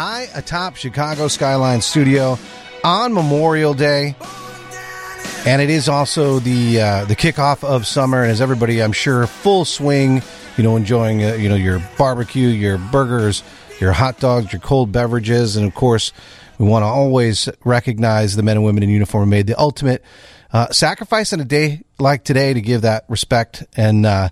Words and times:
high 0.00 0.26
atop 0.34 0.76
Chicago 0.76 1.28
Skyline 1.28 1.82
Studio 1.82 2.38
on 2.82 3.12
Memorial 3.12 3.74
Day. 3.74 4.16
And 5.44 5.60
it 5.60 5.68
is 5.68 5.90
also 5.90 6.38
the 6.38 6.80
uh, 6.80 7.04
the 7.04 7.14
kickoff 7.14 7.62
of 7.62 7.86
summer, 7.86 8.22
and 8.22 8.30
as 8.30 8.40
everybody, 8.40 8.82
I'm 8.82 8.92
sure, 8.92 9.26
full 9.26 9.66
swing. 9.66 10.22
You 10.56 10.64
know, 10.64 10.76
enjoying 10.76 11.22
uh, 11.22 11.34
you 11.34 11.50
know 11.50 11.54
your 11.54 11.86
barbecue, 11.98 12.48
your 12.48 12.78
burgers, 12.78 13.42
your 13.78 13.92
hot 13.92 14.18
dogs, 14.18 14.50
your 14.54 14.60
cold 14.60 14.90
beverages, 14.90 15.56
and 15.56 15.66
of 15.66 15.74
course, 15.74 16.14
we 16.56 16.66
want 16.66 16.82
to 16.82 16.86
always 16.86 17.50
recognize 17.66 18.36
the 18.36 18.42
men 18.42 18.56
and 18.56 18.64
women 18.64 18.82
in 18.82 18.88
uniform 18.88 19.28
made 19.28 19.48
the 19.48 19.58
ultimate 19.60 20.02
uh, 20.50 20.70
sacrifice 20.70 21.34
on 21.34 21.40
a 21.40 21.44
day 21.44 21.82
like 21.98 22.24
today 22.24 22.54
to 22.54 22.62
give 22.62 22.82
that 22.82 23.04
respect 23.08 23.64
and 23.76 24.06
uh, 24.06 24.30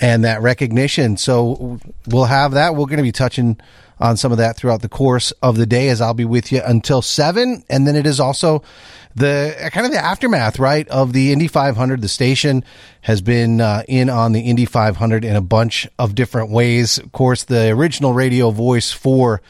and 0.00 0.22
that 0.22 0.40
recognition. 0.40 1.16
So 1.16 1.80
we'll 2.06 2.26
have 2.26 2.52
that. 2.52 2.76
We're 2.76 2.86
going 2.86 2.98
to 2.98 3.02
be 3.02 3.10
touching 3.10 3.58
on 4.00 4.16
some 4.16 4.32
of 4.32 4.38
that 4.38 4.56
throughout 4.56 4.82
the 4.82 4.88
course 4.88 5.30
of 5.42 5.56
the 5.56 5.66
day 5.66 5.88
as 5.88 6.00
I'll 6.00 6.14
be 6.14 6.24
with 6.24 6.50
you 6.50 6.62
until 6.64 7.02
seven. 7.02 7.62
And 7.68 7.86
then 7.86 7.96
it 7.96 8.06
is 8.06 8.18
also 8.18 8.62
the 9.14 9.54
kind 9.72 9.84
of 9.84 9.92
the 9.92 9.98
aftermath, 9.98 10.58
right, 10.58 10.88
of 10.88 11.12
the 11.12 11.32
Indy 11.32 11.48
500. 11.48 12.00
The 12.00 12.08
station 12.08 12.64
has 13.02 13.20
been 13.20 13.60
uh, 13.60 13.82
in 13.86 14.08
on 14.08 14.32
the 14.32 14.40
Indy 14.40 14.64
500 14.64 15.24
in 15.24 15.36
a 15.36 15.40
bunch 15.40 15.86
of 15.98 16.14
different 16.14 16.50
ways. 16.50 16.98
Of 16.98 17.12
course, 17.12 17.44
the 17.44 17.68
original 17.70 18.14
radio 18.14 18.50
voice 18.50 18.90
for 18.90 19.42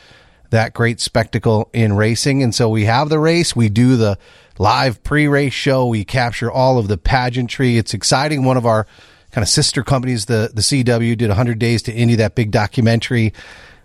that 0.51 0.75
great 0.75 1.01
spectacle 1.01 1.71
in 1.73 1.93
racing. 1.95 2.43
And 2.43 2.53
so 2.53 2.69
we 2.69 2.85
have 2.87 3.09
the 3.09 3.21
race. 3.21 3.55
We 3.55 3.69
do 3.69 3.97
the 3.97 4.19
live 4.59 5.03
pre-race 5.05 5.53
show. 5.53 5.87
We 5.87 6.05
capture 6.05 6.51
all 6.51 6.79
of 6.79 6.89
the 6.89 6.99
pageantry. 6.99 7.79
It's 7.79 7.95
exciting. 7.95 8.45
One 8.45 8.57
of 8.57 8.67
our 8.67 8.87
kind 9.31 9.43
of 9.45 9.49
sister 9.49 9.85
companies, 9.85 10.27
the 10.27 10.51
the 10.53 10.61
CW, 10.61 11.17
did 11.17 11.29
100 11.29 11.59
Days 11.61 11.83
to 11.83 11.93
Indy, 11.93 12.17
that 12.17 12.35
big 12.35 12.51
documentary 12.51 13.33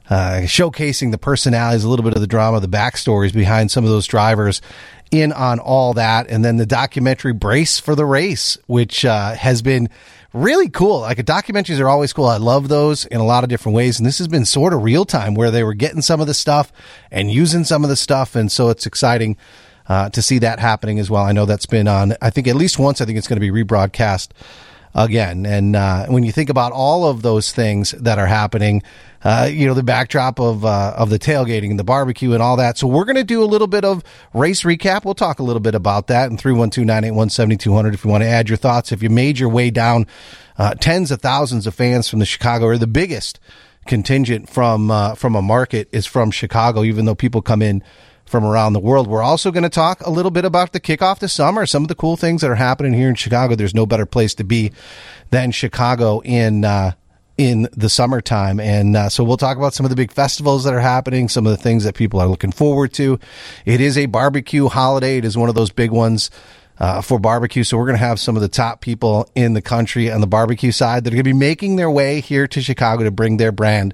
uh, 0.09 0.41
showcasing 0.43 1.11
the 1.11 1.17
personalities, 1.17 1.83
a 1.83 1.89
little 1.89 2.03
bit 2.03 2.13
of 2.13 2.21
the 2.21 2.27
drama, 2.27 2.59
the 2.59 2.67
backstories 2.67 3.33
behind 3.33 3.71
some 3.71 3.83
of 3.83 3.89
those 3.89 4.07
drivers. 4.07 4.61
In 5.11 5.31
on 5.31 5.59
all 5.59 5.93
that, 5.93 6.29
and 6.29 6.43
then 6.43 6.57
the 6.57 6.65
documentary 6.65 7.31
"Brace 7.31 7.79
for 7.79 7.93
the 7.95 8.05
Race," 8.05 8.57
which 8.65 9.05
uh, 9.05 9.33
has 9.35 9.61
been 9.61 9.87
really 10.33 10.67
cool. 10.67 11.01
Like 11.01 11.19
documentaries 11.19 11.79
are 11.79 11.87
always 11.87 12.11
cool. 12.11 12.25
I 12.25 12.37
love 12.37 12.67
those 12.67 13.05
in 13.05 13.19
a 13.19 13.23
lot 13.23 13.43
of 13.43 13.49
different 13.49 13.75
ways, 13.75 13.99
and 13.99 14.05
this 14.05 14.17
has 14.17 14.27
been 14.27 14.45
sort 14.45 14.73
of 14.73 14.83
real 14.83 15.05
time 15.05 15.35
where 15.35 15.51
they 15.51 15.63
were 15.63 15.75
getting 15.75 16.01
some 16.01 16.21
of 16.21 16.27
the 16.27 16.33
stuff 16.33 16.73
and 17.11 17.31
using 17.31 17.63
some 17.63 17.83
of 17.83 17.89
the 17.89 17.95
stuff, 17.95 18.35
and 18.35 18.51
so 18.51 18.69
it's 18.69 18.87
exciting 18.87 19.37
uh, 19.87 20.09
to 20.09 20.21
see 20.21 20.39
that 20.39 20.59
happening 20.59 20.99
as 20.99 21.09
well. 21.09 21.23
I 21.23 21.31
know 21.31 21.45
that's 21.45 21.67
been 21.67 21.87
on. 21.87 22.15
I 22.21 22.29
think 22.29 22.47
at 22.47 22.55
least 22.55 22.79
once. 22.79 22.99
I 22.99 23.05
think 23.05 23.17
it's 23.17 23.27
going 23.27 23.39
to 23.39 23.51
be 23.51 23.63
rebroadcast 23.63 24.29
again. 24.95 25.45
And 25.45 25.75
uh, 25.75 26.05
when 26.07 26.23
you 26.23 26.31
think 26.31 26.49
about 26.49 26.71
all 26.71 27.05
of 27.05 27.21
those 27.21 27.51
things 27.51 27.91
that 27.91 28.17
are 28.17 28.25
happening, 28.25 28.81
uh, 29.23 29.49
you 29.51 29.67
know, 29.67 29.73
the 29.73 29.83
backdrop 29.83 30.39
of 30.39 30.63
uh, 30.63 30.93
of 30.95 31.09
the 31.09 31.19
tailgating 31.19 31.69
and 31.69 31.79
the 31.79 31.83
barbecue 31.83 32.33
and 32.33 32.41
all 32.41 32.57
that. 32.57 32.77
So 32.77 32.87
we're 32.87 33.05
going 33.05 33.15
to 33.17 33.23
do 33.23 33.43
a 33.43 33.45
little 33.45 33.67
bit 33.67 33.83
of 33.83 34.03
race 34.33 34.63
recap. 34.63 35.03
We'll 35.03 35.15
talk 35.15 35.39
a 35.39 35.43
little 35.43 35.59
bit 35.59 35.75
about 35.75 36.07
that 36.07 36.31
in 36.31 36.37
312-981-7200 36.37 37.93
if 37.93 38.05
you 38.05 38.11
want 38.11 38.23
to 38.23 38.29
add 38.29 38.49
your 38.49 38.57
thoughts. 38.57 38.91
If 38.91 39.03
you 39.03 39.09
made 39.09 39.37
your 39.37 39.49
way 39.49 39.69
down, 39.69 40.07
uh, 40.57 40.75
tens 40.75 41.11
of 41.11 41.21
thousands 41.21 41.67
of 41.67 41.75
fans 41.75 42.07
from 42.07 42.19
the 42.19 42.25
Chicago 42.25 42.67
are 42.67 42.77
the 42.77 42.87
biggest 42.87 43.39
contingent 43.87 44.49
from 44.49 44.89
uh, 44.89 45.15
from 45.15 45.35
a 45.35 45.41
market 45.41 45.89
is 45.91 46.05
from 46.05 46.31
Chicago, 46.31 46.83
even 46.83 47.05
though 47.05 47.15
people 47.15 47.41
come 47.41 47.61
in 47.61 47.83
from 48.25 48.43
around 48.43 48.73
the 48.73 48.79
world. 48.79 49.07
We're 49.07 49.21
also 49.21 49.51
going 49.51 49.63
to 49.63 49.69
talk 49.69 50.01
a 50.01 50.09
little 50.09 50.31
bit 50.31 50.45
about 50.45 50.73
the 50.73 50.79
kickoff 50.79 51.19
to 51.19 51.27
summer, 51.27 51.65
some 51.65 51.83
of 51.83 51.87
the 51.87 51.95
cool 51.95 52.17
things 52.17 52.41
that 52.41 52.49
are 52.49 52.55
happening 52.55 52.93
here 52.93 53.09
in 53.09 53.15
Chicago. 53.15 53.55
There's 53.55 53.75
no 53.75 53.85
better 53.85 54.05
place 54.05 54.33
to 54.35 54.43
be 54.43 54.71
than 55.29 55.51
Chicago 55.51 56.21
in 56.21 56.65
uh, 56.65 56.93
in 57.37 57.67
the 57.73 57.89
summertime, 57.89 58.61
and 58.61 58.95
uh, 58.95 59.09
so 59.09 59.23
we'll 59.23 59.35
talk 59.35 59.57
about 59.57 59.73
some 59.73 59.85
of 59.85 59.89
the 59.89 59.95
big 59.95 60.11
festivals 60.11 60.63
that 60.63 60.73
are 60.73 60.79
happening, 60.79 61.27
some 61.27 61.45
of 61.45 61.51
the 61.51 61.61
things 61.61 61.83
that 61.83 61.93
people 61.93 62.19
are 62.19 62.27
looking 62.27 62.51
forward 62.51 62.93
to. 62.93 63.19
It 63.65 63.81
is 63.81 63.97
a 63.97 64.05
barbecue 64.05 64.69
holiday. 64.69 65.17
It 65.17 65.25
is 65.25 65.37
one 65.37 65.49
of 65.49 65.55
those 65.55 65.69
big 65.69 65.91
ones 65.91 66.31
uh, 66.77 67.01
for 67.01 67.19
barbecue. 67.19 67.63
So 67.63 67.77
we're 67.77 67.85
going 67.85 67.97
to 67.97 68.05
have 68.05 68.19
some 68.19 68.35
of 68.35 68.41
the 68.41 68.49
top 68.49 68.81
people 68.81 69.29
in 69.35 69.53
the 69.53 69.61
country 69.61 70.11
on 70.11 70.21
the 70.21 70.27
barbecue 70.27 70.71
side 70.71 71.03
that 71.03 71.13
are 71.13 71.15
going 71.15 71.23
to 71.23 71.29
be 71.29 71.33
making 71.33 71.75
their 71.75 71.89
way 71.89 72.21
here 72.21 72.47
to 72.47 72.61
Chicago 72.61 73.03
to 73.03 73.11
bring 73.11 73.37
their 73.37 73.51
brand 73.51 73.93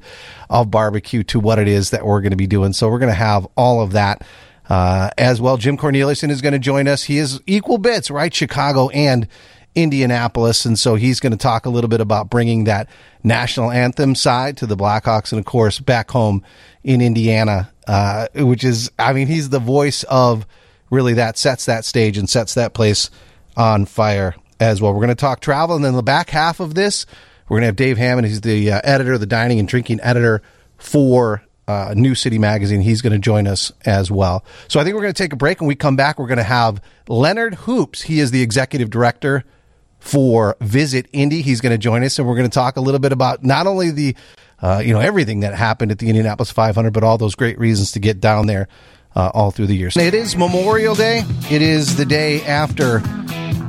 of 0.49 0.71
barbecue 0.71 1.23
to 1.23 1.39
what 1.39 1.59
it 1.59 1.67
is 1.67 1.91
that 1.91 2.05
we're 2.05 2.21
going 2.21 2.31
to 2.31 2.37
be 2.37 2.47
doing. 2.47 2.73
So 2.73 2.89
we're 2.89 2.99
going 2.99 3.11
to 3.11 3.13
have 3.13 3.47
all 3.55 3.81
of 3.81 3.91
that. 3.93 4.23
Uh, 4.69 5.09
as 5.17 5.41
well, 5.41 5.57
Jim 5.57 5.77
Cornelison 5.77 6.29
is 6.29 6.41
going 6.41 6.53
to 6.53 6.59
join 6.59 6.87
us. 6.87 7.03
He 7.03 7.17
is 7.17 7.41
equal 7.45 7.77
bits, 7.77 8.09
right? 8.09 8.33
Chicago 8.33 8.87
and 8.89 9.27
Indianapolis. 9.75 10.65
And 10.65 10.79
so 10.79 10.95
he's 10.95 11.19
going 11.19 11.31
to 11.31 11.37
talk 11.37 11.65
a 11.65 11.69
little 11.69 11.89
bit 11.89 11.99
about 11.99 12.29
bringing 12.29 12.63
that 12.65 12.87
national 13.21 13.71
anthem 13.71 14.15
side 14.15 14.57
to 14.57 14.65
the 14.65 14.77
Blackhawks 14.77 15.33
and, 15.33 15.39
of 15.39 15.45
course, 15.45 15.79
back 15.79 16.11
home 16.11 16.43
in 16.83 17.01
Indiana, 17.01 17.71
uh, 17.85 18.27
which 18.35 18.63
is, 18.63 18.89
I 18.97 19.11
mean, 19.11 19.27
he's 19.27 19.49
the 19.49 19.59
voice 19.59 20.03
of 20.03 20.45
really 20.91 21.15
that 21.15 21.39
sets 21.39 21.65
that 21.65 21.85
stage 21.85 22.19
and 22.19 22.29
sets 22.29 22.53
that 22.53 22.75
place 22.75 23.09
on 23.57 23.85
fire 23.85 24.35
as 24.59 24.79
well. 24.79 24.93
We're 24.93 24.99
going 24.99 25.09
to 25.09 25.15
talk 25.15 25.39
travel, 25.39 25.75
and 25.75 25.83
then 25.83 25.95
the 25.95 26.03
back 26.03 26.29
half 26.29 26.59
of 26.59 26.75
this, 26.75 27.07
we're 27.49 27.55
going 27.55 27.63
to 27.63 27.67
have 27.67 27.75
Dave 27.75 27.97
Hammond. 27.97 28.27
He's 28.27 28.41
the 28.41 28.71
uh, 28.71 28.81
editor, 28.83 29.17
the 29.17 29.25
dining 29.25 29.57
and 29.57 29.67
drinking 29.67 29.99
editor 30.03 30.43
for 30.77 31.41
uh, 31.67 31.93
New 31.95 32.15
City 32.15 32.37
Magazine. 32.37 32.81
He's 32.81 33.01
going 33.01 33.13
to 33.13 33.19
join 33.19 33.47
us 33.47 33.71
as 33.85 34.11
well. 34.11 34.45
So 34.67 34.79
I 34.79 34.83
think 34.83 34.95
we're 34.95 35.01
going 35.01 35.13
to 35.13 35.23
take 35.23 35.33
a 35.33 35.37
break, 35.37 35.59
and 35.59 35.67
we 35.67 35.75
come 35.75 35.95
back. 35.95 36.19
We're 36.19 36.27
going 36.27 36.37
to 36.37 36.43
have 36.43 36.81
Leonard 37.07 37.55
Hoops. 37.55 38.03
He 38.03 38.19
is 38.19 38.31
the 38.31 38.41
executive 38.41 38.89
director 38.89 39.43
for 39.99 40.57
Visit 40.59 41.07
Indy. 41.13 41.41
He's 41.41 41.61
going 41.61 41.71
to 41.71 41.77
join 41.77 42.03
us, 42.03 42.19
and 42.19 42.27
we're 42.27 42.35
going 42.35 42.49
to 42.49 42.53
talk 42.53 42.77
a 42.77 42.81
little 42.81 42.99
bit 42.99 43.11
about 43.11 43.43
not 43.43 43.67
only 43.67 43.91
the 43.91 44.15
uh, 44.61 44.81
you 44.83 44.93
know 44.93 44.99
everything 44.99 45.39
that 45.39 45.55
happened 45.55 45.91
at 45.91 45.99
the 45.99 46.07
Indianapolis 46.09 46.51
500, 46.51 46.91
but 46.91 47.03
all 47.03 47.17
those 47.17 47.35
great 47.35 47.57
reasons 47.57 47.91
to 47.93 47.99
get 47.99 48.19
down 48.19 48.47
there 48.47 48.67
uh, 49.15 49.31
all 49.33 49.51
through 49.51 49.67
the 49.67 49.75
years. 49.75 49.97
It 49.97 50.13
is 50.13 50.35
Memorial 50.35 50.95
Day. 50.95 51.23
It 51.49 51.61
is 51.61 51.97
the 51.97 52.05
day 52.05 52.43
after 52.43 52.99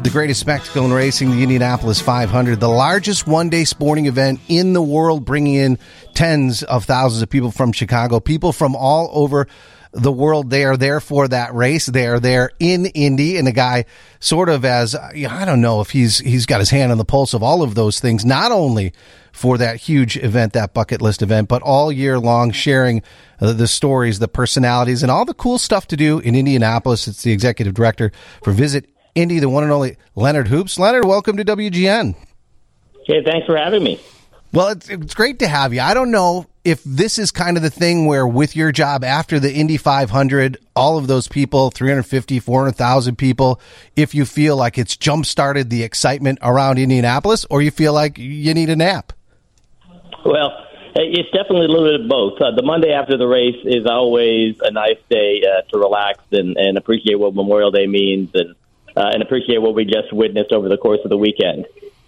the 0.02 0.10
greatest 0.10 0.40
spectacle 0.40 0.84
in 0.84 0.92
racing, 0.92 1.30
the 1.30 1.42
Indianapolis 1.42 2.00
500, 2.00 2.58
the 2.58 2.68
largest 2.68 3.26
one 3.26 3.48
day 3.48 3.64
sporting 3.64 4.06
event 4.06 4.40
in 4.48 4.72
the 4.72 4.82
world, 4.82 5.24
bringing 5.24 5.54
in 5.54 5.78
tens 6.14 6.62
of 6.64 6.84
thousands 6.84 7.22
of 7.22 7.30
people 7.30 7.52
from 7.52 7.72
Chicago, 7.72 8.18
people 8.18 8.52
from 8.52 8.74
all 8.74 9.10
over 9.12 9.46
the 9.92 10.12
world. 10.12 10.50
They 10.50 10.64
are 10.64 10.76
there 10.76 11.00
for 11.00 11.28
that 11.28 11.54
race. 11.54 11.86
They 11.86 12.06
are 12.06 12.18
there 12.20 12.50
in 12.58 12.86
Indy, 12.86 13.36
and 13.36 13.46
the 13.46 13.52
guy 13.52 13.84
sort 14.20 14.48
of 14.48 14.64
as 14.64 14.94
I 14.94 15.44
don't 15.44 15.60
know 15.60 15.80
if 15.80 15.90
he's 15.90 16.18
he's 16.18 16.46
got 16.46 16.60
his 16.60 16.70
hand 16.70 16.92
on 16.92 16.98
the 16.98 17.04
pulse 17.04 17.34
of 17.34 17.42
all 17.42 17.62
of 17.62 17.74
those 17.74 18.00
things. 18.00 18.24
Not 18.24 18.52
only 18.52 18.92
for 19.32 19.58
that 19.58 19.76
huge 19.76 20.16
event, 20.16 20.52
that 20.54 20.74
bucket 20.74 21.00
list 21.00 21.22
event, 21.22 21.48
but 21.48 21.62
all 21.62 21.92
year 21.92 22.18
long 22.18 22.50
sharing 22.50 23.02
uh, 23.40 23.52
the 23.52 23.68
stories, 23.68 24.18
the 24.18 24.28
personalities, 24.28 25.02
and 25.02 25.10
all 25.10 25.24
the 25.24 25.34
cool 25.34 25.58
stuff 25.58 25.86
to 25.88 25.96
do 25.96 26.18
in 26.18 26.34
Indianapolis. 26.34 27.08
It's 27.08 27.22
the 27.22 27.32
executive 27.32 27.74
director 27.74 28.12
for 28.42 28.52
Visit 28.52 28.88
Indy, 29.14 29.38
the 29.38 29.48
one 29.48 29.62
and 29.62 29.72
only 29.72 29.96
Leonard 30.14 30.48
Hoops. 30.48 30.78
Leonard, 30.78 31.04
welcome 31.04 31.36
to 31.36 31.44
WGN. 31.44 32.14
Hey, 33.04 33.22
thanks 33.24 33.46
for 33.46 33.56
having 33.56 33.82
me. 33.82 34.00
Well, 34.52 34.68
it's, 34.68 34.88
it's 34.88 35.14
great 35.14 35.38
to 35.40 35.48
have 35.48 35.74
you. 35.74 35.80
I 35.80 35.94
don't 35.94 36.10
know 36.10 36.46
if 36.64 36.82
this 36.84 37.18
is 37.18 37.30
kind 37.30 37.56
of 37.56 37.62
the 37.62 37.70
thing 37.70 38.06
where 38.06 38.26
with 38.26 38.54
your 38.54 38.70
job 38.70 39.02
after 39.02 39.40
the 39.40 39.52
Indy 39.52 39.76
500, 39.76 40.58
all 40.76 40.96
of 40.96 41.08
those 41.08 41.26
people, 41.26 41.70
350, 41.70 42.38
400,000 42.38 43.16
people, 43.16 43.60
if 43.96 44.14
you 44.14 44.24
feel 44.24 44.56
like 44.56 44.78
it's 44.78 44.96
jump 44.96 45.26
started 45.26 45.70
the 45.70 45.82
excitement 45.82 46.38
around 46.42 46.78
Indianapolis 46.78 47.44
or 47.50 47.62
you 47.62 47.70
feel 47.70 47.92
like 47.92 48.16
you 48.16 48.54
need 48.54 48.70
a 48.70 48.76
nap. 48.76 49.12
Well, 50.24 50.52
it's 50.94 51.30
definitely 51.30 51.66
a 51.66 51.68
little 51.68 51.86
bit 51.86 52.00
of 52.02 52.08
both. 52.08 52.40
Uh, 52.40 52.54
the 52.54 52.62
Monday 52.62 52.92
after 52.92 53.16
the 53.16 53.26
race 53.26 53.58
is 53.64 53.86
always 53.86 54.56
a 54.60 54.70
nice 54.70 54.98
day 55.08 55.42
uh, 55.42 55.62
to 55.72 55.78
relax 55.78 56.20
and, 56.30 56.56
and 56.56 56.78
appreciate 56.78 57.18
what 57.18 57.34
Memorial 57.34 57.70
Day 57.70 57.86
means 57.86 58.30
and 58.34 58.54
uh, 58.94 59.08
and 59.10 59.22
appreciate 59.22 59.56
what 59.56 59.74
we 59.74 59.86
just 59.86 60.12
witnessed 60.12 60.52
over 60.52 60.68
the 60.68 60.76
course 60.76 61.00
of 61.02 61.08
the 61.08 61.16
weekend. 61.16 61.64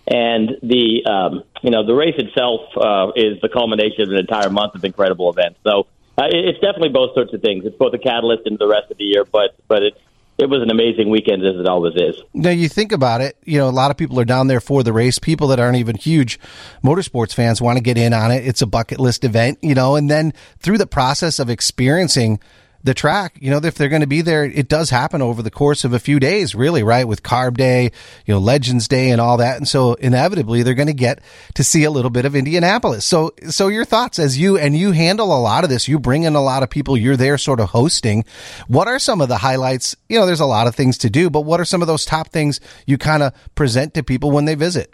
And 0.06 0.50
the 0.62 1.04
um, 1.06 1.44
you 1.62 1.70
know 1.70 1.86
the 1.86 1.94
race 1.94 2.16
itself 2.18 2.60
uh, 2.76 3.12
is 3.16 3.40
the 3.40 3.48
culmination 3.48 4.02
of 4.02 4.10
an 4.10 4.16
entire 4.16 4.50
month 4.50 4.74
of 4.74 4.84
incredible 4.84 5.30
events. 5.30 5.60
So 5.64 5.86
uh, 6.18 6.26
it's 6.28 6.60
definitely 6.60 6.90
both 6.90 7.14
sorts 7.14 7.32
of 7.32 7.40
things. 7.40 7.64
It's 7.64 7.76
both 7.76 7.94
a 7.94 7.98
catalyst 7.98 8.46
into 8.46 8.58
the 8.58 8.68
rest 8.68 8.90
of 8.90 8.98
the 8.98 9.04
year, 9.04 9.24
but 9.24 9.56
but 9.66 9.82
it's 9.82 9.98
it 10.36 10.50
was 10.50 10.62
an 10.62 10.70
amazing 10.70 11.10
weekend 11.10 11.44
as 11.44 11.56
it 11.56 11.66
always 11.66 11.94
is. 11.94 12.20
Now 12.32 12.50
you 12.50 12.68
think 12.68 12.92
about 12.92 13.20
it, 13.20 13.36
you 13.44 13.58
know, 13.58 13.68
a 13.68 13.70
lot 13.70 13.90
of 13.90 13.96
people 13.96 14.18
are 14.18 14.24
down 14.24 14.48
there 14.48 14.60
for 14.60 14.82
the 14.82 14.92
race. 14.92 15.18
People 15.18 15.48
that 15.48 15.60
aren't 15.60 15.76
even 15.76 15.96
huge 15.96 16.40
motorsports 16.82 17.32
fans 17.32 17.62
want 17.62 17.78
to 17.78 17.82
get 17.82 17.96
in 17.96 18.12
on 18.12 18.30
it. 18.30 18.46
It's 18.46 18.60
a 18.60 18.66
bucket 18.66 18.98
list 18.98 19.24
event, 19.24 19.58
you 19.62 19.74
know, 19.74 19.96
and 19.96 20.10
then 20.10 20.32
through 20.58 20.78
the 20.78 20.86
process 20.86 21.38
of 21.38 21.50
experiencing 21.50 22.40
the 22.84 22.92
track, 22.92 23.38
you 23.40 23.50
know, 23.50 23.56
if 23.56 23.76
they're 23.76 23.88
going 23.88 24.02
to 24.02 24.06
be 24.06 24.20
there, 24.20 24.44
it 24.44 24.68
does 24.68 24.90
happen 24.90 25.22
over 25.22 25.42
the 25.42 25.50
course 25.50 25.84
of 25.84 25.94
a 25.94 25.98
few 25.98 26.20
days, 26.20 26.54
really, 26.54 26.82
right? 26.82 27.08
With 27.08 27.22
Carb 27.22 27.56
Day, 27.56 27.84
you 28.26 28.34
know, 28.34 28.38
Legends 28.38 28.86
Day 28.88 29.10
and 29.10 29.22
all 29.22 29.38
that. 29.38 29.56
And 29.56 29.66
so 29.66 29.94
inevitably 29.94 30.62
they're 30.62 30.74
going 30.74 30.88
to 30.88 30.92
get 30.92 31.20
to 31.54 31.64
see 31.64 31.84
a 31.84 31.90
little 31.90 32.10
bit 32.10 32.26
of 32.26 32.36
Indianapolis. 32.36 33.06
So, 33.06 33.32
so 33.48 33.68
your 33.68 33.86
thoughts 33.86 34.18
as 34.18 34.38
you, 34.38 34.58
and 34.58 34.76
you 34.76 34.92
handle 34.92 35.34
a 35.34 35.40
lot 35.40 35.64
of 35.64 35.70
this, 35.70 35.88
you 35.88 35.98
bring 35.98 36.24
in 36.24 36.34
a 36.34 36.42
lot 36.42 36.62
of 36.62 36.68
people, 36.68 36.94
you're 36.94 37.16
there 37.16 37.38
sort 37.38 37.58
of 37.58 37.70
hosting. 37.70 38.26
What 38.68 38.86
are 38.86 38.98
some 38.98 39.22
of 39.22 39.28
the 39.28 39.38
highlights? 39.38 39.96
You 40.10 40.18
know, 40.18 40.26
there's 40.26 40.40
a 40.40 40.46
lot 40.46 40.66
of 40.66 40.74
things 40.74 40.98
to 40.98 41.10
do, 41.10 41.30
but 41.30 41.40
what 41.40 41.60
are 41.60 41.64
some 41.64 41.80
of 41.80 41.88
those 41.88 42.04
top 42.04 42.28
things 42.28 42.60
you 42.86 42.98
kind 42.98 43.22
of 43.22 43.32
present 43.54 43.94
to 43.94 44.02
people 44.02 44.30
when 44.30 44.44
they 44.44 44.56
visit? 44.56 44.92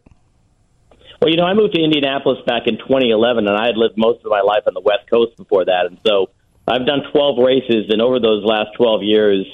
Well, 1.21 1.31
you 1.31 1.37
know, 1.37 1.45
I 1.45 1.55
moved 1.55 1.75
to 1.75 1.83
Indianapolis 1.83 2.39
back 2.47 2.63
in 2.67 2.79
2011, 2.79 3.49
and 3.49 3.57
I 3.57 3.67
had 3.67 3.77
lived 3.77 3.99
most 3.99 4.25
of 4.25 4.31
my 4.31 4.41
life 4.43 4.63
on 4.69 4.75
the 4.75 4.81
West 4.81 5.11
Coast 5.11 5.37
before 5.37 5.65
that, 5.65 5.87
and 5.87 5.99
so 6.07 6.31
I've 6.67 6.87
done 6.87 7.03
12 7.11 7.39
races, 7.39 7.87
and 7.91 8.01
over 8.01 8.21
those 8.21 8.45
last 8.45 8.71
12 8.77 9.03
years, 9.03 9.47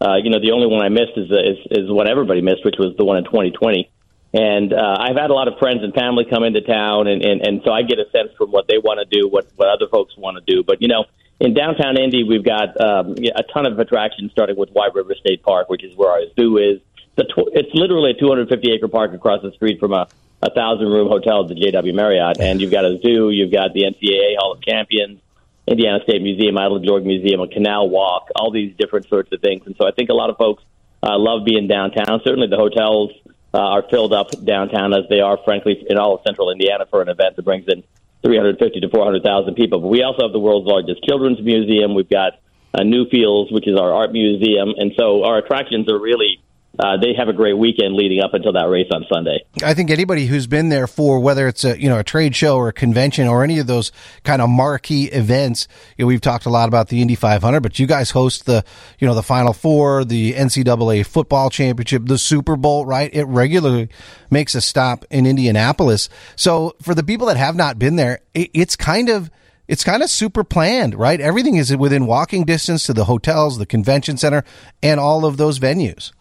uh, 0.00 0.16
you 0.16 0.30
know, 0.30 0.40
the 0.40 0.52
only 0.52 0.66
one 0.66 0.84
I 0.84 0.88
missed 0.88 1.16
is, 1.16 1.30
is 1.30 1.58
is 1.70 1.90
what 1.90 2.08
everybody 2.08 2.40
missed, 2.40 2.64
which 2.64 2.76
was 2.78 2.96
the 2.96 3.04
one 3.04 3.18
in 3.18 3.24
2020. 3.24 3.90
And 4.34 4.72
uh, 4.72 4.96
I've 4.98 5.16
had 5.16 5.30
a 5.30 5.34
lot 5.34 5.46
of 5.46 5.58
friends 5.58 5.82
and 5.82 5.92
family 5.92 6.24
come 6.28 6.42
into 6.42 6.62
town, 6.62 7.06
and, 7.06 7.22
and, 7.22 7.46
and 7.46 7.60
so 7.64 7.70
I 7.70 7.82
get 7.82 7.98
a 7.98 8.08
sense 8.10 8.30
from 8.38 8.50
what 8.50 8.66
they 8.66 8.78
want 8.78 8.98
to 8.98 9.20
do, 9.20 9.28
what, 9.28 9.46
what 9.56 9.68
other 9.68 9.86
folks 9.88 10.16
want 10.16 10.38
to 10.38 10.54
do. 10.54 10.64
But, 10.64 10.80
you 10.80 10.88
know, 10.88 11.04
in 11.38 11.52
downtown 11.52 11.98
Indy, 11.98 12.24
we've 12.24 12.44
got 12.44 12.80
um, 12.80 13.14
a 13.34 13.42
ton 13.42 13.66
of 13.66 13.78
attractions, 13.78 14.32
starting 14.32 14.56
with 14.56 14.70
White 14.70 14.94
River 14.94 15.14
State 15.20 15.42
Park, 15.42 15.68
which 15.68 15.84
is 15.84 15.94
where 15.96 16.10
our 16.10 16.22
zoo 16.34 16.56
is. 16.56 16.80
It's, 17.16 17.30
a 17.30 17.34
tw- 17.34 17.52
it's 17.52 17.74
literally 17.74 18.12
a 18.12 18.14
250 18.14 18.72
acre 18.72 18.88
park 18.88 19.12
across 19.12 19.42
the 19.42 19.52
street 19.52 19.78
from 19.78 19.92
a, 19.92 20.08
a 20.40 20.50
thousand 20.50 20.86
room 20.88 21.08
hotel 21.08 21.42
at 21.42 21.48
the 21.48 21.54
JW 21.54 21.94
Marriott. 21.94 22.40
And 22.40 22.60
you've 22.60 22.70
got 22.70 22.86
a 22.86 22.98
zoo, 23.02 23.28
you've 23.28 23.52
got 23.52 23.74
the 23.74 23.82
NCAA 23.82 24.36
Hall 24.38 24.52
of 24.52 24.62
Champions, 24.62 25.20
Indiana 25.66 26.00
State 26.02 26.22
Museum, 26.22 26.56
Eiteljorg 26.56 27.04
Museum, 27.04 27.40
a 27.40 27.48
canal 27.48 27.88
walk, 27.88 28.28
all 28.36 28.50
these 28.50 28.74
different 28.76 29.08
sorts 29.08 29.30
of 29.32 29.40
things. 29.40 29.62
And 29.66 29.76
so 29.76 29.86
I 29.86 29.92
think 29.92 30.10
a 30.10 30.14
lot 30.14 30.30
of 30.30 30.36
folks 30.36 30.62
uh, 31.02 31.18
love 31.18 31.44
being 31.44 31.68
downtown. 31.68 32.20
Certainly 32.24 32.48
the 32.48 32.56
hotels 32.56 33.10
uh, 33.54 33.58
are 33.58 33.82
filled 33.88 34.12
up 34.12 34.30
downtown 34.44 34.92
as 34.92 35.04
they 35.08 35.20
are, 35.20 35.38
frankly, 35.44 35.84
in 35.88 35.98
all 35.98 36.14
of 36.14 36.22
central 36.26 36.50
Indiana 36.50 36.86
for 36.90 37.02
an 37.02 37.08
event 37.08 37.36
that 37.36 37.44
brings 37.44 37.66
in 37.68 37.84
350 38.22 38.80
to 38.80 38.88
400,000 38.88 39.54
people. 39.54 39.80
But 39.80 39.88
we 39.88 40.02
also 40.02 40.22
have 40.22 40.32
the 40.32 40.40
world's 40.40 40.66
largest 40.66 41.04
children's 41.04 41.40
museum. 41.40 41.94
We've 41.94 42.08
got 42.08 42.34
uh, 42.74 42.80
Newfields, 42.80 43.52
which 43.52 43.68
is 43.68 43.78
our 43.78 43.92
art 43.92 44.12
museum. 44.12 44.74
And 44.78 44.92
so 44.96 45.24
our 45.24 45.38
attractions 45.38 45.90
are 45.90 45.98
really 45.98 46.42
uh, 46.78 46.96
they 46.96 47.12
have 47.14 47.28
a 47.28 47.34
great 47.34 47.56
weekend 47.58 47.94
leading 47.94 48.22
up 48.22 48.32
until 48.32 48.52
that 48.54 48.64
race 48.64 48.88
on 48.90 49.04
Sunday. 49.12 49.44
I 49.62 49.74
think 49.74 49.90
anybody 49.90 50.26
who's 50.26 50.46
been 50.46 50.70
there 50.70 50.86
for 50.86 51.20
whether 51.20 51.46
it's 51.46 51.64
a 51.64 51.78
you 51.78 51.88
know 51.88 51.98
a 51.98 52.04
trade 52.04 52.34
show 52.34 52.56
or 52.56 52.68
a 52.68 52.72
convention 52.72 53.28
or 53.28 53.44
any 53.44 53.58
of 53.58 53.66
those 53.66 53.92
kind 54.24 54.40
of 54.40 54.48
marquee 54.48 55.04
events, 55.04 55.68
you 55.96 56.04
know, 56.04 56.06
we've 56.06 56.20
talked 56.22 56.46
a 56.46 56.50
lot 56.50 56.68
about 56.68 56.88
the 56.88 57.02
Indy 57.02 57.14
500, 57.14 57.60
but 57.60 57.78
you 57.78 57.86
guys 57.86 58.10
host 58.10 58.46
the 58.46 58.64
you 58.98 59.06
know 59.06 59.14
the 59.14 59.22
Final 59.22 59.52
Four, 59.52 60.04
the 60.04 60.32
NCAA 60.32 61.04
football 61.04 61.50
championship, 61.50 62.06
the 62.06 62.18
Super 62.18 62.56
Bowl, 62.56 62.86
right? 62.86 63.12
It 63.12 63.24
regularly 63.24 63.90
makes 64.30 64.54
a 64.54 64.62
stop 64.62 65.04
in 65.10 65.26
Indianapolis. 65.26 66.08
So 66.36 66.74
for 66.80 66.94
the 66.94 67.04
people 67.04 67.26
that 67.26 67.36
have 67.36 67.54
not 67.54 67.78
been 67.78 67.96
there, 67.96 68.20
it, 68.32 68.50
it's 68.54 68.76
kind 68.76 69.10
of 69.10 69.30
it's 69.68 69.84
kind 69.84 70.02
of 70.02 70.08
super 70.08 70.42
planned, 70.42 70.94
right? 70.94 71.20
Everything 71.20 71.56
is 71.56 71.74
within 71.76 72.06
walking 72.06 72.44
distance 72.44 72.86
to 72.86 72.94
the 72.94 73.04
hotels, 73.04 73.58
the 73.58 73.66
convention 73.66 74.16
center, 74.16 74.42
and 74.82 74.98
all 74.98 75.26
of 75.26 75.36
those 75.36 75.58
venues. 75.58 76.12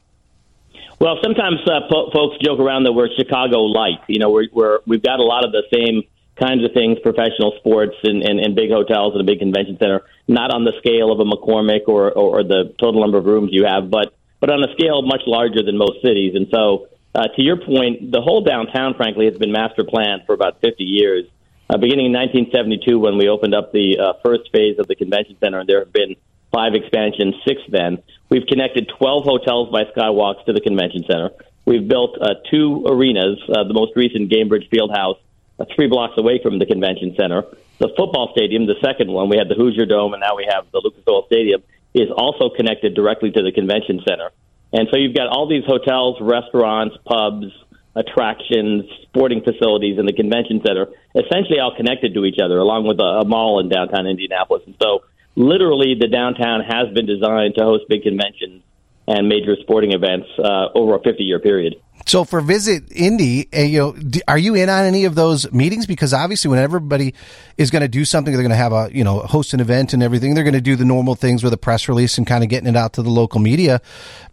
Well, 1.02 1.18
sometimes 1.24 1.58
uh, 1.66 1.90
po- 1.90 2.12
folks 2.14 2.38
joke 2.46 2.60
around 2.60 2.84
that 2.84 2.94
we're 2.94 3.10
Chicago 3.18 3.62
light. 3.66 4.06
You 4.06 4.20
know, 4.20 4.30
we're, 4.30 4.46
we're 4.54 4.80
we've 4.86 5.02
got 5.02 5.18
a 5.18 5.24
lot 5.24 5.44
of 5.44 5.52
the 5.52 5.64
same 5.74 6.04
kinds 6.40 6.64
of 6.64 6.74
things, 6.74 7.00
professional 7.02 7.58
sports 7.58 7.96
and, 8.04 8.22
and, 8.22 8.40
and 8.40 8.56
big 8.56 8.70
hotels 8.70 9.14
and 9.14 9.22
a 9.22 9.24
big 9.24 9.40
convention 9.40 9.80
center, 9.80 10.04
not 10.28 10.54
on 10.54 10.64
the 10.64 10.74
scale 10.78 11.12
of 11.12 11.20
a 11.20 11.26
McCormick 11.26 11.88
or, 11.88 12.12
or, 12.12 12.38
or 12.38 12.44
the 12.44 12.76
total 12.80 13.02
number 13.02 13.18
of 13.18 13.26
rooms 13.26 13.50
you 13.52 13.66
have, 13.66 13.90
but 13.90 14.14
but 14.40 14.52
on 14.52 14.62
a 14.64 14.72
scale 14.78 15.02
much 15.02 15.22
larger 15.26 15.64
than 15.66 15.76
most 15.76 16.04
cities. 16.04 16.36
And 16.36 16.46
so, 16.54 16.90
uh, 17.16 17.34
to 17.36 17.42
your 17.42 17.58
point, 17.58 18.12
the 18.12 18.22
whole 18.22 18.44
downtown, 18.44 18.94
frankly, 18.94 19.26
has 19.26 19.38
been 19.38 19.52
master 19.52 19.84
planned 19.84 20.28
for 20.28 20.34
about 20.34 20.62
50 20.62 20.84
years. 20.84 21.26
Uh, 21.68 21.78
beginning 21.78 22.08
in 22.08 22.14
1972, 22.14 23.00
when 23.00 23.18
we 23.18 23.28
opened 23.28 23.56
up 23.56 23.72
the 23.72 23.98
uh, 23.98 24.14
first 24.24 24.52
phase 24.52 24.78
of 24.78 24.86
the 24.86 24.94
convention 24.94 25.36
center, 25.40 25.62
and 25.62 25.68
there 25.68 25.80
have 25.80 25.94
been 25.94 26.16
five 26.52 26.76
expansions 26.76 27.34
six 27.48 27.60
then. 27.70 28.04
We've 28.32 28.48
connected 28.48 28.90
12 28.98 29.26
hotels 29.26 29.70
by 29.72 29.84
skywalks 29.84 30.46
to 30.46 30.54
the 30.54 30.62
convention 30.62 31.04
center. 31.06 31.32
We've 31.66 31.86
built 31.86 32.18
uh, 32.20 32.36
two 32.50 32.86
arenas, 32.88 33.38
uh, 33.50 33.66
the 33.66 33.74
most 33.74 33.92
recent 33.98 34.32
Gainbridge 34.32 34.70
Fieldhouse, 34.72 35.20
uh, 35.60 35.66
three 35.76 35.88
blocks 35.88 36.14
away 36.18 36.40
from 36.42 36.58
the 36.58 36.66
convention 36.66 37.14
center. 37.20 37.44
The 37.80 37.90
football 37.90 38.32
stadium, 38.32 38.68
the 38.68 38.80
second 38.82 39.12
one, 39.12 39.28
we 39.28 39.36
had 39.38 39.50
the 39.50 39.56
Hoosier 39.56 39.86
Dome, 39.86 40.14
and 40.14 40.22
now 40.22 40.38
we 40.38 40.48
have 40.50 40.72
the 40.72 40.80
Lucas 40.82 41.04
Oil 41.10 41.26
Stadium, 41.28 41.62
is 41.94 42.08
also 42.16 42.50
connected 42.56 42.96
directly 42.96 43.32
to 43.32 43.44
the 43.44 43.52
convention 43.52 44.00
center. 44.08 44.32
And 44.72 44.88
so 44.90 44.98
you've 44.98 45.16
got 45.16 45.28
all 45.28 45.50
these 45.50 45.66
hotels, 45.66 46.16
restaurants, 46.22 46.96
pubs, 47.04 47.52
attractions, 47.96 48.86
sporting 49.04 49.44
facilities 49.44 50.00
in 50.00 50.06
the 50.06 50.14
convention 50.14 50.62
center, 50.66 50.88
essentially 51.16 51.60
all 51.60 51.76
connected 51.76 52.14
to 52.14 52.24
each 52.24 52.40
other, 52.42 52.60
along 52.60 52.88
with 52.88 53.02
a, 53.02 53.20
a 53.22 53.26
mall 53.26 53.60
in 53.60 53.68
downtown 53.68 54.08
Indianapolis. 54.08 54.64
And 54.66 54.76
so 54.82 55.04
literally 55.36 55.96
the 56.00 56.08
downtown 56.08 56.62
has 56.62 56.94
been 56.94 57.06
designed 57.06 57.56
to 57.56 57.64
host 57.64 57.86
big 57.90 58.04
conventions 58.04 58.64
and 59.08 59.28
major 59.28 59.56
sporting 59.62 59.92
events 59.92 60.28
uh, 60.40 60.68
over 60.76 60.96
a 60.96 61.00
50 61.02 61.24
year 61.24 61.40
period. 61.40 61.76
So 62.08 62.24
for 62.24 62.42
Visit 62.42 62.92
Indy, 62.92 63.48
uh, 63.54 63.62
you 63.62 63.80
know, 63.80 63.96
are 64.28 64.38
you 64.38 64.56
in 64.56 64.70
on 64.70 64.86
any 64.86 65.06
of 65.06 65.16
those 65.16 65.52
meetings? 65.52 65.86
Because 65.86 66.14
obviously, 66.14 66.50
when 66.50 66.60
everybody 66.60 67.14
is 67.58 67.70
going 67.70 67.84
to 67.84 67.88
do 67.88 68.06
something, 68.06 68.34
they're 68.34 68.42
going 68.42 68.50
to 68.50 68.56
have 68.56 68.74
a 68.74 68.90
you 68.92 69.04
know 69.04 69.20
host 69.20 69.54
an 69.54 69.60
event 69.60 69.94
and 69.94 70.02
everything. 70.02 70.34
They're 70.34 70.44
going 70.44 70.54
to 70.56 70.62
do 70.62 70.76
the 70.76 70.86
normal 70.86 71.16
things 71.16 71.44
with 71.44 71.54
a 71.54 71.58
press 71.58 71.88
release 71.88 72.18
and 72.18 72.26
kind 72.26 72.44
of 72.44 72.50
getting 72.50 72.68
it 72.68 72.76
out 72.76 72.94
to 72.94 73.04
the 73.04 73.10
local 73.10 73.40
media. 73.40 73.82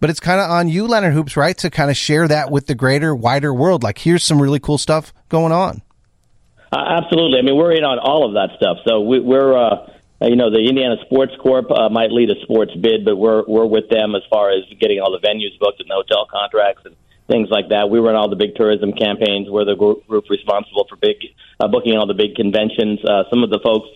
But 0.00 0.09
it's 0.09 0.21
kind 0.21 0.41
of 0.41 0.50
on 0.50 0.69
you, 0.69 0.87
Leonard 0.87 1.12
Hoops, 1.12 1.37
right, 1.37 1.56
to 1.59 1.69
kind 1.69 1.91
of 1.91 1.97
share 1.97 2.27
that 2.29 2.50
with 2.50 2.67
the 2.67 2.75
greater, 2.75 3.15
wider 3.15 3.53
world. 3.53 3.83
Like, 3.83 3.99
here's 3.99 4.25
some 4.25 4.41
really 4.41 4.61
cool 4.61 4.79
stuff 4.79 5.12
going 5.29 5.53
on. 5.53 5.83
Uh, 6.73 6.85
absolutely. 7.03 7.39
I 7.39 7.43
mean, 7.43 7.56
we're 7.56 7.73
in 7.73 7.85
on 7.85 7.99
all 7.99 8.27
of 8.27 8.35
that 8.35 8.56
stuff. 8.56 8.79
So 8.87 9.00
we, 9.00 9.19
are 9.19 9.56
uh, 9.56 9.91
you 10.26 10.37
know, 10.37 10.50
the 10.50 10.59
Indiana 10.59 10.97
Sports 11.06 11.32
Corp 11.41 11.70
uh, 11.70 11.88
might 11.88 12.11
lead 12.11 12.31
a 12.31 12.41
sports 12.43 12.75
bid, 12.75 13.05
but 13.05 13.17
we're 13.17 13.44
we're 13.47 13.67
with 13.67 13.88
them 13.88 14.17
as 14.17 14.23
far 14.29 14.50
as 14.50 14.65
getting 14.81 15.00
all 15.00 15.12
the 15.12 15.25
venues 15.25 15.56
booked 15.61 15.81
and 15.81 15.88
the 15.88 15.94
hotel 15.94 16.26
contracts 16.31 16.82
and 16.85 16.97
things 17.29 17.49
like 17.50 17.69
that. 17.69 17.88
We 17.88 18.00
run 18.00 18.17
all 18.17 18.29
the 18.29 18.37
big 18.37 18.56
tourism 18.56 18.93
campaigns. 18.93 19.49
We're 19.49 19.65
the 19.65 19.76
group, 19.76 20.06
group 20.09 20.25
responsible 20.29 20.87
for 20.88 20.97
big 20.97 21.19
uh, 21.61 21.69
booking 21.69 21.97
all 21.97 22.06
the 22.06 22.15
big 22.15 22.35
conventions. 22.35 22.99
Uh, 23.05 23.25
some 23.31 23.44
of 23.44 23.50
the 23.50 23.61
folks, 23.62 23.88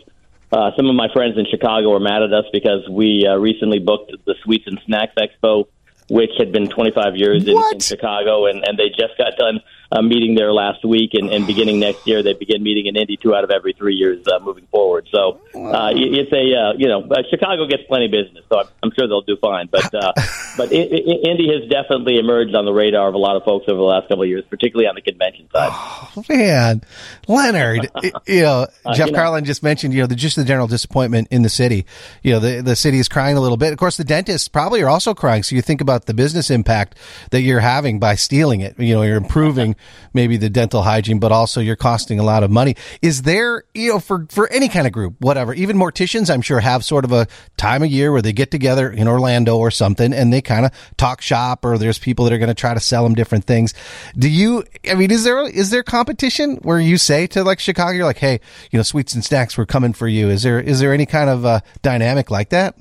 uh, 0.52 0.70
some 0.76 0.86
of 0.86 0.94
my 0.94 1.08
friends 1.12 1.36
in 1.36 1.46
Chicago 1.50 1.92
are 1.94 2.00
mad 2.00 2.22
at 2.22 2.32
us 2.32 2.44
because 2.52 2.88
we 2.88 3.26
uh, 3.26 3.36
recently 3.36 3.80
booked 3.80 4.12
the 4.24 4.34
Sweets 4.44 4.66
and 4.66 4.78
Snacks 4.86 5.14
Expo, 5.18 5.66
which 6.08 6.30
had 6.38 6.52
been 6.52 6.68
25 6.68 7.16
years 7.16 7.42
in, 7.42 7.56
in 7.72 7.80
Chicago, 7.80 8.46
and 8.46 8.62
and 8.66 8.78
they 8.78 8.90
just 8.90 9.18
got 9.18 9.36
done 9.36 9.60
uh, 9.92 10.00
meeting 10.00 10.34
there 10.34 10.52
last 10.52 10.84
week, 10.84 11.10
and, 11.12 11.30
and 11.30 11.46
beginning 11.46 11.78
next 11.78 12.06
year, 12.06 12.22
they 12.22 12.32
begin 12.32 12.62
meeting 12.62 12.86
in 12.86 12.96
Indy 12.96 13.16
two 13.16 13.34
out 13.34 13.44
of 13.44 13.50
every 13.50 13.74
three 13.74 13.94
years 13.94 14.26
uh, 14.26 14.38
moving 14.40 14.66
forward. 14.70 15.06
So 15.12 15.40
uh, 15.54 15.92
it's 15.94 16.32
a 16.32 16.56
uh, 16.56 16.72
you 16.78 16.88
know 16.88 17.02
uh, 17.02 17.22
Chicago 17.28 17.66
gets 17.66 17.82
plenty 17.84 18.06
of 18.06 18.10
business, 18.10 18.44
so 18.48 18.60
I'm, 18.60 18.66
I'm 18.82 18.92
sure 18.98 19.06
they'll 19.06 19.20
do 19.20 19.36
fine. 19.36 19.68
But 19.70 19.94
uh, 19.94 20.12
but 20.56 20.72
it, 20.72 20.92
it, 20.92 21.28
Indy 21.28 21.48
has 21.52 21.68
definitely 21.68 22.18
emerged 22.18 22.54
on 22.54 22.64
the 22.64 22.72
radar 22.72 23.08
of 23.08 23.14
a 23.14 23.18
lot 23.18 23.36
of 23.36 23.44
folks 23.44 23.66
over 23.68 23.76
the 23.76 23.84
last 23.84 24.08
couple 24.08 24.22
of 24.22 24.28
years, 24.28 24.44
particularly 24.48 24.88
on 24.88 24.94
the 24.94 25.02
convention 25.02 25.48
side. 25.52 25.70
Oh, 25.72 26.24
man, 26.28 26.82
Leonard, 27.28 27.90
you 28.26 28.42
know 28.42 28.66
uh, 28.86 28.94
Jeff 28.94 29.06
you 29.06 29.12
know, 29.12 29.18
Carlin 29.18 29.44
just 29.44 29.62
mentioned 29.62 29.92
you 29.92 30.00
know 30.00 30.06
the, 30.06 30.16
just 30.16 30.36
the 30.36 30.44
general 30.44 30.66
disappointment 30.66 31.28
in 31.30 31.42
the 31.42 31.50
city. 31.50 31.84
You 32.22 32.32
know 32.32 32.40
the 32.40 32.62
the 32.62 32.76
city 32.76 32.98
is 32.98 33.08
crying 33.08 33.36
a 33.36 33.40
little 33.40 33.58
bit. 33.58 33.72
Of 33.72 33.78
course, 33.78 33.98
the 33.98 34.04
dentists 34.04 34.48
probably 34.48 34.80
are 34.82 34.88
also 34.88 35.12
crying. 35.12 35.42
So 35.42 35.54
you 35.54 35.60
think 35.60 35.82
about 35.82 36.06
the 36.06 36.14
business 36.14 36.50
impact 36.50 36.96
that 37.30 37.42
you're 37.42 37.60
having 37.60 37.98
by 37.98 38.14
stealing 38.14 38.62
it. 38.62 38.78
You 38.78 38.94
know, 38.94 39.02
you're 39.02 39.16
improving 39.16 39.76
maybe 40.12 40.36
the 40.36 40.50
dental 40.50 40.82
hygiene, 40.82 41.18
but 41.18 41.32
also 41.32 41.60
you're 41.60 41.76
costing 41.76 42.18
a 42.18 42.22
lot 42.22 42.42
of 42.42 42.50
money. 42.50 42.76
Is 43.00 43.22
there, 43.22 43.64
you 43.74 43.90
know, 43.90 43.98
for, 43.98 44.26
for 44.30 44.50
any 44.52 44.68
kind 44.68 44.86
of 44.86 44.92
group, 44.92 45.16
whatever, 45.20 45.54
even 45.54 45.76
morticians, 45.76 46.32
I'm 46.32 46.42
sure 46.42 46.60
have 46.60 46.84
sort 46.84 47.04
of 47.04 47.12
a 47.12 47.26
time 47.56 47.82
of 47.82 47.90
year 47.90 48.12
where 48.12 48.22
they 48.22 48.32
get 48.32 48.50
together 48.50 48.90
in 48.90 49.08
Orlando 49.08 49.56
or 49.56 49.70
something 49.70 50.12
and 50.12 50.32
they 50.32 50.42
kind 50.42 50.66
of 50.66 50.72
talk 50.96 51.20
shop 51.20 51.64
or 51.64 51.78
there's 51.78 51.98
people 51.98 52.24
that 52.24 52.32
are 52.32 52.38
going 52.38 52.48
to 52.48 52.54
try 52.54 52.74
to 52.74 52.80
sell 52.80 53.04
them 53.04 53.14
different 53.14 53.44
things. 53.44 53.74
Do 54.16 54.28
you, 54.28 54.64
I 54.88 54.94
mean, 54.94 55.10
is 55.10 55.24
there, 55.24 55.48
is 55.48 55.70
there 55.70 55.82
competition 55.82 56.56
where 56.62 56.78
you 56.78 56.98
say 56.98 57.26
to 57.28 57.44
like 57.44 57.60
Chicago, 57.60 57.92
you're 57.92 58.04
like, 58.04 58.18
Hey, 58.18 58.40
you 58.70 58.78
know, 58.78 58.82
sweets 58.82 59.14
and 59.14 59.24
snacks, 59.24 59.56
we're 59.56 59.66
coming 59.66 59.92
for 59.92 60.08
you. 60.08 60.28
Is 60.28 60.42
there, 60.42 60.60
is 60.60 60.80
there 60.80 60.92
any 60.92 61.06
kind 61.06 61.30
of 61.30 61.44
uh, 61.44 61.60
dynamic 61.82 62.30
like 62.30 62.50
that? 62.50 62.76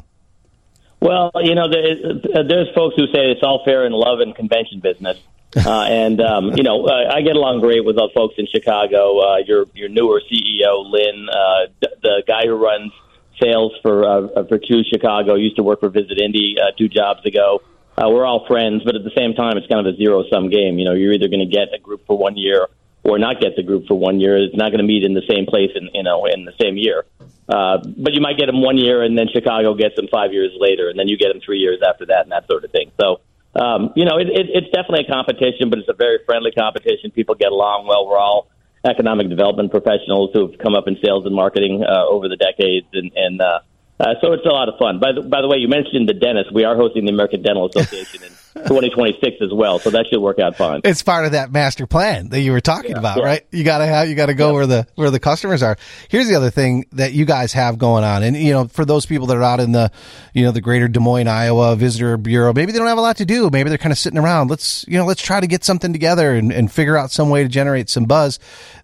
Well, 1.02 1.32
you 1.42 1.56
know, 1.56 1.68
there's 1.68 2.70
folks 2.76 2.96
who 2.96 3.08
say 3.08 3.32
it's 3.32 3.42
all 3.42 3.64
fair 3.66 3.88
in 3.88 3.92
love 3.92 4.20
and 4.20 4.36
convention 4.36 4.82
business. 4.82 5.18
uh, 5.66 5.84
and 5.84 6.22
um, 6.22 6.54
you 6.56 6.64
know, 6.64 6.86
uh, 6.86 7.12
I 7.14 7.22
get 7.22 7.36
along 7.36 7.60
great 7.60 7.84
with 7.84 7.98
the 7.98 8.10
folks 8.14 8.36
in 8.38 8.48
Chicago. 8.48 9.20
Uh, 9.20 9.38
your 9.46 9.66
your 9.74 9.90
newer 9.90 10.22
CEO, 10.22 10.90
Lynn, 10.90 11.28
uh, 11.30 11.88
the 12.02 12.24
guy 12.26 12.44
who 12.46 12.56
runs 12.56 12.94
sales 13.42 13.74
for 13.82 14.06
uh, 14.06 14.46
for 14.48 14.58
Choose 14.58 14.88
Chicago, 14.92 15.36
used 15.36 15.58
to 15.58 15.64
work 15.64 15.82
for 15.82 15.90
Visit 15.90 16.22
Indy 16.22 16.56
uh, 16.58 16.72
two 16.78 16.88
jobs 16.88 17.26
ago. 17.26 17.62
Uh, 17.98 18.10
we're 18.10 18.26
all 18.26 18.46
friends, 18.48 18.84
but 18.86 18.96
at 18.96 19.04
the 19.04 19.12
same 19.18 19.34
time, 19.34 19.58
it's 19.58 19.68
kind 19.68 19.86
of 19.86 19.94
a 19.94 19.98
zero 19.98 20.24
sum 20.32 20.50
game. 20.50 20.80
You 20.80 20.86
know, 20.86 20.94
you're 20.94 21.12
either 21.12 21.28
going 21.28 21.46
to 21.46 21.54
get 21.54 21.74
a 21.74 21.80
group 21.80 22.06
for 22.08 22.18
one 22.18 22.38
year 22.38 22.68
or 23.04 23.20
not 23.20 23.42
get 23.42 23.56
the 23.56 23.64
group 23.64 23.88
for 23.88 23.96
one 23.96 24.20
year. 24.20 24.38
It's 24.38 24.56
not 24.56 24.70
going 24.70 24.80
to 24.80 24.88
meet 24.88 25.04
in 25.04 25.14
the 25.14 25.24
same 25.30 25.46
place 25.46 25.72
in 25.76 25.90
you 25.94 26.04
know 26.04 26.26
in 26.26 26.46
the 26.46 26.54
same 26.62 26.78
year. 26.78 27.06
Uh, 27.50 27.80
but 27.98 28.14
you 28.14 28.22
might 28.22 28.38
get 28.38 28.46
them 28.46 28.62
one 28.62 28.78
year, 28.78 29.04
and 29.04 29.18
then 29.18 29.28
Chicago 29.28 29.74
gets 29.74 29.96
them 29.96 30.08
five 30.10 30.32
years 30.32 30.52
later, 30.58 30.90
and 30.90 30.98
then 30.98 31.10
you 31.10 31.18
get 31.18 31.34
them 31.34 31.42
three 31.44 31.60
years 31.60 31.82
after 31.86 32.06
that, 32.06 32.24
and 32.24 32.32
that 32.32 32.48
sort 32.48 32.64
of 32.64 32.72
thing. 32.72 32.92
So 33.00 33.20
um, 33.56 33.92
you 33.96 34.06
know, 34.06 34.18
it, 34.18 34.28
it, 34.30 34.48
it's 34.54 34.72
definitely 34.72 35.06
a 35.08 35.12
competition, 35.12 35.70
but 35.70 35.80
it's 35.80 35.90
a 35.90 35.94
very 35.94 36.20
friendly 36.26 36.52
competition. 36.52 37.12
People 37.12 37.36
get 37.36 37.52
along 37.52 37.88
well. 37.88 38.08
We're 38.08 38.18
all 38.18 38.48
economic 38.86 39.30
development 39.30 39.72
professionals 39.72 40.32
who 40.34 40.48
have 40.48 40.58
come 40.60 40.76
up 40.76 40.88
in 40.88 40.98
sales 41.04 41.26
and 41.26 41.36
marketing 41.36 41.84
uh, 41.84 42.06
over 42.08 42.28
the 42.28 42.38
decades, 42.38 42.88
and, 42.94 43.12
and 43.16 43.42
uh, 43.42 43.60
Uh, 44.02 44.16
so 44.20 44.34
it's 44.34 44.46
a 44.46 44.50
lot 44.50 44.68
of 44.68 44.80
fun. 44.80 45.00
By 45.00 45.12
the, 45.12 45.22
by 45.22 45.42
the 45.42 45.48
way, 45.48 45.58
you 45.58 45.68
mentioned 45.68 46.10
the 46.10 46.16
dentist. 46.16 46.52
We 46.52 46.64
are 46.64 46.76
hosting 46.76 47.06
the 47.06 47.12
American 47.12 47.44
Dental 47.44 47.70
Association 47.70 48.24
2026 48.54 49.38
as 49.42 49.54
well, 49.54 49.80
so 49.80 49.90
that 49.90 50.08
should 50.08 50.20
work 50.20 50.40
out 50.40 50.56
fine. 50.56 50.82
It's 50.84 51.04
part 51.04 51.26
of 51.26 51.32
that 51.32 51.52
master 51.52 51.88
plan 51.88 52.30
that 52.30 52.42
you 52.42 52.52
were 52.52 52.62
talking 52.62 52.92
yeah, 52.92 53.00
about, 53.00 53.18
yeah. 53.18 53.24
right? 53.24 53.46
You 53.52 53.64
gotta 53.64 53.86
have, 53.86 54.10
you 54.10 54.16
gotta 54.16 54.34
go 54.34 54.48
yeah. 54.48 54.54
where 54.54 54.68
the 54.68 54.88
where 54.96 55.10
the 55.10 55.20
customers 55.20 55.64
are. 55.64 55.78
Here's 56.10 56.28
the 56.28 56.36
other 56.36 56.50
thing 56.50 56.86
that 56.94 57.14
you 57.14 57.26
guys 57.26 57.54
have 57.54 57.78
going 57.78 58.04
on, 58.04 58.24
and 58.24 58.36
you 58.36 58.52
know, 58.52 58.68
for 58.68 58.86
those 58.86 59.06
people 59.06 59.28
that 59.28 59.38
are 59.38 59.44
out 59.44 59.60
in 59.60 59.72
the, 59.72 59.92
you 60.34 60.44
know, 60.44 60.52
the 60.52 60.62
greater 60.62 60.88
Des 60.88 61.00
Moines, 61.00 61.28
Iowa 61.28 61.76
visitor 61.76 62.18
bureau, 62.18 62.54
maybe 62.54 62.72
they 62.72 62.78
don't 62.78 62.88
have 62.88 62.98
a 62.98 63.02
lot 63.02 63.18
to 63.18 63.26
do. 63.26 63.50
Maybe 63.50 63.70
they're 63.70 63.78
kind 63.78 63.92
of 63.92 63.98
sitting 63.98 64.20
around. 64.20 64.50
Let's, 64.50 64.86
you 64.88 64.98
know, 64.98 65.06
let's 65.06 65.22
try 65.22 65.40
to 65.40 65.48
get 65.48 65.64
something 65.64 65.94
together 65.94 66.34
and, 66.34 66.52
and 66.52 66.72
figure 66.72 66.98
out 66.98 67.12
some 67.12 67.30
way 67.30 67.44
to 67.44 67.50
generate 67.50 67.90
some 67.90 68.06
buzz. 68.06 68.40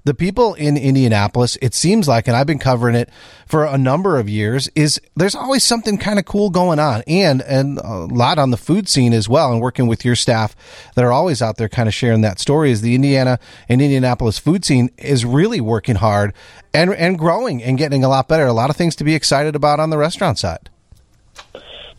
The 0.06 0.14
people 0.14 0.54
in 0.54 0.78
Indianapolis, 0.78 1.58
it 1.62 1.74
seems 1.74 2.08
like, 2.08 2.30
and 2.30 2.38
I've 2.38 2.48
been 2.48 2.60
covering 2.60 2.96
it 2.96 3.10
for 3.46 3.66
a 3.66 3.78
number 3.78 4.18
of 4.18 4.30
years, 4.30 4.70
is 4.74 5.02
there's 5.18 5.36
always 5.36 5.66
something 5.66 5.98
kind 5.98 6.18
of 6.18 6.24
cool 6.24 6.50
going 6.50 6.80
on, 6.80 7.04
and 7.08 7.42
and 7.42 7.78
a 7.80 8.06
lot 8.06 8.40
on 8.40 8.52
the 8.52 8.58
food 8.58 8.88
scene 8.88 9.12
as 9.12 9.28
well, 9.28 9.57
and 9.58 9.62
working 9.62 9.88
with 9.88 10.06
your 10.06 10.16
staff 10.16 10.56
that 10.96 11.04
are 11.04 11.12
always 11.12 11.42
out 11.42 11.58
there 11.58 11.68
kind 11.68 11.90
of 11.90 11.94
sharing 11.94 12.22
that 12.22 12.40
story. 12.40 12.72
Is 12.72 12.82
the 12.82 12.96
Indiana 12.96 13.40
and 13.68 13.82
Indianapolis 13.82 14.38
food 14.38 14.64
scene 14.64 14.90
is 14.98 15.26
really 15.26 15.60
working 15.60 15.96
hard 15.96 16.34
and 16.74 16.94
and 16.94 17.18
growing 17.18 17.62
and 17.64 17.78
getting 17.78 18.04
a 18.04 18.10
lot 18.10 18.28
better. 18.28 18.46
A 18.46 18.54
lot 18.54 18.70
of 18.70 18.76
things 18.76 18.96
to 18.98 19.04
be 19.04 19.16
excited 19.16 19.56
about 19.56 19.80
on 19.80 19.90
the 19.90 19.98
restaurant 19.98 20.40
side. 20.40 20.70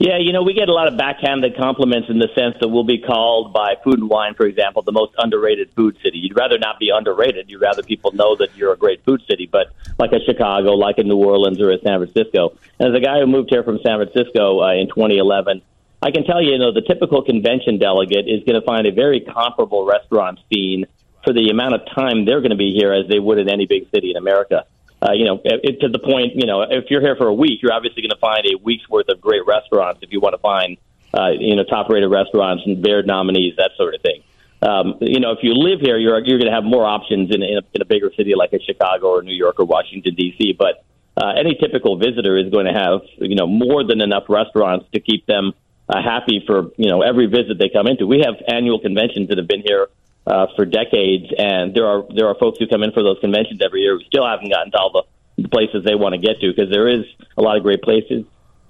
Yeah, 0.01 0.19
you 0.19 0.33
know, 0.33 0.45
we 0.45 0.55
get 0.55 0.69
a 0.69 0.73
lot 0.73 0.87
of 0.87 0.97
backhanded 0.97 1.57
compliments 1.57 2.09
in 2.09 2.21
the 2.21 2.29
sense 2.33 2.55
that 2.61 2.69
we'll 2.69 2.85
be 2.85 2.99
called 2.99 3.53
by 3.53 3.75
Food 3.83 3.99
and 3.99 4.09
Wine, 4.09 4.35
for 4.35 4.47
example, 4.47 4.83
the 4.83 4.93
most 4.93 5.13
underrated 5.19 5.73
food 5.75 5.99
city. 6.05 6.19
You'd 6.19 6.37
rather 6.37 6.57
not 6.57 6.79
be 6.79 6.91
underrated. 6.91 7.51
You'd 7.51 7.61
rather 7.61 7.83
people 7.83 8.13
know 8.13 8.37
that 8.37 8.57
you're 8.57 8.73
a 8.73 8.77
great 8.77 9.05
food 9.05 9.23
city, 9.29 9.49
but 9.51 9.73
like 9.99 10.13
a 10.13 10.21
Chicago, 10.25 10.75
like 10.75 10.99
a 10.99 11.03
New 11.03 11.17
Orleans, 11.17 11.61
or 11.61 11.73
a 11.73 11.81
San 11.81 11.99
Francisco. 11.99 12.57
And 12.79 12.95
as 12.95 12.97
a 12.97 13.05
guy 13.05 13.19
who 13.19 13.27
moved 13.27 13.51
here 13.51 13.65
from 13.65 13.81
San 13.85 13.99
Francisco 13.99 14.63
uh, 14.63 14.73
in 14.75 14.87
2011, 14.87 15.63
I 16.01 16.11
can 16.11 16.25
tell 16.25 16.41
you, 16.41 16.53
you 16.53 16.59
know, 16.59 16.73
the 16.73 16.83
typical 16.83 17.23
convention 17.23 17.79
delegate 17.79 18.29
is 18.29 18.45
going 18.45 18.61
to 18.61 18.65
find 18.65 18.87
a 18.87 18.93
very 18.93 19.21
comparable 19.21 19.85
restaurant 19.85 20.39
scene 20.53 20.87
for 21.25 21.33
the 21.33 21.51
amount 21.51 21.75
of 21.75 21.81
time 21.95 22.25
they're 22.25 22.41
going 22.41 22.53
to 22.53 22.57
be 22.57 22.73
here 22.73 22.93
as 22.93 23.09
they 23.09 23.19
would 23.19 23.39
in 23.39 23.49
any 23.51 23.67
big 23.67 23.91
city 23.91 24.11
in 24.11 24.17
America 24.17 24.65
uh, 25.01 25.13
you 25.13 25.25
know, 25.25 25.41
it, 25.45 25.81
to 25.81 25.89
the 25.89 25.99
point, 25.99 26.35
you 26.35 26.47
know, 26.47 26.63
if 26.63 26.91
you're 26.91 27.01
here 27.01 27.15
for 27.17 27.29
a 27.29 27.35
week, 27.35 27.63
you're 27.63 27.73
obviously 27.73 28.03
going 28.03 28.11
to 28.11 28.21
find 28.21 28.45
a 28.47 28.57
week's 28.63 28.89
worth 28.89 29.09
of 29.09 29.21
great 29.21 29.47
restaurants 29.47 30.01
if 30.03 30.11
you 30.13 30.21
want 30.21 30.35
to 30.35 30.39
find, 30.39 30.77
uh, 31.15 31.31
you 31.39 31.55
know, 31.55 31.63
top-rated 31.63 32.11
restaurants 32.11 32.65
and 32.67 32.83
Beard 32.83 33.07
nominees, 33.07 33.55
that 33.57 33.71
sort 33.77 33.95
of 33.95 34.03
thing. 34.03 34.23
Um, 34.61 34.99
you 35.01 35.21
know, 35.21 35.31
if 35.31 35.39
you 35.43 35.55
live 35.55 35.79
here, 35.81 35.97
you're 35.99 36.19
you're 36.27 36.39
going 36.39 36.51
to 36.51 36.55
have 36.55 36.65
more 36.65 36.85
options 36.85 37.33
in, 37.33 37.45
in, 37.45 37.59
a, 37.59 37.63
in 37.75 37.81
a 37.81 37.85
bigger 37.85 38.11
city 38.17 38.35
like 38.35 38.53
a 38.53 38.59
Chicago 38.59 39.07
or 39.07 39.23
New 39.23 39.35
York 39.35 39.61
or 39.61 39.67
Washington 39.67 40.17
D.C. 40.17 40.57
But 40.59 40.85
uh, 41.17 41.31
any 41.39 41.55
typical 41.55 41.97
visitor 41.97 42.37
is 42.37 42.51
going 42.51 42.67
to 42.67 42.73
have, 42.73 43.03
you 43.19 43.37
know, 43.37 43.47
more 43.47 43.85
than 43.85 44.01
enough 44.01 44.25
restaurants 44.29 44.87
to 44.95 45.01
keep 45.01 45.27
them 45.27 45.53
uh, 45.89 46.03
happy 46.03 46.43
for 46.47 46.71
you 46.77 46.91
know 46.91 47.03
every 47.03 47.27
visit 47.27 47.59
they 47.59 47.69
come 47.69 47.87
into. 47.87 48.07
We 48.07 48.23
have 48.25 48.37
annual 48.47 48.79
conventions 48.79 49.29
that 49.29 49.39
have 49.39 49.49
been 49.49 49.63
here 49.65 49.89
uh, 50.27 50.47
for 50.55 50.65
decades, 50.65 51.27
and 51.37 51.75
there 51.75 51.87
are 51.87 52.05
there 52.15 52.29
are 52.29 52.35
folks 52.35 52.59
who 52.59 52.67
come 52.67 52.83
in 52.83 52.93
for 52.93 53.03
those 53.03 53.19
conventions 53.21 53.61
every 53.65 53.81
year 53.81 53.97
who 53.97 54.05
still 54.05 54.27
haven't 54.27 54.51
gotten 54.51 54.71
to 54.73 54.79
all 54.79 54.93
the, 54.93 55.43
the 55.43 55.49
places 55.49 55.85
they 55.85 55.95
want 55.95 56.15
to 56.15 56.21
get 56.21 56.41
to 56.41 56.53
because 56.53 56.71
there 56.71 56.89
is 56.89 57.05
a 57.37 57.43
lot 57.43 57.57
of 57.57 57.63
great 57.63 57.83
places, 57.83 58.25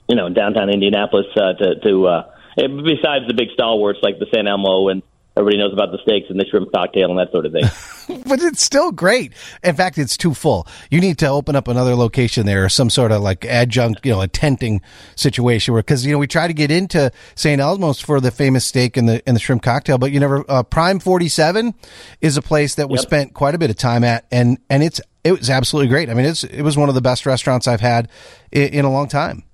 you 0.08 0.16
know, 0.16 0.28
downtown 0.28 0.70
Indianapolis 0.70 1.26
uh, 1.36 1.54
to 1.54 1.80
to 1.80 2.06
uh, 2.06 2.30
besides 2.56 3.26
the 3.26 3.34
big 3.34 3.48
stalwarts 3.54 3.98
like 4.02 4.18
the 4.18 4.26
St. 4.32 4.46
Elmo 4.46 4.88
and 4.88 5.02
everybody 5.38 5.58
knows 5.58 5.72
about 5.72 5.92
the 5.92 5.98
steaks 6.02 6.26
and 6.28 6.38
the 6.38 6.44
shrimp 6.46 6.72
cocktail 6.72 7.10
and 7.10 7.18
that 7.18 7.30
sort 7.30 7.46
of 7.46 7.52
thing. 7.52 8.22
but 8.26 8.42
it's 8.42 8.62
still 8.62 8.90
great. 8.90 9.32
In 9.62 9.76
fact, 9.76 9.96
it's 9.96 10.16
too 10.16 10.34
full. 10.34 10.66
You 10.90 11.00
need 11.00 11.18
to 11.18 11.28
open 11.28 11.54
up 11.54 11.68
another 11.68 11.94
location 11.94 12.44
there 12.44 12.64
or 12.64 12.68
some 12.68 12.90
sort 12.90 13.12
of 13.12 13.22
like 13.22 13.44
adjunct, 13.44 14.04
you 14.04 14.12
know, 14.12 14.20
a 14.20 14.28
tenting 14.28 14.80
situation 15.14 15.74
where, 15.74 15.82
cause, 15.82 16.04
you 16.04 16.12
know, 16.12 16.18
we 16.18 16.26
try 16.26 16.48
to 16.48 16.52
get 16.52 16.70
into 16.70 17.12
St. 17.36 17.60
Elmo's 17.60 18.00
for 18.00 18.20
the 18.20 18.30
famous 18.30 18.66
steak 18.66 18.96
and 18.96 19.08
the, 19.08 19.22
and 19.26 19.36
the 19.36 19.40
shrimp 19.40 19.62
cocktail, 19.62 19.96
but 19.96 20.10
you 20.10 20.18
never, 20.18 20.44
uh, 20.48 20.62
Prime 20.62 20.98
47 20.98 21.74
is 22.20 22.36
a 22.36 22.42
place 22.42 22.74
that 22.74 22.88
we 22.88 22.96
yep. 22.96 23.02
spent 23.02 23.34
quite 23.34 23.54
a 23.54 23.58
bit 23.58 23.70
of 23.70 23.76
time 23.76 24.02
at 24.02 24.26
and, 24.30 24.58
and 24.68 24.82
it's, 24.82 25.00
it 25.22 25.32
was 25.32 25.50
absolutely 25.50 25.88
great. 25.88 26.10
I 26.10 26.14
mean, 26.14 26.26
it's, 26.26 26.42
it 26.44 26.62
was 26.62 26.76
one 26.76 26.88
of 26.88 26.94
the 26.94 27.00
best 27.00 27.26
restaurants 27.26 27.68
I've 27.68 27.80
had 27.80 28.08
in, 28.50 28.68
in 28.68 28.84
a 28.84 28.90
long 28.90 29.08
time. 29.08 29.44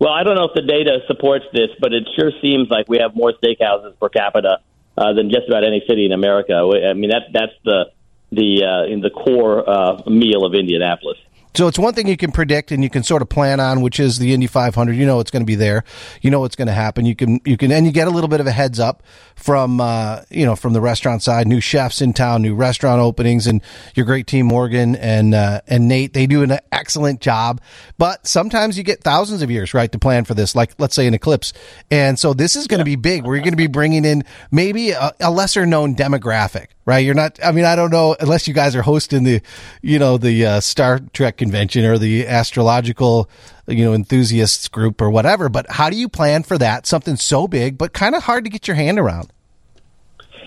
Well, 0.00 0.12
I 0.12 0.22
don't 0.22 0.36
know 0.36 0.44
if 0.44 0.54
the 0.54 0.62
data 0.62 1.00
supports 1.08 1.44
this, 1.52 1.70
but 1.80 1.92
it 1.92 2.08
sure 2.16 2.30
seems 2.40 2.70
like 2.70 2.88
we 2.88 2.98
have 2.98 3.16
more 3.16 3.32
steakhouses 3.32 3.98
per 3.98 4.08
capita 4.08 4.60
uh, 4.98 5.12
than 5.12 5.30
just 5.30 5.46
about 5.48 5.64
any 5.64 5.82
city 5.86 6.04
in 6.04 6.12
America. 6.12 6.54
I 6.54 6.92
mean, 6.94 7.10
that 7.10 7.32
that's 7.32 7.52
the 7.64 7.90
the 8.32 8.64
uh, 8.64 8.92
in 8.92 9.00
the 9.00 9.10
core 9.10 9.68
uh, 9.68 10.02
meal 10.06 10.44
of 10.44 10.54
Indianapolis. 10.54 11.18
So 11.54 11.66
it's 11.66 11.78
one 11.78 11.94
thing 11.94 12.06
you 12.06 12.16
can 12.16 12.30
predict 12.30 12.70
and 12.70 12.84
you 12.84 12.90
can 12.90 13.02
sort 13.02 13.22
of 13.22 13.28
plan 13.28 13.58
on, 13.58 13.80
which 13.80 13.98
is 13.98 14.18
the 14.18 14.32
Indy 14.32 14.46
500. 14.46 14.94
You 14.94 15.06
know 15.06 15.20
it's 15.20 15.30
going 15.30 15.42
to 15.42 15.46
be 15.46 15.54
there. 15.54 15.84
You 16.22 16.30
know 16.30 16.40
what's 16.40 16.56
going 16.56 16.68
to 16.68 16.74
happen. 16.74 17.04
You 17.04 17.16
can 17.16 17.40
you 17.44 17.56
can 17.56 17.72
and 17.72 17.84
you 17.86 17.92
get 17.92 18.06
a 18.06 18.10
little 18.10 18.28
bit 18.28 18.40
of 18.40 18.46
a 18.46 18.52
heads 18.52 18.78
up 18.78 19.02
from 19.34 19.80
uh, 19.80 20.22
you 20.30 20.44
know 20.44 20.54
from 20.56 20.72
the 20.72 20.80
restaurant 20.80 21.22
side. 21.22 21.46
New 21.46 21.60
chefs 21.60 22.00
in 22.00 22.12
town, 22.12 22.42
new 22.42 22.54
restaurant 22.54 23.00
openings, 23.00 23.46
and 23.46 23.62
your 23.94 24.06
great 24.06 24.26
team 24.26 24.46
Morgan 24.46 24.94
and 24.96 25.34
uh, 25.34 25.60
and 25.66 25.88
Nate. 25.88 26.12
They 26.12 26.26
do 26.26 26.42
an 26.42 26.58
excellent 26.70 27.20
job. 27.20 27.60
But 27.96 28.26
sometimes 28.26 28.78
you 28.78 28.84
get 28.84 29.02
thousands 29.02 29.42
of 29.42 29.50
years 29.50 29.74
right 29.74 29.90
to 29.90 29.98
plan 29.98 30.24
for 30.24 30.34
this. 30.34 30.54
Like 30.54 30.72
let's 30.78 30.94
say 30.94 31.06
an 31.06 31.14
eclipse, 31.14 31.52
and 31.90 32.18
so 32.18 32.34
this 32.34 32.56
is 32.56 32.66
going 32.66 32.78
to 32.78 32.84
be 32.84 32.96
big. 32.96 33.24
We're 33.24 33.38
going 33.38 33.50
to 33.50 33.56
be 33.56 33.66
bringing 33.66 34.04
in 34.04 34.24
maybe 34.50 34.90
a, 34.90 35.12
a 35.20 35.30
lesser 35.30 35.66
known 35.66 35.96
demographic 35.96 36.68
right? 36.88 37.04
You're 37.04 37.14
not. 37.14 37.38
I 37.44 37.52
mean, 37.52 37.66
I 37.66 37.76
don't 37.76 37.90
know 37.90 38.16
unless 38.18 38.48
you 38.48 38.54
guys 38.54 38.74
are 38.74 38.80
hosting 38.80 39.22
the, 39.22 39.42
you 39.82 39.98
know, 39.98 40.16
the 40.16 40.46
uh, 40.46 40.60
Star 40.60 41.00
Trek 41.12 41.36
convention 41.36 41.84
or 41.84 41.98
the 41.98 42.26
astrological, 42.26 43.28
you 43.66 43.84
know, 43.84 43.92
enthusiasts 43.92 44.68
group 44.68 45.02
or 45.02 45.10
whatever. 45.10 45.50
But 45.50 45.70
how 45.70 45.90
do 45.90 45.96
you 45.96 46.08
plan 46.08 46.44
for 46.44 46.56
that? 46.56 46.86
Something 46.86 47.16
so 47.16 47.46
big, 47.46 47.76
but 47.76 47.92
kind 47.92 48.14
of 48.14 48.22
hard 48.22 48.44
to 48.44 48.50
get 48.50 48.66
your 48.66 48.74
hand 48.74 48.98
around. 48.98 49.30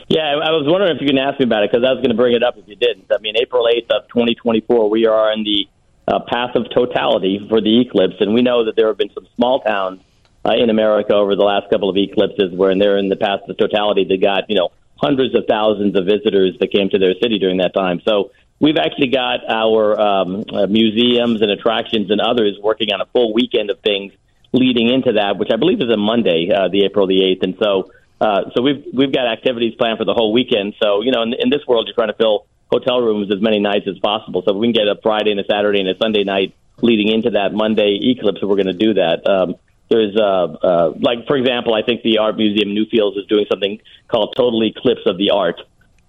Yeah, 0.10 0.24
I 0.44 0.50
was 0.50 0.66
wondering 0.66 0.96
if 0.96 1.02
you 1.02 1.08
can 1.08 1.20
ask 1.20 1.40
me 1.40 1.46
about 1.46 1.64
it 1.64 1.72
because 1.72 1.86
I 1.88 1.92
was 1.92 2.00
going 2.00 2.10
to 2.10 2.18
bring 2.18 2.34
it 2.34 2.42
up 2.42 2.58
if 2.58 2.68
you 2.68 2.76
didn't. 2.76 3.06
I 3.12 3.22
mean, 3.22 3.36
April 3.40 3.66
8th 3.66 3.96
of 3.96 4.08
2024, 4.08 4.90
we 4.90 5.06
are 5.06 5.32
in 5.32 5.44
the 5.44 5.70
uh, 6.08 6.22
path 6.28 6.56
of 6.56 6.66
totality 6.74 7.46
for 7.50 7.62
the 7.62 7.82
eclipse, 7.82 8.16
and 8.20 8.34
we 8.34 8.42
know 8.42 8.66
that 8.66 8.76
there 8.76 8.88
have 8.88 8.98
been 8.98 9.14
some 9.14 9.28
small 9.36 9.62
towns 9.62 10.02
uh, 10.44 10.54
in 10.54 10.72
America 10.72 11.14
over 11.14 11.36
the 11.36 11.44
last 11.44 11.70
couple 11.70 11.88
of 11.88 11.96
eclipses 11.98 12.52
where 12.52 12.74
they're 12.76 12.98
in 12.98 13.10
the 13.10 13.16
path 13.16 13.42
of 13.48 13.58
totality. 13.58 14.06
They 14.10 14.18
got 14.18 14.50
you 14.50 14.56
know 14.56 14.70
hundreds 15.02 15.36
of 15.36 15.46
thousands 15.48 15.98
of 15.98 16.06
visitors 16.06 16.56
that 16.60 16.72
came 16.72 16.90
to 16.90 17.00
their 17.00 17.16
city 17.22 17.40
during 17.40 17.58
that 17.58 17.74
time. 17.74 18.02
So 18.08 18.32
we've 18.60 18.78
actually 18.78 19.08
got 19.08 19.40
our 19.50 20.00
um, 20.00 20.44
uh, 20.54 20.68
museums 20.68 21.42
and 21.42 21.50
attractions 21.52 22.12
and 22.12 22.22
others 22.22 22.58
working 22.62 22.94
on 22.94 23.02
a 23.02 23.06
full 23.08 23.34
weekend 23.34 23.72
of 23.72 23.80
things 23.80 24.14
leading 24.54 24.90
into 24.90 25.14
that, 25.14 25.38
which 25.38 25.50
I 25.52 25.56
believe 25.56 25.82
is 25.82 25.90
a 25.90 25.98
Monday, 25.98 26.50
uh, 26.54 26.68
the 26.68 26.86
April 26.86 27.08
the 27.08 27.24
eighth. 27.24 27.42
And 27.42 27.56
so, 27.60 27.92
uh, 28.20 28.52
so 28.54 28.62
we've 28.62 28.86
we've 28.94 29.12
got 29.12 29.28
activities 29.28 29.74
planned 29.76 29.98
for 29.98 30.06
the 30.06 30.14
whole 30.14 30.32
weekend. 30.32 30.76
So 30.82 31.02
you 31.02 31.12
know, 31.12 31.24
in, 31.24 31.34
in 31.34 31.50
this 31.50 31.66
world, 31.68 31.88
you're 31.88 31.96
trying 31.96 32.14
to 32.14 32.18
fill 32.18 32.46
hotel 32.70 33.02
rooms 33.02 33.32
as 33.34 33.42
many 33.42 33.60
nights 33.60 33.88
as 33.88 33.98
possible. 34.00 34.44
So 34.46 34.54
if 34.54 34.58
we 34.58 34.68
can 34.68 34.74
get 34.74 34.88
a 34.88 35.00
Friday 35.02 35.32
and 35.32 35.40
a 35.40 35.46
Saturday 35.46 35.80
and 35.80 35.90
a 35.90 35.98
Sunday 35.98 36.24
night 36.24 36.54
leading 36.82 37.10
into 37.10 37.32
that 37.32 37.54
Monday 37.54 38.00
eclipse, 38.02 38.42
we're 38.42 38.56
going 38.56 38.68
to 38.68 38.74
do 38.74 38.94
that. 38.96 39.28
Um, 39.28 39.56
there's 39.92 40.16
uh, 40.16 40.24
uh, 40.24 40.94
like 41.00 41.28
for 41.28 41.36
example, 41.36 41.74
I 41.74 41.84
think 41.84 42.02
the 42.02 42.20
Art 42.20 42.38
Museum 42.38 42.70
Newfields 42.70 43.18
is 43.18 43.26
doing 43.28 43.46
something 43.52 43.80
called 44.08 44.34
Total 44.38 44.64
Eclipse 44.64 45.02
of 45.06 45.18
the 45.18 45.32
Art. 45.32 45.62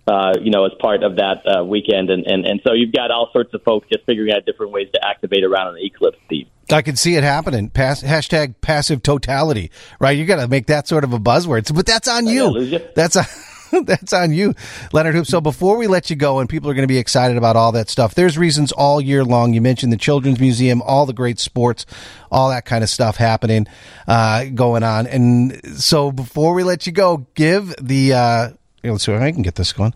Uh, 0.05 0.33
you 0.41 0.51
know, 0.51 0.65
as 0.65 0.73
part 0.81 1.05
of 1.05 1.17
that 1.17 1.47
uh, 1.47 1.65
weekend, 1.65 2.11
and, 2.11 2.27
and 2.27 2.45
and 2.45 2.61
so 2.67 2.73
you've 2.73 2.93
got 2.93 3.13
all 3.13 3.31
sorts 3.33 3.55
of 3.55 3.63
folks 3.63 3.87
just 3.89 4.05
figuring 4.05 4.33
out 4.33 4.45
different 4.45 4.73
ways 4.73 4.89
to 4.93 5.01
activate 5.05 5.45
around 5.45 5.69
an 5.69 5.77
eclipse 5.81 6.19
theme. 6.29 6.47
I 6.73 6.83
can 6.83 6.97
see 6.97 7.15
it 7.15 7.23
happening. 7.23 7.69
Pass, 7.69 8.03
hashtag 8.03 8.55
passive 8.61 9.03
totality, 9.03 9.71
right? 10.01 10.17
You 10.17 10.25
got 10.25 10.41
to 10.41 10.49
make 10.49 10.67
that 10.67 10.89
sort 10.89 11.05
of 11.05 11.13
a 11.13 11.21
buzzword, 11.21 11.73
but 11.73 11.87
that's 11.87 12.09
on 12.09 12.27
you. 12.27 12.59
you. 12.59 12.81
That's 12.97 13.15
a 13.15 13.25
that's 13.85 14.13
on 14.13 14.33
you, 14.33 14.55
Leonard 14.93 15.15
Hoop. 15.15 15.27
So 15.27 15.41
before 15.41 15.77
we 15.77 15.87
let 15.87 16.11
you 16.11 16.17
go, 16.17 16.39
and 16.39 16.49
people 16.49 16.71
are 16.71 16.75
going 16.75 16.85
to 16.85 16.93
be 16.93 16.99
excited 16.99 17.37
about 17.37 17.57
all 17.57 17.73
that 17.73 17.89
stuff, 17.89 18.15
there's 18.15 18.37
reasons 18.37 18.73
all 18.73 19.01
year 19.01 19.25
long. 19.25 19.55
You 19.55 19.61
mentioned 19.61 19.93
the 19.93 19.97
Children's 19.97 20.41
Museum, 20.41 20.83
all 20.83 21.07
the 21.07 21.13
great 21.13 21.39
sports, 21.39 21.87
all 22.31 22.51
that 22.51 22.65
kind 22.65 22.85
of 22.85 22.91
stuff 22.91 23.17
happening, 23.17 23.67
uh, 24.07 24.45
going 24.47 24.83
on. 24.83 25.07
And 25.07 25.81
so 25.81 26.13
before 26.13 26.55
we 26.55 26.65
let 26.65 26.87
you 26.87 26.93
go, 26.93 27.27
give 27.35 27.75
the, 27.81 28.13
uh, 28.13 28.51
let's 28.85 29.05
see 29.05 29.13
if 29.13 29.21
I 29.21 29.33
can 29.33 29.43
get 29.43 29.55
this 29.55 29.73
going. 29.73 29.95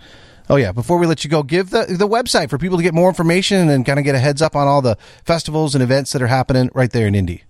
Oh 0.49 0.55
yeah! 0.55 0.71
Before 0.71 0.99
we 0.99 1.09
let 1.09 1.25
you 1.25 1.31
go, 1.31 1.43
give 1.43 1.71
the 1.71 1.87
the 1.87 2.07
website 2.07 2.51
for 2.51 2.57
people 2.57 2.77
to 2.77 2.85
get 2.85 2.95
more 2.95 3.09
information 3.09 3.69
and 3.69 3.85
kind 3.85 3.99
of 3.99 4.05
get 4.05 4.15
a 4.15 4.21
heads 4.21 4.41
up 4.41 4.55
on 4.55 4.69
all 4.69 4.81
the 4.81 4.97
festivals 5.25 5.75
and 5.75 5.83
events 5.83 6.13
that 6.13 6.23
are 6.23 6.29
happening 6.29 6.71
right 6.73 6.93
there 6.93 7.09
in 7.09 7.17
Indy. 7.17 7.43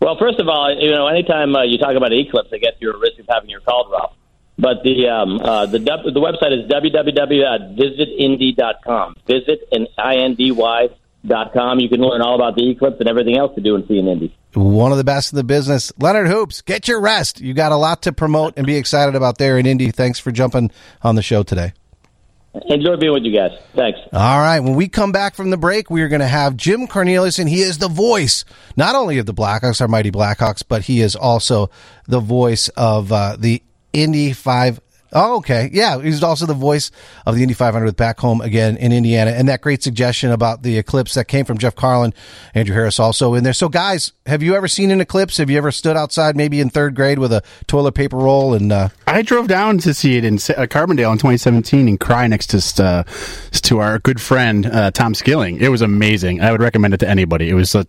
Well, 0.00 0.16
first 0.18 0.40
of 0.40 0.48
all, 0.48 0.74
you 0.74 0.90
know, 0.90 1.08
anytime 1.08 1.54
uh, 1.54 1.62
you 1.62 1.76
talk 1.76 1.94
about 1.94 2.10
eclipse, 2.10 2.48
I 2.54 2.56
guess 2.56 2.72
you're 2.80 2.94
at 2.94 3.00
risk 3.00 3.18
of 3.18 3.26
having 3.28 3.50
your 3.50 3.60
call 3.60 3.86
drop. 3.86 4.16
But 4.60 4.82
the 4.82 5.08
um, 5.08 5.40
uh, 5.40 5.64
the 5.66 5.78
the 5.78 6.20
website 6.20 6.52
is 6.52 6.66
www.visitindy.com. 6.70 9.14
Visit 9.26 9.66
and 9.72 9.88
i 9.96 10.16
n 10.16 10.34
d 10.34 10.52
y 10.52 10.90
dot 11.26 11.54
com. 11.54 11.80
You 11.80 11.88
can 11.88 12.00
learn 12.00 12.20
all 12.20 12.34
about 12.34 12.56
the 12.56 12.68
eclipse 12.70 13.00
and 13.00 13.08
everything 13.08 13.38
else 13.38 13.54
to 13.54 13.62
do 13.62 13.76
in 13.76 13.88
Indy. 13.88 14.36
One 14.52 14.92
of 14.92 14.98
the 14.98 15.04
best 15.04 15.32
in 15.32 15.36
the 15.36 15.44
business, 15.44 15.92
Leonard 15.98 16.28
Hoops. 16.28 16.60
Get 16.60 16.88
your 16.88 17.00
rest. 17.00 17.40
You 17.40 17.54
got 17.54 17.72
a 17.72 17.76
lot 17.76 18.02
to 18.02 18.12
promote 18.12 18.52
and 18.56 18.66
be 18.66 18.76
excited 18.76 19.14
about 19.14 19.38
there 19.38 19.56
in 19.58 19.64
Indy. 19.64 19.90
Thanks 19.92 20.18
for 20.18 20.30
jumping 20.32 20.70
on 21.02 21.14
the 21.14 21.22
show 21.22 21.42
today. 21.42 21.72
Enjoy 22.66 22.96
being 22.96 23.12
with 23.12 23.22
you 23.22 23.32
guys. 23.32 23.52
Thanks. 23.76 24.00
All 24.12 24.40
right. 24.40 24.58
When 24.58 24.74
we 24.74 24.88
come 24.88 25.12
back 25.12 25.36
from 25.36 25.50
the 25.50 25.56
break, 25.56 25.88
we 25.88 26.02
are 26.02 26.08
going 26.08 26.20
to 26.20 26.26
have 26.26 26.56
Jim 26.56 26.88
Cornelison, 26.88 27.38
and 27.40 27.48
he 27.48 27.60
is 27.60 27.78
the 27.78 27.88
voice 27.88 28.44
not 28.76 28.96
only 28.96 29.18
of 29.18 29.26
the 29.26 29.34
Blackhawks, 29.34 29.80
our 29.80 29.86
mighty 29.86 30.10
Blackhawks, 30.10 30.64
but 30.66 30.82
he 30.82 31.00
is 31.00 31.14
also 31.14 31.70
the 32.08 32.18
voice 32.18 32.66
of 32.70 33.12
uh, 33.12 33.36
the 33.38 33.62
Indy 33.92 34.32
5 34.32 34.80
Oh, 35.12 35.36
okay. 35.38 35.70
Yeah, 35.72 36.00
he's 36.00 36.22
also 36.22 36.46
the 36.46 36.54
voice 36.54 36.90
of 37.26 37.34
the 37.34 37.42
Indy 37.42 37.54
500 37.54 37.96
back 37.96 38.20
home 38.20 38.40
again 38.40 38.76
in 38.76 38.92
Indiana. 38.92 39.32
And 39.32 39.48
that 39.48 39.60
great 39.60 39.82
suggestion 39.82 40.30
about 40.30 40.62
the 40.62 40.78
eclipse 40.78 41.14
that 41.14 41.26
came 41.26 41.44
from 41.44 41.58
Jeff 41.58 41.74
Carlin, 41.74 42.14
Andrew 42.54 42.74
Harris 42.74 43.00
also 43.00 43.34
in 43.34 43.44
there. 43.44 43.52
So, 43.52 43.68
guys, 43.68 44.12
have 44.26 44.42
you 44.42 44.54
ever 44.54 44.68
seen 44.68 44.90
an 44.90 45.00
eclipse? 45.00 45.38
Have 45.38 45.50
you 45.50 45.58
ever 45.58 45.72
stood 45.72 45.96
outside 45.96 46.36
maybe 46.36 46.60
in 46.60 46.70
third 46.70 46.94
grade 46.94 47.18
with 47.18 47.32
a 47.32 47.42
toilet 47.66 47.92
paper 47.92 48.16
roll? 48.16 48.54
And 48.54 48.70
uh... 48.70 48.88
I 49.06 49.22
drove 49.22 49.48
down 49.48 49.78
to 49.78 49.94
see 49.94 50.16
it 50.16 50.24
in 50.24 50.34
uh, 50.34 50.66
Carbondale 50.66 51.12
in 51.12 51.18
2017 51.18 51.88
and 51.88 51.98
cry 51.98 52.26
next 52.26 52.46
to 52.48 52.60
uh, 52.82 53.02
to 53.52 53.78
our 53.78 53.98
good 53.98 54.20
friend 54.20 54.66
uh, 54.66 54.90
Tom 54.90 55.14
Skilling. 55.14 55.60
It 55.60 55.68
was 55.68 55.82
amazing. 55.82 56.40
I 56.40 56.52
would 56.52 56.60
recommend 56.60 56.94
it 56.94 56.98
to 56.98 57.08
anybody. 57.08 57.48
It 57.48 57.54
was 57.54 57.74
uh, 57.74 57.84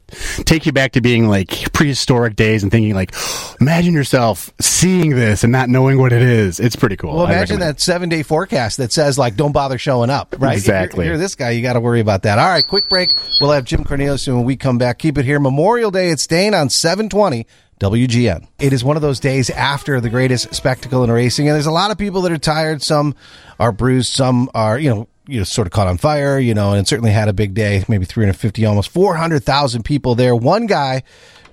take 0.45 0.65
you 0.65 0.71
back 0.71 0.93
to 0.93 1.01
being 1.01 1.27
like 1.27 1.71
prehistoric 1.73 2.35
days 2.35 2.63
and 2.63 2.71
thinking 2.71 2.95
like, 2.95 3.13
imagine 3.61 3.93
yourself 3.93 4.51
seeing 4.59 5.11
this 5.11 5.43
and 5.43 5.51
not 5.51 5.69
knowing 5.69 5.99
what 5.99 6.11
it 6.11 6.21
is. 6.21 6.59
It's 6.59 6.75
pretty 6.75 6.97
cool. 6.97 7.10
Well, 7.11 7.25
imagine 7.25 7.59
that 7.59 7.79
seven 7.79 8.09
day 8.09 8.23
forecast 8.23 8.77
that 8.77 8.91
says 8.91 9.17
like 9.17 9.35
don't 9.35 9.51
bother 9.51 9.77
showing 9.77 10.09
up. 10.09 10.35
Right? 10.37 10.57
Exactly. 10.57 11.05
If 11.05 11.05
you're, 11.05 11.13
you're 11.13 11.17
this 11.17 11.35
guy, 11.35 11.51
you 11.51 11.61
got 11.61 11.73
to 11.73 11.79
worry 11.79 11.99
about 11.99 12.23
that. 12.23 12.39
All 12.39 12.47
right, 12.47 12.65
quick 12.65 12.89
break. 12.89 13.09
We'll 13.39 13.51
have 13.51 13.65
Jim 13.65 13.83
Cornelison 13.83 14.35
when 14.35 14.45
we 14.45 14.55
come 14.55 14.77
back. 14.77 14.99
Keep 14.99 15.17
it 15.17 15.25
here. 15.25 15.39
Memorial 15.39 15.91
Day. 15.91 16.09
It's 16.09 16.23
staying 16.23 16.53
on 16.53 16.69
seven 16.69 17.09
twenty. 17.09 17.47
WGN. 17.79 18.47
It 18.59 18.73
is 18.73 18.83
one 18.83 18.95
of 18.95 19.01
those 19.01 19.19
days 19.19 19.49
after 19.49 19.99
the 19.99 20.09
greatest 20.11 20.53
spectacle 20.53 21.03
in 21.03 21.09
racing, 21.09 21.47
and 21.47 21.55
there's 21.55 21.65
a 21.65 21.71
lot 21.71 21.89
of 21.89 21.97
people 21.97 22.21
that 22.21 22.31
are 22.31 22.37
tired. 22.37 22.83
Some 22.83 23.15
are 23.59 23.71
bruised, 23.71 24.13
some 24.13 24.51
are, 24.53 24.77
you 24.77 24.91
know, 24.91 25.07
you 25.27 25.39
know, 25.39 25.43
sort 25.43 25.65
of 25.65 25.71
caught 25.71 25.87
on 25.87 25.97
fire, 25.97 26.37
you 26.37 26.53
know, 26.53 26.73
and 26.73 26.87
certainly 26.87 27.09
had 27.11 27.27
a 27.27 27.33
big 27.33 27.55
day, 27.55 27.83
maybe 27.87 28.05
350, 28.05 28.65
almost 28.65 28.89
400,000 28.89 29.83
people 29.83 30.13
there. 30.13 30.35
One 30.35 30.67
guy 30.67 31.01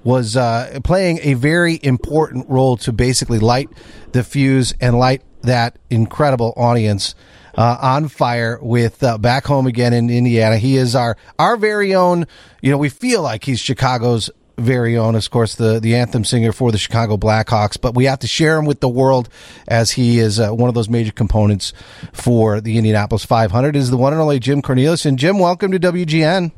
was 0.05 0.37
uh, 0.37 0.81
playing 0.85 1.21
a 1.23 1.35
very 1.35 1.79
important 1.83 2.49
role 2.49 2.77
to 2.79 2.93
basically 2.93 3.38
light 3.38 3.69
the 4.12 4.23
fuse 4.23 4.75
and 4.81 4.99
light 4.99 5.23
that 5.42 5.78
incredible 5.90 6.52
audience 6.57 7.14
uh, 7.57 7.76
on 7.80 8.09
fire 8.09 8.59
with 8.62 9.02
uh, 9.02 9.18
back 9.18 9.45
home 9.45 9.66
again 9.66 9.92
in 9.92 10.11
Indiana. 10.11 10.59
He 10.59 10.76
is 10.76 10.95
our 10.95 11.16
our 11.38 11.57
very 11.57 11.95
own. 11.95 12.26
You 12.62 12.71
know, 12.71 12.78
we 12.78 12.88
feel 12.88 13.23
like 13.23 13.45
he's 13.45 13.61
Chicago's 13.61 14.30
very 14.59 14.97
own, 14.97 15.14
of 15.14 15.30
course, 15.30 15.54
the 15.54 15.80
the 15.80 15.97
anthem 15.97 16.25
singer 16.25 16.52
for 16.52 16.71
the 16.73 16.78
Chicago 16.78 17.16
Blackhawks. 17.16 17.80
But 17.80 17.95
we 17.95 18.04
have 18.04 18.21
to 18.21 18.26
share 18.26 18.59
him 18.59 18.64
with 18.64 18.80
the 18.80 18.88
world 18.88 19.28
as 19.66 19.92
he 19.92 20.18
is 20.18 20.38
uh, 20.38 20.50
one 20.50 20.68
of 20.68 20.75
those 20.75 20.88
major 20.88 21.12
components 21.12 21.73
for 22.12 22.61
the 22.61 22.76
Indianapolis 22.76 23.25
500. 23.25 23.76
Is 23.76 23.90
the 23.90 23.97
one 23.97 24.12
and 24.12 24.23
only 24.23 24.38
Jim 24.38 24.62
Cornelison. 24.62 25.07
And 25.07 25.18
Jim, 25.18 25.38
welcome 25.38 25.73
to 25.73 25.78
WGN. 25.78 26.52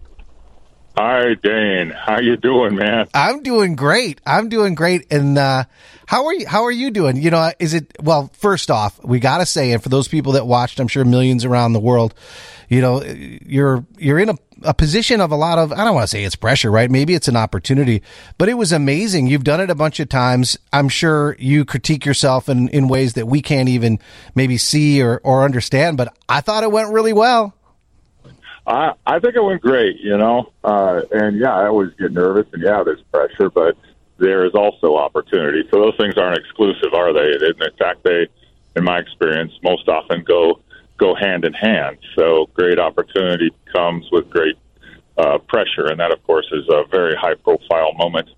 Hi, 1.02 1.32
Dane. 1.32 1.88
How 1.88 2.20
you 2.20 2.36
doing, 2.36 2.76
man? 2.76 3.08
I'm 3.14 3.42
doing 3.42 3.74
great. 3.74 4.20
I'm 4.26 4.50
doing 4.50 4.74
great. 4.74 5.10
And 5.10 5.38
uh, 5.38 5.64
how 6.04 6.26
are 6.26 6.34
you? 6.34 6.46
How 6.46 6.64
are 6.64 6.70
you 6.70 6.90
doing? 6.90 7.16
You 7.16 7.30
know, 7.30 7.52
is 7.58 7.72
it 7.72 7.96
well? 8.02 8.30
First 8.34 8.70
off, 8.70 9.02
we 9.02 9.18
got 9.18 9.38
to 9.38 9.46
say, 9.46 9.72
and 9.72 9.82
for 9.82 9.88
those 9.88 10.08
people 10.08 10.32
that 10.32 10.46
watched, 10.46 10.78
I'm 10.78 10.88
sure 10.88 11.06
millions 11.06 11.46
around 11.46 11.72
the 11.72 11.80
world, 11.80 12.12
you 12.68 12.82
know, 12.82 13.02
you're 13.02 13.86
you're 13.96 14.18
in 14.18 14.28
a, 14.28 14.34
a 14.60 14.74
position 14.74 15.22
of 15.22 15.32
a 15.32 15.36
lot 15.36 15.58
of 15.58 15.72
I 15.72 15.84
don't 15.84 15.94
want 15.94 16.04
to 16.04 16.08
say 16.08 16.22
it's 16.22 16.36
pressure, 16.36 16.70
right? 16.70 16.90
Maybe 16.90 17.14
it's 17.14 17.28
an 17.28 17.36
opportunity, 17.36 18.02
but 18.36 18.50
it 18.50 18.54
was 18.58 18.70
amazing. 18.70 19.26
You've 19.26 19.42
done 19.42 19.62
it 19.62 19.70
a 19.70 19.74
bunch 19.74 20.00
of 20.00 20.10
times. 20.10 20.58
I'm 20.70 20.90
sure 20.90 21.34
you 21.38 21.64
critique 21.64 22.04
yourself 22.04 22.50
in 22.50 22.68
in 22.68 22.88
ways 22.88 23.14
that 23.14 23.26
we 23.26 23.40
can't 23.40 23.70
even 23.70 24.00
maybe 24.34 24.58
see 24.58 25.02
or 25.02 25.22
or 25.24 25.44
understand. 25.44 25.96
But 25.96 26.14
I 26.28 26.42
thought 26.42 26.62
it 26.62 26.70
went 26.70 26.92
really 26.92 27.14
well. 27.14 27.54
I 28.66 28.92
I 29.06 29.18
think 29.18 29.36
it 29.36 29.42
went 29.42 29.62
great, 29.62 30.00
you 30.00 30.16
know. 30.16 30.52
Uh, 30.62 31.02
and 31.12 31.38
yeah, 31.38 31.54
I 31.54 31.66
always 31.66 31.90
get 31.98 32.12
nervous, 32.12 32.46
and 32.52 32.62
yeah, 32.62 32.82
there's 32.84 33.02
pressure, 33.12 33.50
but 33.50 33.76
there 34.18 34.44
is 34.44 34.52
also 34.54 34.96
opportunity. 34.96 35.62
So 35.72 35.80
those 35.80 35.96
things 35.96 36.16
aren't 36.16 36.38
exclusive, 36.38 36.92
are 36.94 37.12
they? 37.12 37.46
In 37.46 37.76
fact, 37.78 38.04
they, 38.04 38.28
in 38.76 38.84
my 38.84 38.98
experience, 38.98 39.52
most 39.62 39.88
often 39.88 40.22
go 40.24 40.60
go 40.98 41.14
hand 41.14 41.44
in 41.44 41.54
hand. 41.54 41.96
So 42.16 42.48
great 42.54 42.78
opportunity 42.78 43.50
comes 43.72 44.06
with 44.12 44.28
great 44.28 44.56
uh, 45.16 45.38
pressure, 45.48 45.86
and 45.86 45.98
that, 45.98 46.12
of 46.12 46.22
course, 46.24 46.46
is 46.52 46.68
a 46.68 46.84
very 46.90 47.16
high 47.16 47.34
profile 47.34 47.92
moment 47.94 48.28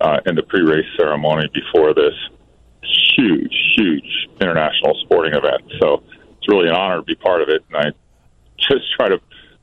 uh, 0.00 0.20
in 0.26 0.34
the 0.34 0.42
pre 0.42 0.62
race 0.62 0.86
ceremony 0.98 1.48
before 1.52 1.94
this 1.94 2.14
huge, 3.16 3.54
huge 3.76 4.28
international 4.40 4.94
sporting 5.04 5.34
event. 5.34 5.62
So 5.80 6.02
it's 6.36 6.48
really 6.48 6.68
an 6.68 6.74
honor 6.74 6.96
to 6.98 7.02
be 7.02 7.14
part 7.14 7.42
of 7.42 7.48
it, 7.48 7.64
and 7.68 7.76
I 7.76 7.90
just 8.58 8.92
try 8.96 9.08
to 9.08 9.20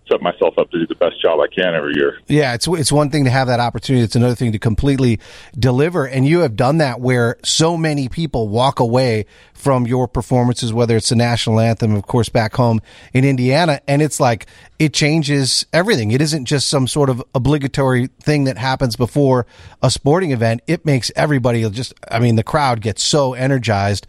set 0.10 0.22
myself 0.22 0.58
up 0.58 0.70
to 0.72 0.80
do 0.80 0.88
the 0.88 0.96
best 0.96 1.22
job 1.22 1.40
I 1.40 1.48
can 1.48 1.76
every 1.76 1.96
year. 1.96 2.20
Yeah, 2.28 2.54
it's 2.54 2.68
it's 2.68 2.92
one 2.92 3.10
thing 3.10 3.26
to 3.26 3.30
have 3.30 3.48
that 3.48 3.60
opportunity. 3.60 4.04
It's 4.04 4.16
another 4.16 4.36
thing 4.36 4.52
to 4.52 4.60
completely 4.60 5.20
deliver, 5.58 6.06
and 6.06 6.26
you 6.26 6.40
have 6.42 6.56
done 6.56 6.78
that 6.78 7.00
where 7.00 7.38
so 7.44 7.78
many 7.78 8.10
people 8.10 8.48
walk 8.48 8.80
away 8.80 9.26
from 9.54 9.86
your 9.86 10.08
performances, 10.08 10.74
whether 10.74 10.96
it's 10.96 11.10
the 11.10 11.16
national 11.16 11.60
anthem, 11.60 11.96
of 11.96 12.08
course, 12.08 12.30
back 12.30 12.56
home 12.56 12.82
in 13.14 13.26
Indiana, 13.26 13.82
and 13.88 14.02
it's 14.02 14.20
like 14.20 14.46
it 14.80 14.94
changes 14.94 15.66
everything. 15.74 16.12
It 16.12 16.22
isn't 16.22 16.46
just 16.46 16.68
some 16.68 16.88
sort 16.88 17.10
of 17.10 17.24
obligatory 17.36 18.08
thing 18.22 18.46
that 18.46 18.58
happens 18.58 18.96
before 18.96 19.46
a 19.82 19.92
sporting 19.92 20.32
event. 20.32 20.62
It 20.68 20.86
makes 20.86 21.12
everybody 21.16 21.70
just. 21.70 21.94
I 22.10 22.20
mean, 22.20 22.36
the 22.36 22.44
crowd 22.44 22.82
gets 22.82 23.04
so 23.04 23.34
energized, 23.34 24.08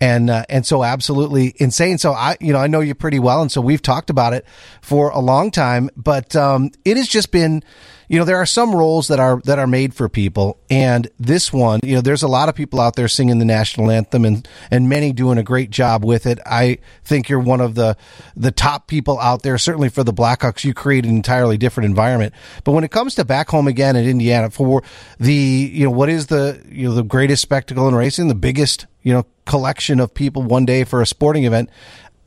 and 0.00 0.30
uh, 0.30 0.44
and 0.48 0.64
so 0.64 0.82
absolutely 0.82 1.54
insane. 1.56 1.98
So 1.98 2.12
I 2.12 2.36
you 2.40 2.52
know 2.52 2.58
I 2.58 2.66
know 2.66 2.80
you 2.80 2.94
pretty 2.94 3.18
well, 3.18 3.42
and 3.42 3.52
so 3.52 3.60
we've 3.60 3.82
talked 3.82 4.10
about 4.10 4.32
it 4.32 4.46
for 4.80 5.10
a 5.10 5.20
long 5.20 5.50
time. 5.50 5.90
But 5.96 6.34
um, 6.34 6.70
it 6.84 6.96
has 6.96 7.08
just 7.08 7.30
been, 7.30 7.62
you 8.10 8.18
know, 8.18 8.24
there 8.24 8.38
are 8.38 8.46
some 8.46 8.74
roles 8.74 9.06
that 9.06 9.20
are 9.20 9.40
that 9.44 9.60
are 9.60 9.68
made 9.68 9.94
for 9.94 10.08
people, 10.08 10.58
and 10.68 11.08
this 11.20 11.52
one, 11.52 11.78
you 11.84 11.94
know, 11.94 12.00
there's 12.00 12.24
a 12.24 12.28
lot 12.28 12.48
of 12.48 12.56
people 12.56 12.80
out 12.80 12.96
there 12.96 13.06
singing 13.06 13.38
the 13.38 13.44
national 13.44 13.88
anthem, 13.88 14.24
and 14.24 14.48
and 14.68 14.88
many 14.88 15.12
doing 15.12 15.38
a 15.38 15.44
great 15.44 15.70
job 15.70 16.04
with 16.04 16.26
it. 16.26 16.40
I 16.44 16.78
think 17.04 17.28
you're 17.28 17.38
one 17.38 17.60
of 17.60 17.76
the 17.76 17.96
the 18.34 18.50
top 18.50 18.88
people 18.88 19.20
out 19.20 19.44
there. 19.44 19.56
Certainly 19.58 19.90
for 19.90 20.02
the 20.02 20.12
Blackhawks, 20.12 20.64
you 20.64 20.74
create 20.74 21.04
an 21.04 21.14
entirely 21.14 21.56
different 21.56 21.84
environment. 21.84 22.34
But 22.64 22.72
when 22.72 22.82
it 22.82 22.90
comes 22.90 23.14
to 23.14 23.24
back 23.24 23.48
home 23.48 23.68
again 23.68 23.94
in 23.94 24.04
Indiana, 24.08 24.50
for 24.50 24.82
the 25.20 25.32
you 25.32 25.84
know 25.84 25.92
what 25.92 26.08
is 26.08 26.26
the 26.26 26.60
you 26.68 26.88
know 26.88 26.94
the 26.96 27.04
greatest 27.04 27.42
spectacle 27.42 27.86
in 27.86 27.94
racing, 27.94 28.26
the 28.26 28.34
biggest 28.34 28.88
you 29.04 29.12
know 29.12 29.24
collection 29.44 30.00
of 30.00 30.12
people 30.12 30.42
one 30.42 30.64
day 30.64 30.82
for 30.82 31.00
a 31.00 31.06
sporting 31.06 31.44
event 31.44 31.70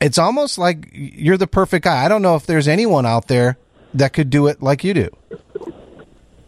it's 0.00 0.18
almost 0.18 0.58
like 0.58 0.88
you're 0.92 1.38
the 1.38 1.46
perfect 1.46 1.84
guy 1.84 2.04
i 2.04 2.08
don't 2.08 2.20
know 2.20 2.34
if 2.34 2.44
there's 2.44 2.68
anyone 2.68 3.06
out 3.06 3.28
there 3.28 3.56
that 3.94 4.12
could 4.12 4.28
do 4.28 4.48
it 4.48 4.60
like 4.60 4.84
you 4.84 4.92
do 4.92 5.08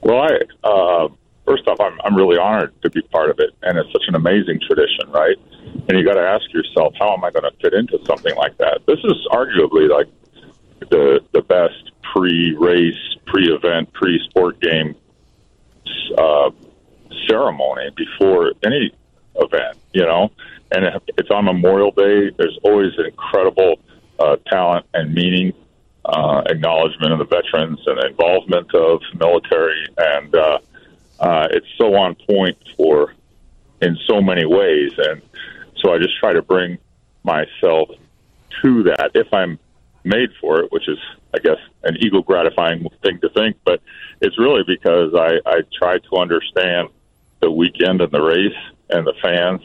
well 0.06 0.22
i 0.22 0.66
uh, 0.66 1.08
first 1.46 1.66
off 1.68 1.80
I'm, 1.80 1.98
I'm 2.04 2.14
really 2.14 2.38
honored 2.38 2.72
to 2.82 2.90
be 2.90 3.02
part 3.02 3.30
of 3.30 3.38
it 3.38 3.50
and 3.62 3.78
it's 3.78 3.90
such 3.92 4.04
an 4.08 4.14
amazing 4.14 4.60
tradition 4.66 5.10
right? 5.10 5.36
And 5.88 5.98
you 5.98 6.04
got 6.04 6.14
to 6.14 6.26
ask 6.26 6.44
yourself 6.52 6.94
how 6.98 7.12
am 7.12 7.24
i 7.24 7.30
going 7.30 7.44
to 7.44 7.52
fit 7.60 7.74
into 7.74 7.98
something 8.06 8.34
like 8.36 8.56
that? 8.58 8.80
This 8.86 8.98
is 9.04 9.26
arguably 9.30 9.90
like 9.90 10.08
the 10.90 11.20
the 11.32 11.42
best 11.42 11.92
pre-race 12.12 13.16
pre-event 13.26 13.92
pre-sport 13.92 14.60
game 14.60 14.94
uh, 16.16 16.50
ceremony 17.28 17.90
before 17.96 18.52
any 18.64 18.92
event, 19.36 19.76
you 19.92 20.02
know, 20.02 20.30
and 20.72 20.84
it's 21.18 21.30
on 21.30 21.44
Memorial 21.44 21.90
Day. 21.90 22.30
There's 22.36 22.58
always 22.62 22.92
incredible 22.98 23.80
uh, 24.18 24.36
talent 24.50 24.86
and 24.94 25.14
meaning, 25.14 25.52
uh, 26.06 26.42
acknowledgement 26.46 27.12
of 27.12 27.18
the 27.18 27.24
veterans 27.24 27.80
and 27.86 28.02
involvement 28.04 28.72
of 28.74 29.00
military, 29.18 29.86
and 29.98 30.34
uh, 30.34 30.58
uh, 31.20 31.48
it's 31.50 31.66
so 31.76 31.94
on 31.96 32.14
point 32.14 32.56
for 32.76 33.14
in 33.82 33.96
so 34.06 34.20
many 34.20 34.46
ways. 34.46 34.92
And 34.96 35.20
so 35.76 35.92
I 35.92 35.98
just 35.98 36.16
try 36.18 36.32
to 36.32 36.42
bring 36.42 36.78
myself 37.24 37.90
to 38.62 38.82
that 38.84 39.10
if 39.14 39.32
I'm 39.32 39.58
made 40.04 40.30
for 40.40 40.60
it, 40.60 40.72
which 40.72 40.88
is, 40.88 40.98
I 41.34 41.38
guess, 41.38 41.58
an 41.82 41.96
ego 41.98 42.22
gratifying 42.22 42.88
thing 43.02 43.18
to 43.20 43.28
think, 43.30 43.56
but 43.64 43.82
it's 44.20 44.38
really 44.38 44.62
because 44.66 45.12
I, 45.14 45.40
I 45.44 45.62
try 45.76 45.98
to 45.98 46.16
understand 46.16 46.88
the 47.40 47.50
weekend 47.50 48.00
and 48.00 48.12
the 48.12 48.22
race 48.22 48.56
and 48.88 49.06
the 49.06 49.12
fans, 49.20 49.60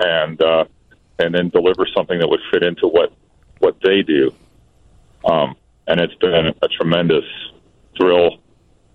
and 0.00 0.42
uh, 0.42 0.64
and 1.20 1.34
then 1.34 1.48
deliver 1.48 1.86
something 1.96 2.18
that 2.18 2.28
would 2.28 2.40
fit 2.50 2.64
into 2.64 2.88
what 2.88 3.12
what 3.60 3.76
they 3.82 4.02
do. 4.02 4.34
Um, 5.24 5.56
and 5.86 6.00
it's 6.00 6.14
been 6.16 6.54
a 6.62 6.68
tremendous 6.68 7.24
thrill 7.96 8.38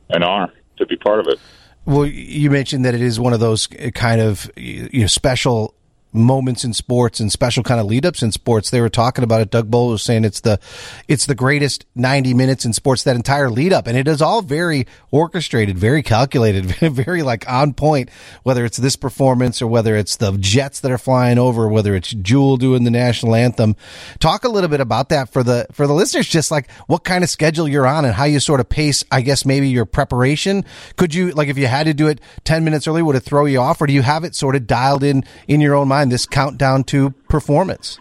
and 0.10 0.23
honor 0.23 0.54
to 0.78 0.86
be 0.86 0.95
part 0.95 1.19
of 1.19 1.28
it. 1.28 1.39
Well, 1.86 2.06
you 2.06 2.52
mentioned 2.52 2.86
that 2.86 2.93
it 2.93 3.02
is 3.02 3.19
one 3.19 3.34
of 3.34 3.39
those 3.39 3.67
uh, 3.73 3.89
kind 3.91 4.21
of 4.21 4.52
you 4.56 5.02
know 5.02 5.08
special 5.08 5.73
moments 6.12 6.63
in 6.63 6.74
sports 6.74 7.19
and 7.19 7.32
special 7.32 7.63
kind 7.63 7.80
of 7.80 7.86
lead 7.86 8.06
ups 8.06 8.24
in 8.24 8.32
sports. 8.32 8.69
They 8.69 8.82
were 8.82 8.89
talking 8.89 9.24
about 9.24 9.41
it. 9.41 9.52
Doug 9.52 9.69
Boles 9.69 9.91
was 9.91 10.04
saying 10.04 10.26
it's 10.26 10.41
the 10.41 10.60
it's 11.08 11.26
the 11.26 11.36
greatest 11.36 11.86
90 11.95 12.34
minutes 12.34 12.65
in 12.65 12.74
sports 12.74 13.04
that 13.04 13.15
entire 13.15 13.50
lead 13.50 13.74
up 13.74 13.88
and 13.88 13.98
it 13.98 14.08
is 14.08 14.22
all 14.22 14.41
very 14.41 14.88
orchestrated, 15.12 15.78
very 15.78 16.02
calculated, 16.02 16.65
very 16.82 17.22
like 17.22 17.50
on 17.50 17.74
point 17.74 18.10
whether 18.43 18.65
it's 18.65 18.78
this 18.78 18.95
performance 18.95 19.62
or 19.62 19.67
whether 19.67 19.95
it's 19.95 20.17
the 20.17 20.32
jets 20.38 20.80
that 20.80 20.91
are 20.91 20.98
flying 20.98 21.38
over, 21.38 21.67
whether 21.67 21.95
it's 21.95 22.12
Jewel 22.12 22.58
doing 22.58 22.84
the 22.84 22.91
national 22.91 23.36
anthem. 23.36 23.76
Talk 24.19 24.43
a 24.43 24.50
little 24.50 24.69
bit 24.69 24.82
about 24.82 25.10
that 25.10 25.30
for 25.30 25.43
the 25.43 25.67
for 25.72 25.86
the 25.86 25.93
listeners 25.93 26.28
just 26.28 26.50
like 26.50 26.72
what 26.88 27.04
kind 27.04 27.24
of 27.24 27.30
schedule 27.30 27.67
you're 27.67 27.88
on 27.88 28.06
and 28.06 28.13
how 28.13 28.26
you 28.26 28.39
sort 28.39 28.60
of 28.60 28.69
pace 28.69 29.04
I 29.12 29.22
guess 29.22 29.45
maybe 29.45 29.69
your 29.69 29.86
preparation. 29.86 30.65
Could 30.95 31.13
you 31.13 31.32
like 31.32 31.50
if 31.50 31.58
you 31.58 31.67
had 31.67 31.84
to 31.84 31.93
do 31.93 32.08
it 32.08 32.19
10 32.45 32.63
minutes 32.63 32.88
early 32.88 33.04
would 33.04 33.15
it 33.15 33.22
throw 33.22 33.45
you 33.45 33.60
off 33.60 33.80
or 33.82 33.88
do 33.88 33.93
you 33.93 34.02
have 34.02 34.24
it 34.24 34.34
sort 34.34 34.56
of 34.56 34.65
dialed 34.65 35.04
in 35.04 35.24
in 35.48 35.62
your 35.62 35.76
own 35.76 35.88
mind 35.88 35.98
this 36.07 36.25
countdown 36.25 36.85
to 36.85 37.12
performance? 37.27 37.99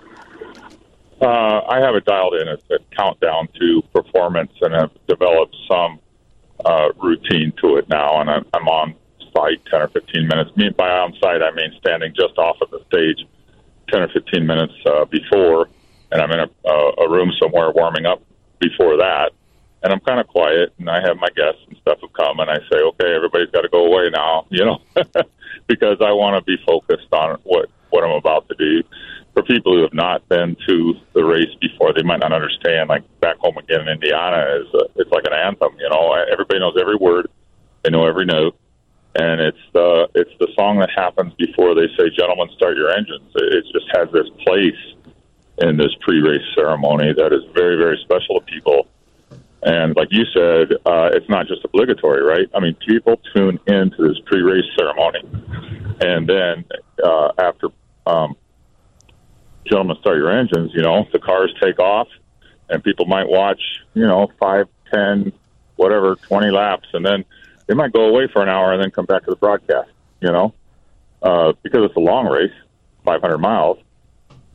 Uh, 1.21 1.63
I 1.69 1.81
have 1.81 1.97
it 1.97 2.05
dialed 2.05 2.35
in 2.35 2.47
a, 2.47 2.59
a 2.73 2.79
countdown 2.97 3.49
to 3.59 3.83
performance 3.93 4.53
and 4.61 4.73
have 4.73 4.91
developed 5.09 5.57
some 5.69 5.99
uh, 6.65 6.93
routine 7.03 7.53
to 7.61 7.77
it 7.77 7.89
now. 7.89 8.21
And 8.21 8.31
I'm, 8.31 8.47
I'm 8.55 8.69
on 8.69 8.95
site 9.35 9.65
10 9.71 9.83
or 9.83 9.89
15 9.89 10.29
minutes. 10.29 10.51
By 10.77 10.91
on 10.91 11.15
site, 11.21 11.43
I 11.43 11.51
mean 11.55 11.73
standing 11.81 12.15
just 12.15 12.39
off 12.39 12.57
of 12.61 12.71
the 12.71 12.81
stage 12.87 13.27
10 13.91 14.03
or 14.03 14.09
15 14.09 14.47
minutes 14.47 14.75
uh, 14.87 15.05
before, 15.07 15.69
and 16.13 16.23
I'm 16.23 16.31
in 16.31 16.41
a, 16.41 16.73
a 17.03 17.11
room 17.11 17.33
somewhere 17.41 17.71
warming 17.73 18.07
up 18.07 18.23
before 18.61 18.97
that. 18.99 19.33
And 19.83 19.93
I'm 19.93 20.01
kind 20.01 20.19
of 20.19 20.27
quiet, 20.27 20.73
and 20.79 20.91
I 20.91 21.01
have 21.07 21.17
my 21.19 21.29
guests 21.37 21.63
and 21.69 21.77
stuff 21.79 21.99
who 22.01 22.09
come, 22.09 22.41
and 22.41 22.51
I 22.51 22.57
say, 22.71 22.79
okay, 22.79 23.15
everybody's 23.15 23.51
got 23.51 23.63
to 23.63 23.69
go 23.69 23.87
away 23.87 24.11
now, 24.11 24.47
you 24.51 24.65
know, 24.65 24.79
because 25.67 25.99
I 26.01 26.13
want 26.13 26.37
to 26.37 26.45
be 26.45 26.63
focused 26.67 27.13
on 27.13 27.39
what 27.45 27.71
what 27.91 28.05
I'm 28.05 28.17
about 28.17 28.49
to 28.49 28.55
do. 28.57 28.83
For 29.35 29.43
people 29.43 29.75
who 29.75 29.83
have 29.83 29.95
not 29.95 30.29
been 30.29 30.57
to 30.67 30.95
the 31.15 31.25
race 31.25 31.55
before, 31.61 31.93
they 31.93 32.03
might 32.03 32.21
not 32.21 32.33
understand. 32.33 32.89
Like 32.89 33.05
back 33.21 33.37
home 33.39 33.57
again 33.57 33.83
in 33.83 33.89
Indiana, 33.89 34.61
is 34.61 34.75
a, 34.75 35.01
it's 35.01 35.11
like 35.13 35.25
an 35.27 35.33
anthem. 35.33 35.77
You 35.79 35.89
know, 35.91 36.13
everybody 36.33 36.59
knows 36.59 36.75
every 36.81 36.97
word, 36.97 37.29
they 37.85 37.91
know 37.91 38.07
every 38.07 38.25
note, 38.25 38.59
and 39.15 39.41
it's 39.41 39.59
the 39.73 40.09
it's 40.15 40.33
the 40.41 40.49
song 40.59 40.81
that 40.81 40.91
happens 40.91 41.33
before 41.35 41.75
they 41.75 41.87
say, 41.97 42.11
"Gentlemen, 42.17 42.49
start 42.57 42.77
your 42.77 42.91
engines." 42.91 43.31
It 43.35 43.65
just 43.73 43.87
has 43.95 44.09
this 44.13 44.29
place 44.45 44.81
in 45.59 45.77
this 45.77 45.95
pre-race 46.01 46.47
ceremony 46.55 47.13
that 47.15 47.33
is 47.33 47.43
very 47.55 47.77
very 47.77 47.99
special 48.03 48.41
to 48.41 48.47
people. 48.47 48.87
And 49.63 49.97
like 49.97 50.09
you 50.11 50.25
said, 50.33 50.73
uh, 50.87 51.11
it's 51.13 51.29
not 51.29 51.47
just 51.49 51.65
obligatory, 51.65 52.23
right? 52.23 52.49
I 52.55 52.61
mean, 52.61 52.77
people 52.87 53.21
tune 53.35 53.59
into 53.67 54.09
this 54.09 54.19
pre-race 54.27 54.65
ceremony, 54.79 55.21
and 56.01 56.29
then 56.29 56.65
uh, 57.03 57.33
after 57.39 57.69
um, 58.07 58.37
gentlemen 59.65 59.97
start 60.01 60.17
your 60.17 60.31
engines, 60.31 60.71
you 60.75 60.83
know, 60.83 61.07
the 61.13 61.19
cars 61.19 61.53
take 61.61 61.79
off 61.79 62.09
and 62.69 62.83
people 62.83 63.07
might 63.07 63.29
watch, 63.29 63.61
you 63.95 64.07
know, 64.07 64.29
five, 64.39 64.69
ten, 64.93 65.33
whatever, 65.77 66.17
20 66.17 66.51
laps, 66.51 66.89
and 66.93 67.05
then 67.05 67.25
they 67.67 67.75
might 67.75 67.93
go 67.93 68.05
away 68.05 68.29
for 68.33 68.43
an 68.43 68.49
hour 68.49 68.73
and 68.73 68.83
then 68.83 68.91
come 68.91 69.07
back 69.07 69.25
to 69.25 69.31
the 69.31 69.37
broadcast, 69.37 69.91
you 70.21 70.31
know, 70.31 70.55
uh, 71.23 71.53
because 71.63 71.85
it's 71.85 71.97
a 71.97 72.01
long 72.01 72.27
race, 72.27 72.53
500 73.05 73.39
miles. 73.39 73.79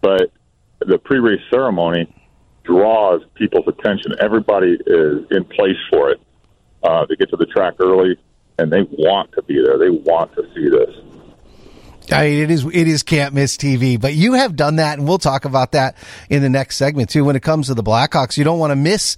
But 0.02 0.32
the 0.80 0.98
pre 0.98 1.20
race 1.20 1.42
ceremony 1.50 2.14
draws 2.64 3.22
people's 3.36 3.68
attention. 3.68 4.14
Everybody 4.20 4.78
is 4.86 5.26
in 5.32 5.46
place 5.46 5.78
for 5.90 6.12
it. 6.12 6.22
Uh, 6.84 7.06
they 7.08 7.16
get 7.16 7.30
to 7.30 7.38
the 7.38 7.46
track 7.46 7.76
early 7.80 8.18
and 8.58 8.72
they 8.72 8.84
want 8.84 9.32
to 9.34 9.42
be 9.44 9.62
there. 9.64 9.78
They 9.78 9.90
want 9.90 10.34
to 10.36 10.44
see 10.54 10.70
this. 10.70 10.96
I 12.12 12.26
mean, 12.26 12.44
it 12.44 12.52
is 12.52 12.66
it 12.66 12.88
is 12.88 13.02
can't 13.02 13.34
miss 13.34 13.56
TV, 13.56 14.00
but 14.00 14.14
you 14.14 14.34
have 14.34 14.58
done 14.58 14.76
that, 14.76 15.00
and 15.00 15.08
we'll 15.08 15.20
talk 15.20 15.46
about 15.46 15.72
that 15.72 15.96
in 16.30 16.42
the 16.42 16.50
next 16.50 16.76
segment 16.76 17.10
too. 17.10 17.24
When 17.24 17.38
it 17.38 17.42
comes 17.42 17.68
to 17.68 17.74
the 17.74 17.84
Blackhawks, 17.84 18.38
you 18.38 18.44
don't 18.44 18.60
want 18.60 18.72
to 18.72 18.76
miss 18.76 19.16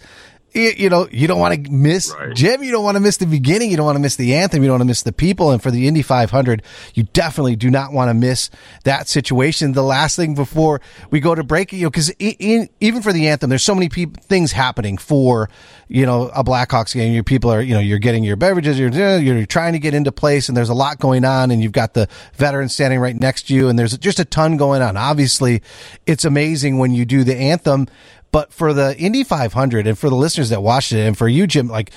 you 0.55 0.89
know, 0.89 1.07
you 1.11 1.27
don't 1.27 1.39
want 1.39 1.65
to 1.65 1.71
miss 1.71 2.13
right. 2.17 2.33
Jim. 2.33 2.63
You 2.63 2.71
don't 2.71 2.83
want 2.83 2.95
to 2.95 3.01
miss 3.01 3.17
the 3.17 3.25
beginning. 3.25 3.71
You 3.71 3.77
don't 3.77 3.85
want 3.85 3.97
to 3.97 4.01
miss 4.01 4.15
the 4.15 4.35
anthem. 4.35 4.63
You 4.63 4.67
don't 4.67 4.75
want 4.75 4.81
to 4.81 4.87
miss 4.87 5.03
the 5.03 5.11
people. 5.11 5.51
And 5.51 5.61
for 5.61 5.69
the 5.69 5.87
Indy 5.87 6.01
500, 6.01 6.63
you 6.93 7.03
definitely 7.03 7.55
do 7.55 7.69
not 7.69 7.91
want 7.91 8.09
to 8.09 8.13
miss 8.13 8.49
that 8.85 9.07
situation. 9.07 9.73
The 9.73 9.83
last 9.83 10.15
thing 10.15 10.33
before 10.33 10.79
we 11.11 11.19
go 11.19 11.35
to 11.35 11.43
break, 11.43 11.73
you 11.73 11.83
know, 11.83 11.89
because 11.89 12.13
even 12.19 13.01
for 13.01 13.11
the 13.11 13.27
anthem, 13.27 13.49
there's 13.49 13.63
so 13.63 13.75
many 13.75 13.89
people, 13.89 14.21
things 14.23 14.53
happening 14.53 14.97
for, 14.97 15.49
you 15.89 16.05
know, 16.05 16.29
a 16.29 16.43
Blackhawks 16.43 16.93
game. 16.93 17.13
Your 17.13 17.23
people 17.23 17.51
are, 17.51 17.61
you 17.61 17.73
know, 17.73 17.81
you're 17.81 17.99
getting 17.99 18.23
your 18.23 18.37
beverages, 18.37 18.79
you're, 18.79 18.93
uh, 18.93 19.17
you're 19.17 19.45
trying 19.45 19.73
to 19.73 19.79
get 19.79 19.93
into 19.93 20.11
place 20.11 20.47
and 20.47 20.55
there's 20.55 20.69
a 20.69 20.73
lot 20.73 20.99
going 20.99 21.25
on 21.25 21.51
and 21.51 21.61
you've 21.61 21.73
got 21.73 21.93
the 21.93 22.07
veteran 22.35 22.69
standing 22.69 22.99
right 22.99 23.15
next 23.15 23.47
to 23.47 23.53
you 23.53 23.67
and 23.67 23.77
there's 23.77 23.97
just 23.97 24.19
a 24.19 24.25
ton 24.25 24.55
going 24.55 24.81
on. 24.81 24.95
Obviously, 24.95 25.61
it's 26.05 26.23
amazing 26.23 26.77
when 26.77 26.91
you 26.93 27.05
do 27.05 27.23
the 27.25 27.35
anthem 27.35 27.87
but 28.35 28.51
for 28.51 28.73
the 28.73 28.93
Indy 28.97 29.23
500 29.23 29.87
and 29.87 29.97
for 29.97 30.09
the 30.09 30.15
listeners 30.17 30.49
that 30.49 30.61
watched 30.61 30.91
it 30.91 30.99
and 30.99 31.17
for 31.17 31.25
you, 31.25 31.47
Jim, 31.47 31.69
like 31.69 31.91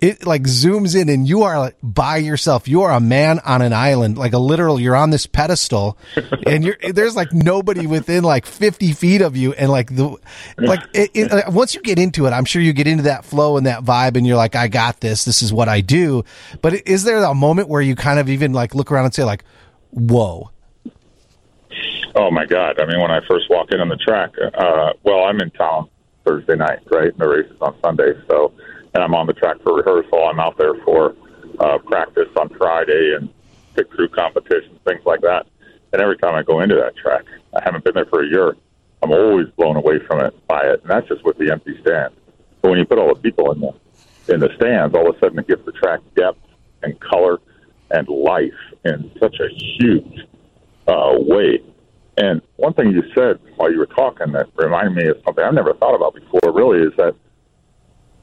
it 0.00 0.26
like 0.26 0.42
zooms 0.42 1.00
in 1.00 1.08
and 1.08 1.28
you 1.28 1.44
are 1.44 1.56
like 1.56 1.76
by 1.84 2.16
yourself. 2.16 2.66
You 2.66 2.82
are 2.82 2.90
a 2.90 2.98
man 2.98 3.38
on 3.38 3.62
an 3.62 3.72
island, 3.72 4.18
like 4.18 4.32
a 4.32 4.38
literal, 4.38 4.80
you're 4.80 4.96
on 4.96 5.10
this 5.10 5.26
pedestal 5.26 5.96
and 6.48 6.64
you're, 6.64 6.76
there's 6.90 7.14
like 7.14 7.32
nobody 7.32 7.86
within 7.86 8.24
like 8.24 8.44
50 8.44 8.92
feet 8.92 9.22
of 9.22 9.36
you. 9.36 9.52
And 9.52 9.70
like 9.70 9.94
the, 9.94 10.16
like 10.58 10.80
it, 10.92 11.12
it, 11.14 11.30
uh, 11.30 11.42
once 11.52 11.76
you 11.76 11.80
get 11.80 12.00
into 12.00 12.26
it, 12.26 12.32
I'm 12.32 12.44
sure 12.44 12.60
you 12.60 12.72
get 12.72 12.88
into 12.88 13.04
that 13.04 13.24
flow 13.24 13.56
and 13.56 13.66
that 13.66 13.84
vibe 13.84 14.16
and 14.16 14.26
you're 14.26 14.36
like, 14.36 14.56
I 14.56 14.66
got 14.66 14.98
this. 14.98 15.24
This 15.24 15.42
is 15.42 15.52
what 15.52 15.68
I 15.68 15.80
do. 15.80 16.24
But 16.60 16.88
is 16.88 17.04
there 17.04 17.22
a 17.22 17.34
moment 17.34 17.68
where 17.68 17.80
you 17.80 17.94
kind 17.94 18.18
of 18.18 18.28
even 18.28 18.52
like 18.52 18.74
look 18.74 18.90
around 18.90 19.04
and 19.04 19.14
say 19.14 19.22
like, 19.22 19.44
whoa, 19.90 20.50
Oh 22.16 22.30
my 22.30 22.46
God! 22.46 22.80
I 22.80 22.86
mean, 22.86 23.00
when 23.00 23.10
I 23.10 23.20
first 23.28 23.50
walk 23.50 23.72
in 23.72 23.80
on 23.80 23.88
the 23.88 23.96
track, 23.96 24.30
uh, 24.38 24.92
well, 25.02 25.24
I'm 25.24 25.40
in 25.40 25.50
town 25.50 25.88
Thursday 26.24 26.54
night, 26.54 26.78
right? 26.92 27.10
And 27.10 27.18
the 27.18 27.28
race 27.28 27.50
is 27.50 27.60
on 27.60 27.74
Sunday, 27.82 28.12
so 28.28 28.52
and 28.94 29.02
I'm 29.02 29.14
on 29.14 29.26
the 29.26 29.32
track 29.32 29.56
for 29.64 29.74
rehearsal. 29.74 30.28
I'm 30.28 30.38
out 30.38 30.56
there 30.56 30.74
for 30.84 31.16
uh, 31.58 31.78
practice 31.78 32.28
on 32.40 32.50
Friday 32.50 33.16
and 33.16 33.28
pit 33.74 33.90
crew 33.90 34.08
competitions, 34.08 34.78
things 34.86 35.04
like 35.04 35.22
that. 35.22 35.46
And 35.92 36.00
every 36.00 36.16
time 36.18 36.34
I 36.34 36.44
go 36.44 36.60
into 36.60 36.76
that 36.76 36.96
track, 36.96 37.24
I 37.56 37.60
haven't 37.64 37.82
been 37.82 37.94
there 37.94 38.06
for 38.06 38.22
a 38.22 38.28
year. 38.28 38.56
I'm 39.02 39.10
always 39.10 39.48
blown 39.56 39.74
away 39.74 39.98
from 40.06 40.20
it 40.20 40.46
by 40.46 40.62
it, 40.66 40.82
and 40.82 40.90
that's 40.90 41.08
just 41.08 41.24
with 41.24 41.36
the 41.38 41.50
empty 41.50 41.76
stand. 41.80 42.14
But 42.62 42.70
when 42.70 42.78
you 42.78 42.84
put 42.84 42.98
all 42.98 43.12
the 43.12 43.20
people 43.20 43.50
in 43.50 43.60
the 43.60 43.74
in 44.32 44.38
the 44.38 44.50
stands, 44.54 44.94
all 44.94 45.10
of 45.10 45.16
a 45.16 45.18
sudden 45.18 45.40
it 45.40 45.48
gives 45.48 45.64
the 45.66 45.72
track 45.72 45.98
depth 46.14 46.38
and 46.84 46.98
color 47.00 47.40
and 47.90 48.06
life 48.08 48.54
in 48.84 49.10
such 49.18 49.36
a 49.40 49.48
huge 49.48 50.20
uh, 50.86 51.16
way 51.18 51.60
and 52.16 52.40
one 52.56 52.72
thing 52.74 52.92
you 52.92 53.02
said 53.14 53.40
while 53.56 53.72
you 53.72 53.78
were 53.78 53.86
talking 53.86 54.32
that 54.32 54.48
reminded 54.56 54.94
me 54.94 55.08
of 55.08 55.16
something 55.24 55.42
I've 55.42 55.54
never 55.54 55.74
thought 55.74 55.94
about 55.94 56.14
before, 56.14 56.52
really, 56.52 56.86
is 56.86 56.92
that, 56.96 57.14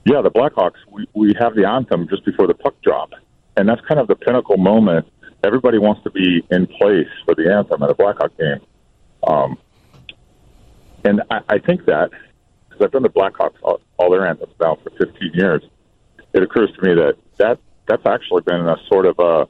yeah, 0.05 0.21
the 0.21 0.31
Blackhawks, 0.31 0.77
we, 0.89 1.07
we 1.13 1.33
have 1.39 1.55
the 1.55 1.67
anthem 1.67 2.07
just 2.07 2.23
before 2.23 2.47
the 2.47 2.53
puck 2.53 2.75
drop. 2.81 3.11
And 3.57 3.67
that's 3.67 3.81
kind 3.81 3.99
of 3.99 4.07
the 4.07 4.15
pinnacle 4.15 4.57
moment. 4.57 5.07
Everybody 5.43 5.77
wants 5.77 6.03
to 6.03 6.09
be 6.09 6.43
in 6.51 6.67
place 6.67 7.07
for 7.25 7.35
the 7.35 7.51
anthem 7.53 7.83
at 7.83 7.89
a 7.89 7.95
Blackhawk 7.95 8.37
game. 8.37 8.61
Um, 9.27 9.57
and 11.03 11.21
I, 11.29 11.41
I 11.49 11.59
think 11.59 11.85
that, 11.85 12.11
because 12.69 12.85
I've 12.85 12.91
done 12.91 13.03
the 13.03 13.09
Blackhawks, 13.09 13.55
all, 13.61 13.81
all 13.97 14.09
their 14.09 14.25
anthems 14.25 14.53
now 14.59 14.77
for 14.83 14.89
15 14.91 15.31
years, 15.33 15.63
it 16.33 16.41
occurs 16.43 16.69
to 16.79 16.87
me 16.87 16.95
that, 16.95 17.15
that 17.39 17.59
that's 17.87 18.05
actually 18.05 18.41
been 18.43 18.67
a 18.67 18.77
sort 18.87 19.05
of 19.05 19.19
a, 19.19 19.47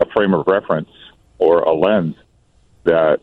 a 0.00 0.06
frame 0.14 0.34
of 0.34 0.46
reference 0.46 0.90
or 1.38 1.60
a 1.60 1.72
lens 1.72 2.16
that 2.84 3.20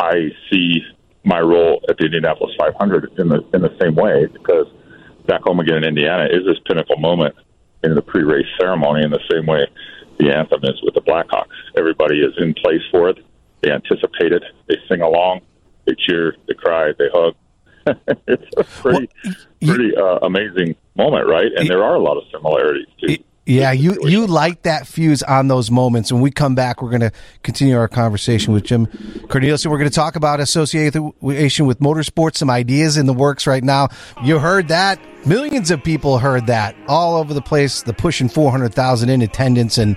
I 0.00 0.30
see 0.50 0.82
my 1.24 1.40
role 1.40 1.82
at 1.88 1.96
the 1.96 2.04
Indianapolis 2.04 2.54
500 2.58 3.12
in 3.18 3.28
the 3.28 3.44
in 3.54 3.62
the 3.62 3.74
same 3.80 3.94
way 3.94 4.26
because 4.26 4.66
back 5.26 5.42
home 5.42 5.60
again 5.60 5.78
in 5.78 5.84
Indiana 5.84 6.24
is 6.30 6.44
this 6.44 6.58
pinnacle 6.66 6.98
moment 6.98 7.34
in 7.82 7.94
the 7.94 8.02
pre-race 8.02 8.46
ceremony 8.60 9.04
in 9.04 9.10
the 9.10 9.20
same 9.30 9.46
way 9.46 9.66
the 10.18 10.34
anthem 10.34 10.60
is 10.62 10.80
with 10.82 10.94
the 10.94 11.00
Blackhawks. 11.00 11.54
Everybody 11.76 12.20
is 12.20 12.32
in 12.38 12.54
place 12.54 12.82
for 12.90 13.08
it. 13.08 13.18
They 13.62 13.70
anticipate 13.70 14.32
it. 14.32 14.42
They 14.68 14.76
sing 14.88 15.00
along. 15.00 15.40
They 15.86 15.94
cheer. 16.06 16.36
They 16.46 16.54
cry. 16.54 16.92
They 16.98 17.08
hug. 17.12 17.34
it's 18.26 18.50
a 18.56 18.64
pretty 18.64 19.08
well, 19.24 19.34
pretty 19.74 19.96
uh, 19.96 20.18
amazing 20.22 20.76
moment, 20.96 21.26
right? 21.28 21.50
And 21.56 21.68
there 21.68 21.82
are 21.82 21.94
a 21.94 21.98
lot 21.98 22.16
of 22.16 22.24
similarities 22.30 22.86
too. 23.00 23.18
Yeah, 23.46 23.72
you 23.72 23.98
you 24.08 24.26
light 24.26 24.62
that 24.62 24.86
fuse 24.86 25.22
on 25.22 25.48
those 25.48 25.70
moments. 25.70 26.10
When 26.10 26.22
we 26.22 26.30
come 26.30 26.54
back, 26.54 26.80
we're 26.80 26.88
going 26.88 27.02
to 27.02 27.12
continue 27.42 27.76
our 27.76 27.88
conversation 27.88 28.54
with 28.54 28.64
Jim 28.64 28.86
Cornelison. 28.86 29.66
We're 29.66 29.76
going 29.76 29.90
to 29.90 29.94
talk 29.94 30.16
about 30.16 30.40
association 30.40 31.66
with 31.66 31.80
motorsports, 31.80 32.36
some 32.36 32.48
ideas 32.48 32.96
in 32.96 33.04
the 33.04 33.12
works 33.12 33.46
right 33.46 33.62
now. 33.62 33.88
You 34.22 34.38
heard 34.38 34.68
that. 34.68 34.98
Millions 35.26 35.70
of 35.70 35.84
people 35.84 36.18
heard 36.18 36.46
that 36.46 36.74
all 36.88 37.16
over 37.16 37.34
the 37.34 37.42
place. 37.42 37.82
The 37.82 37.92
pushing 37.92 38.30
400,000 38.30 39.10
in 39.10 39.20
attendance 39.20 39.76
and, 39.76 39.96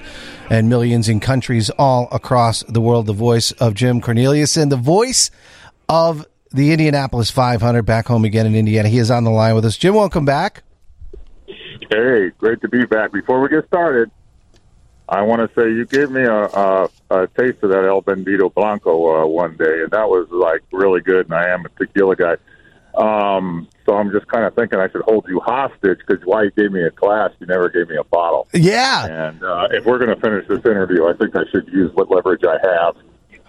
and 0.49 0.67
millions 0.67 1.07
in 1.07 1.21
countries 1.21 1.69
all 1.69 2.09
across 2.11 2.63
the 2.63 2.81
world. 2.81 3.05
The 3.05 3.13
voice 3.13 3.53
of 3.53 3.73
Jim 3.75 4.01
Cornelison 4.01 4.63
and 4.63 4.71
the 4.71 4.75
voice 4.75 5.31
of 5.87 6.25
the 6.51 6.71
Indianapolis 6.71 7.31
500 7.31 7.83
back 7.83 8.07
home 8.07 8.25
again 8.25 8.45
in 8.45 8.55
Indiana. 8.55 8.89
He 8.89 8.97
is 8.97 9.09
on 9.09 9.23
the 9.23 9.31
line 9.31 9.55
with 9.55 9.63
us. 9.63 9.77
Jim, 9.77 9.95
welcome 9.95 10.25
back. 10.25 10.63
Hey, 11.89 12.31
great 12.37 12.61
to 12.61 12.67
be 12.67 12.85
back. 12.85 13.11
Before 13.13 13.39
we 13.39 13.49
get 13.49 13.65
started, 13.67 14.11
I 15.07 15.21
want 15.21 15.39
to 15.41 15.59
say 15.59 15.69
you 15.69 15.85
gave 15.85 16.11
me 16.11 16.23
a, 16.23 16.43
a, 16.43 16.89
a 17.09 17.27
taste 17.27 17.63
of 17.63 17.69
that 17.69 17.85
El 17.85 18.01
Bandito 18.01 18.53
Blanco 18.53 19.23
uh, 19.23 19.25
one 19.25 19.55
day, 19.55 19.83
and 19.83 19.91
that 19.91 20.09
was 20.09 20.27
like 20.29 20.63
really 20.71 20.99
good. 21.01 21.27
And 21.27 21.35
I 21.35 21.49
am 21.49 21.65
a 21.65 21.69
tequila 21.69 22.15
guy, 22.17 22.35
um, 22.97 23.69
so 23.85 23.95
I'm 23.95 24.11
just 24.11 24.27
kind 24.27 24.43
of 24.43 24.53
thinking 24.55 24.79
I 24.79 24.89
should 24.89 25.03
hold 25.03 25.27
you 25.29 25.39
hostage 25.39 25.99
because 26.05 26.25
while 26.25 26.43
you 26.43 26.51
gave 26.51 26.71
me 26.71 26.83
a 26.83 26.91
glass, 26.91 27.31
you 27.39 27.47
never 27.47 27.69
gave 27.69 27.87
me 27.87 27.95
a 27.95 28.03
bottle. 28.03 28.47
Yeah. 28.53 29.05
And 29.05 29.43
uh, 29.43 29.67
if 29.71 29.85
we're 29.85 29.99
going 29.99 30.13
to 30.13 30.19
finish 30.19 30.45
this 30.47 30.65
interview, 30.65 31.07
I 31.07 31.13
think 31.13 31.35
I 31.37 31.43
should 31.51 31.67
use 31.69 31.91
what 31.93 32.11
leverage 32.11 32.43
I 32.43 32.57
have 32.67 32.95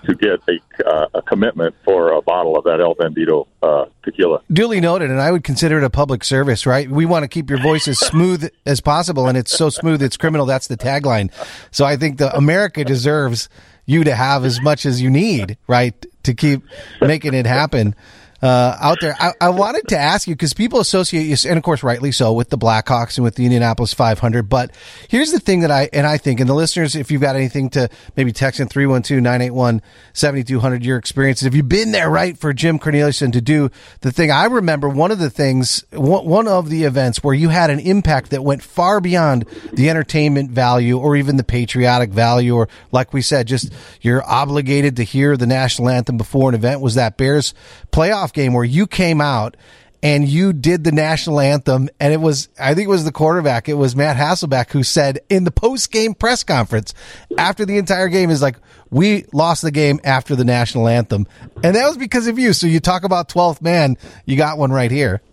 to 0.05 0.15
get 0.15 0.41
a, 0.49 0.89
uh, 0.89 1.09
a 1.15 1.23
commitment 1.23 1.75
for 1.85 2.13
a 2.13 2.23
bottle 2.23 2.57
of 2.57 2.65
that 2.65 2.81
El 2.81 2.95
Bandito 2.95 3.47
uh, 3.63 3.87
tequila. 4.03 4.41
Duly 4.53 4.81
noted, 4.81 5.11
and 5.11 5.21
I 5.21 5.31
would 5.31 5.45
consider 5.45 5.79
it 5.79 5.85
a 5.85 5.91
public 5.91 6.25
service, 6.25 6.67
right? 6.67 6.91
We 6.91 7.07
want 7.07 7.25
to 7.25 7.29
keep 7.29 7.51
your 7.51 7.61
voice 7.61 7.89
as 7.89 7.99
smooth 7.99 8.51
as 8.67 8.81
possible, 8.81 9.27
and 9.27 9.37
it's 9.37 9.57
so 9.57 9.71
smooth 9.71 10.03
it's 10.03 10.17
criminal. 10.17 10.47
That's 10.47 10.69
the 10.69 10.77
tagline. 10.77 11.33
So 11.71 11.85
I 11.85 11.97
think 11.97 12.19
the 12.19 12.35
America 12.37 12.85
deserves 12.85 13.49
you 13.87 14.05
to 14.05 14.15
have 14.15 14.45
as 14.45 14.61
much 14.61 14.85
as 14.85 15.01
you 15.01 15.11
need, 15.11 15.57
right, 15.67 15.95
to 16.23 16.35
keep 16.35 16.63
making 17.01 17.35
it 17.35 17.47
happen 17.47 17.95
uh, 18.41 18.77
out 18.81 18.99
there. 19.01 19.17
I, 19.19 19.33
I, 19.41 19.49
wanted 19.49 19.89
to 19.89 19.99
ask 19.99 20.29
you 20.29 20.35
because 20.35 20.55
people 20.55 20.79
associate 20.79 21.25
you, 21.25 21.37
and 21.49 21.57
of 21.57 21.65
course, 21.65 21.83
rightly 21.83 22.13
so, 22.13 22.33
with 22.33 22.51
the 22.51 22.59
Blackhawks 22.59 23.17
and 23.17 23.25
with 23.25 23.35
the 23.35 23.45
Indianapolis 23.45 23.93
500. 23.93 24.49
But 24.49 24.71
here's 25.09 25.33
the 25.33 25.41
thing 25.41 25.61
that 25.61 25.73
I, 25.73 25.89
and 25.93 26.07
I 26.07 26.19
think, 26.19 26.39
and 26.39 26.49
the 26.49 26.55
listeners, 26.55 26.95
if 26.95 27.11
you've 27.11 27.21
got 27.21 27.35
anything 27.35 27.69
to 27.71 27.89
maybe 28.17 28.31
text 28.31 28.61
in 28.61 28.69
312 28.69 29.21
981 29.21 29.83
7200, 30.13 30.85
your 30.85 30.99
experiences, 30.99 31.47
if 31.47 31.55
you've 31.55 31.69
been 31.69 31.91
there, 31.91 32.09
right, 32.09 32.39
for 32.39 32.53
Jim 32.53 32.79
Cornelison 32.79 33.33
to 33.33 33.41
do 33.41 33.71
the 34.03 34.13
thing, 34.13 34.31
I 34.31 34.45
remember 34.45 34.89
one 34.89 35.11
of 35.11 35.19
the 35.19 35.31
things, 35.31 35.85
one 35.93 36.47
of 36.47 36.71
the 36.71 36.85
events 36.85 37.25
where 37.25 37.35
you 37.35 37.49
had 37.49 37.71
an 37.71 37.81
impact 37.81 38.31
that 38.31 38.45
went 38.45 38.63
far 38.63 39.01
beyond 39.01 39.47
the 39.73 39.91
entertainment 39.91 40.53
value 40.53 40.97
or 40.97 41.17
even 41.17 41.39
the 41.39 41.45
patriotic 41.45 42.11
value, 42.11 42.55
or 42.55 42.69
like 42.93 43.13
we 43.13 43.21
said, 43.21 43.49
just 43.49 43.73
you're 44.01 44.25
obligated 44.25 44.97
to 44.97 45.03
hear 45.03 45.37
the 45.37 45.47
national 45.47 45.89
anthem 45.89 46.17
before 46.17 46.49
an 46.49 46.55
event 46.55 46.81
was 46.81 46.95
that 46.95 47.17
Bears 47.17 47.53
playoff 47.91 48.28
playoff 48.29 48.33
game 48.33 48.53
where 48.53 48.65
you 48.65 48.87
came 48.87 49.21
out 49.21 49.57
and 50.03 50.29
you 50.29 50.53
did 50.53 50.85
the 50.85 50.93
national 50.93 51.41
anthem 51.41 51.89
and 51.99 52.13
it 52.13 52.21
was 52.21 52.49
I 52.59 52.75
think 52.75 52.87
it 52.87 52.91
was 52.91 53.05
the 53.05 53.13
quarterback 53.13 53.69
it 53.69 53.75
was 53.75 53.97
Matt 53.97 54.17
Hasselbeck 54.17 54.71
who 54.71 54.83
said 54.83 55.21
in 55.29 55.45
the 55.45 55.51
post 55.51 55.91
game 55.91 56.15
press 56.15 56.45
conference 56.45 56.95
after 57.37 57.65
the 57.65 57.79
entire 57.79 58.09
game 58.09 58.31
is 58.31 58.41
like 58.41 58.57
we 58.91 59.25
lost 59.33 59.63
the 59.63 59.71
game 59.71 60.01
after 60.03 60.35
the 60.35 60.47
national 60.47 60.89
anthem. 60.89 61.27
And 61.63 61.77
that 61.77 61.87
was 61.87 61.99
because 61.99 62.27
of 62.27 62.39
you. 62.39 62.55
So 62.55 62.67
you 62.67 62.81
talk 62.81 63.05
about 63.05 63.29
12th 63.29 63.61
man 63.61 63.97
you 64.25 64.37
got 64.37 64.59
one 64.59 64.73
right 64.73 64.91
here. 64.91 65.21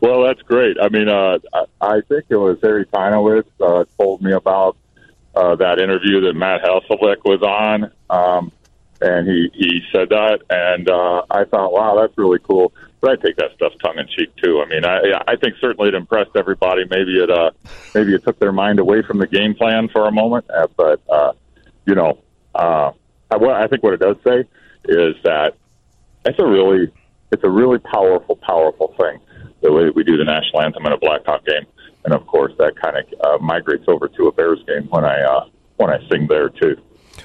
Well 0.00 0.22
that's 0.22 0.42
great. 0.42 0.76
I 0.80 0.88
mean 0.90 1.08
uh, 1.08 1.38
I 1.80 2.00
think 2.08 2.24
it 2.28 2.36
was 2.36 2.58
Harry 2.62 2.84
Teinowitz 2.86 3.46
uh, 3.60 3.84
told 3.98 4.22
me 4.22 4.32
about 4.32 4.76
uh, 5.34 5.56
that 5.56 5.78
interview 5.78 6.20
that 6.22 6.34
Matt 6.34 6.62
Hasselbeck 6.62 7.24
was 7.24 7.42
on. 7.42 7.90
Um, 8.10 8.52
and 9.04 9.28
he 9.28 9.50
he 9.52 9.82
said 9.92 10.08
that, 10.08 10.40
and 10.48 10.88
uh, 10.88 11.22
I 11.30 11.44
thought, 11.44 11.72
wow, 11.72 11.94
that's 12.00 12.16
really 12.16 12.38
cool. 12.42 12.72
But 13.02 13.10
I 13.10 13.16
take 13.16 13.36
that 13.36 13.50
stuff 13.54 13.72
tongue 13.82 13.98
in 13.98 14.06
cheek 14.08 14.34
too. 14.42 14.62
I 14.64 14.68
mean, 14.68 14.84
I 14.84 14.98
I 15.28 15.36
think 15.36 15.56
certainly 15.60 15.88
it 15.88 15.94
impressed 15.94 16.30
everybody. 16.34 16.84
Maybe 16.88 17.18
it 17.18 17.30
uh 17.30 17.50
maybe 17.94 18.14
it 18.14 18.24
took 18.24 18.38
their 18.38 18.52
mind 18.52 18.78
away 18.78 19.02
from 19.02 19.18
the 19.18 19.26
game 19.26 19.54
plan 19.54 19.88
for 19.92 20.08
a 20.08 20.12
moment, 20.12 20.46
uh, 20.48 20.68
but 20.76 21.02
uh, 21.10 21.32
you 21.86 21.94
know, 21.94 22.18
uh, 22.54 22.92
I, 23.30 23.36
what 23.36 23.54
I 23.54 23.66
think 23.66 23.82
what 23.82 23.92
it 23.92 24.00
does 24.00 24.16
say 24.26 24.44
is 24.86 25.16
that 25.24 25.54
it's 26.24 26.38
a 26.38 26.46
really 26.46 26.90
it's 27.30 27.44
a 27.44 27.50
really 27.50 27.78
powerful 27.78 28.36
powerful 28.36 28.94
thing 28.98 29.20
the 29.60 29.70
way 29.70 29.84
that 29.84 29.94
we 29.94 30.02
do 30.02 30.16
the 30.16 30.24
national 30.24 30.62
anthem 30.62 30.86
in 30.86 30.92
a 30.92 30.98
Blackhawk 30.98 31.44
game, 31.44 31.66
and 32.06 32.14
of 32.14 32.26
course 32.26 32.54
that 32.56 32.72
kind 32.80 32.96
of 32.96 33.04
uh, 33.20 33.38
migrates 33.44 33.84
over 33.86 34.08
to 34.08 34.28
a 34.28 34.32
Bears 34.32 34.62
game 34.66 34.88
when 34.88 35.04
I 35.04 35.20
uh, 35.20 35.48
when 35.76 35.90
I 35.90 35.98
sing 36.08 36.26
there 36.26 36.48
too. 36.48 36.78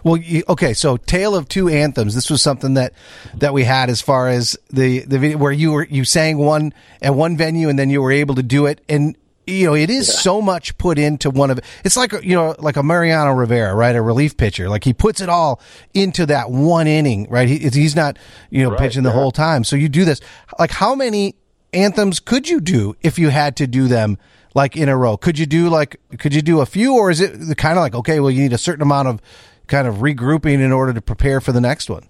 Well, 0.03 0.17
you, 0.17 0.43
okay, 0.49 0.73
so 0.73 0.97
Tale 0.97 1.35
of 1.35 1.47
Two 1.47 1.67
Anthems. 1.67 2.15
This 2.15 2.29
was 2.29 2.41
something 2.41 2.75
that 2.75 2.93
that 3.35 3.53
we 3.53 3.63
had 3.63 3.89
as 3.89 4.01
far 4.01 4.27
as 4.27 4.57
the 4.69 4.99
the 4.99 5.19
video 5.19 5.37
where 5.37 5.51
you 5.51 5.71
were 5.71 5.85
you 5.85 6.05
sang 6.05 6.37
one 6.37 6.73
at 7.01 7.15
one 7.15 7.37
venue 7.37 7.69
and 7.69 7.77
then 7.77 7.89
you 7.89 8.01
were 8.01 8.11
able 8.11 8.35
to 8.35 8.43
do 8.43 8.65
it 8.65 8.81
and 8.89 9.15
you 9.49 9.65
know, 9.65 9.75
it 9.75 9.89
is 9.89 10.07
yeah. 10.07 10.15
so 10.15 10.41
much 10.41 10.77
put 10.77 10.97
into 10.97 11.29
one 11.29 11.49
of 11.49 11.59
it's 11.83 11.97
like 11.97 12.13
you 12.23 12.35
know, 12.35 12.55
like 12.59 12.77
a 12.77 12.83
Mariano 12.83 13.31
Rivera, 13.31 13.73
right? 13.73 13.95
A 13.95 14.01
relief 14.01 14.37
pitcher, 14.37 14.69
like 14.69 14.83
he 14.83 14.93
puts 14.93 15.21
it 15.21 15.29
all 15.29 15.61
into 15.93 16.25
that 16.27 16.51
one 16.51 16.87
inning, 16.87 17.27
right? 17.29 17.47
He, 17.47 17.57
he's 17.57 17.95
not 17.95 18.17
you 18.49 18.63
know 18.63 18.71
right, 18.71 18.79
pitching 18.79 19.03
the 19.03 19.09
yeah. 19.09 19.15
whole 19.15 19.31
time. 19.31 19.63
So 19.63 19.75
you 19.75 19.89
do 19.89 20.05
this. 20.05 20.21
Like, 20.57 20.71
how 20.71 20.95
many 20.95 21.35
anthems 21.73 22.19
could 22.19 22.49
you 22.49 22.59
do 22.59 22.95
if 23.01 23.19
you 23.19 23.29
had 23.29 23.55
to 23.57 23.67
do 23.67 23.87
them? 23.87 24.17
Like 24.55 24.75
in 24.75 24.89
a 24.89 24.97
row, 24.97 25.15
could 25.15 25.37
you 25.37 25.45
do 25.45 25.69
like 25.69 25.99
could 26.17 26.33
you 26.33 26.41
do 26.41 26.59
a 26.59 26.65
few, 26.65 26.95
or 26.95 27.11
is 27.11 27.21
it 27.21 27.55
kind 27.57 27.77
of 27.77 27.83
like 27.83 27.93
okay, 27.93 28.19
well, 28.19 28.31
you 28.31 28.41
need 28.41 28.53
a 28.53 28.57
certain 28.57 28.81
amount 28.81 29.07
of 29.07 29.21
kind 29.69 29.87
of 29.87 29.95
regrouping 29.97 30.59
in 30.59 30.71
order 30.71 30.93
to 30.93 31.01
prepare 31.01 31.39
for 31.39 31.51
the 31.51 31.61
next 31.61 31.89
one? 31.89 32.09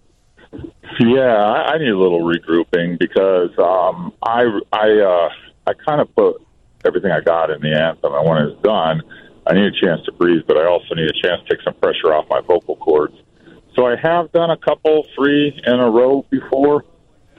Yeah, 0.99 1.35
I, 1.35 1.73
I 1.73 1.77
need 1.77 1.89
a 1.89 1.97
little 1.97 2.21
regrouping 2.21 2.97
because 2.97 3.51
um, 3.59 4.13
I 4.23 4.45
I 4.73 4.99
uh, 4.99 5.29
I 5.67 5.73
kind 5.85 6.01
of 6.01 6.13
put 6.15 6.41
everything 6.85 7.11
I 7.11 7.21
got 7.21 7.51
in 7.51 7.61
the 7.61 7.73
anthem, 7.73 8.13
and 8.13 8.27
when 8.27 8.43
it's 8.43 8.61
done, 8.63 9.03
I 9.45 9.53
need 9.53 9.65
a 9.65 9.71
chance 9.71 10.03
to 10.05 10.11
breathe, 10.11 10.43
but 10.47 10.57
I 10.57 10.65
also 10.65 10.95
need 10.95 11.09
a 11.09 11.21
chance 11.21 11.41
to 11.43 11.55
take 11.55 11.63
some 11.63 11.75
pressure 11.75 12.13
off 12.13 12.25
my 12.29 12.41
vocal 12.41 12.75
cords. 12.77 13.15
So 13.75 13.85
I 13.85 13.95
have 13.97 14.31
done 14.31 14.49
a 14.49 14.57
couple 14.57 15.05
three 15.15 15.61
in 15.65 15.79
a 15.79 15.89
row 15.89 16.25
before 16.29 16.83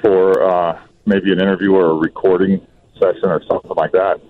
for 0.00 0.42
uh, 0.42 0.80
maybe 1.04 1.32
an 1.32 1.40
interview 1.40 1.74
or 1.74 1.90
a 1.90 1.94
recording 1.94 2.66
session 2.98 3.24
or 3.26 3.42
something 3.48 3.72
like 3.76 3.92
that. 3.92 4.20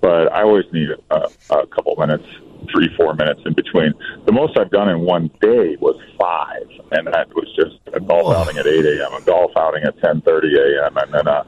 But 0.00 0.32
I 0.32 0.42
always 0.42 0.66
need 0.72 0.90
a, 1.10 1.28
a 1.50 1.66
couple 1.66 1.96
minutes 1.96 2.26
three, 2.70 2.88
four 2.96 3.14
minutes 3.14 3.40
in 3.44 3.54
between. 3.54 3.92
The 4.26 4.32
most 4.32 4.58
I've 4.58 4.70
done 4.70 4.88
in 4.88 5.00
one 5.00 5.30
day 5.40 5.76
was 5.80 5.96
five, 6.20 6.68
and 6.92 7.06
that 7.08 7.28
was 7.34 7.46
just 7.56 7.78
a 7.94 8.00
golf 8.00 8.26
oh. 8.26 8.32
outing 8.32 8.58
at 8.58 8.66
8 8.66 8.84
a.m., 8.84 9.12
a 9.14 9.20
golf 9.22 9.52
outing 9.56 9.84
at 9.84 9.96
10:30 9.98 10.24
a.m., 10.56 10.96
and 10.96 11.14
then 11.14 11.26
a 11.26 11.46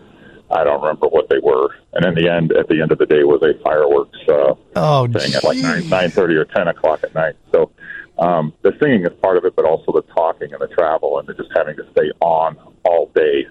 I 0.51 0.65
don't 0.65 0.83
remember 0.83 1.07
what 1.07 1.29
they 1.29 1.39
were. 1.39 1.77
And 1.93 2.05
in 2.05 2.15
the 2.15 2.29
end, 2.31 2.53
at 2.53 2.69
the 2.69 2.83
end 2.83 2.91
of 2.91 2.99
the 2.99 3.07
day, 3.07 3.23
was 3.23 3.41
a 3.43 3.55
fireworks 3.63 4.19
uh, 4.29 4.55
oh, 4.77 5.07
thing 5.07 5.35
at 5.35 5.45
like 5.45 5.59
nine 5.59 5.89
nine 5.89 6.11
thirty 6.11 6.35
or 6.35 6.45
ten 6.45 6.69
o'clock 6.69 7.05
at 7.05 7.15
night. 7.15 7.37
So 7.53 7.71
um, 8.19 8.53
the 8.63 8.73
singing 8.81 9.03
is 9.03 9.13
part 9.23 9.37
of 9.37 9.45
it, 9.45 9.55
but 9.55 9.65
also 9.65 9.93
the 9.93 10.03
talking 10.13 10.53
and 10.53 10.61
the 10.61 10.69
travel 10.69 11.19
and 11.19 11.29
the 11.29 11.35
just 11.35 11.51
having 11.57 11.77
to 11.77 11.85
stay 11.93 12.11
on 12.21 12.57
all 12.85 13.11
day. 13.15 13.47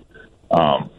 Um, 0.52 0.90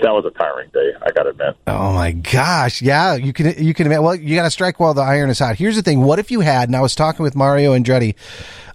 that 0.00 0.10
was 0.12 0.24
a 0.24 0.30
tiring 0.30 0.70
day. 0.70 0.92
I 1.02 1.10
got 1.12 1.24
to 1.24 1.30
admit. 1.30 1.56
Oh 1.66 1.92
my 1.92 2.12
gosh, 2.12 2.82
yeah, 2.82 3.14
you 3.14 3.32
can 3.32 3.54
you 3.62 3.74
can. 3.74 3.88
Well, 3.88 4.14
you 4.14 4.36
got 4.36 4.44
to 4.44 4.50
strike 4.50 4.80
while 4.80 4.94
the 4.94 5.02
iron 5.02 5.30
is 5.30 5.38
hot. 5.38 5.56
Here's 5.56 5.76
the 5.76 5.82
thing: 5.82 6.00
what 6.00 6.18
if 6.18 6.30
you 6.30 6.40
had? 6.40 6.68
And 6.68 6.76
I 6.76 6.80
was 6.80 6.94
talking 6.94 7.22
with 7.22 7.36
Mario 7.36 7.76
Andretti 7.76 8.14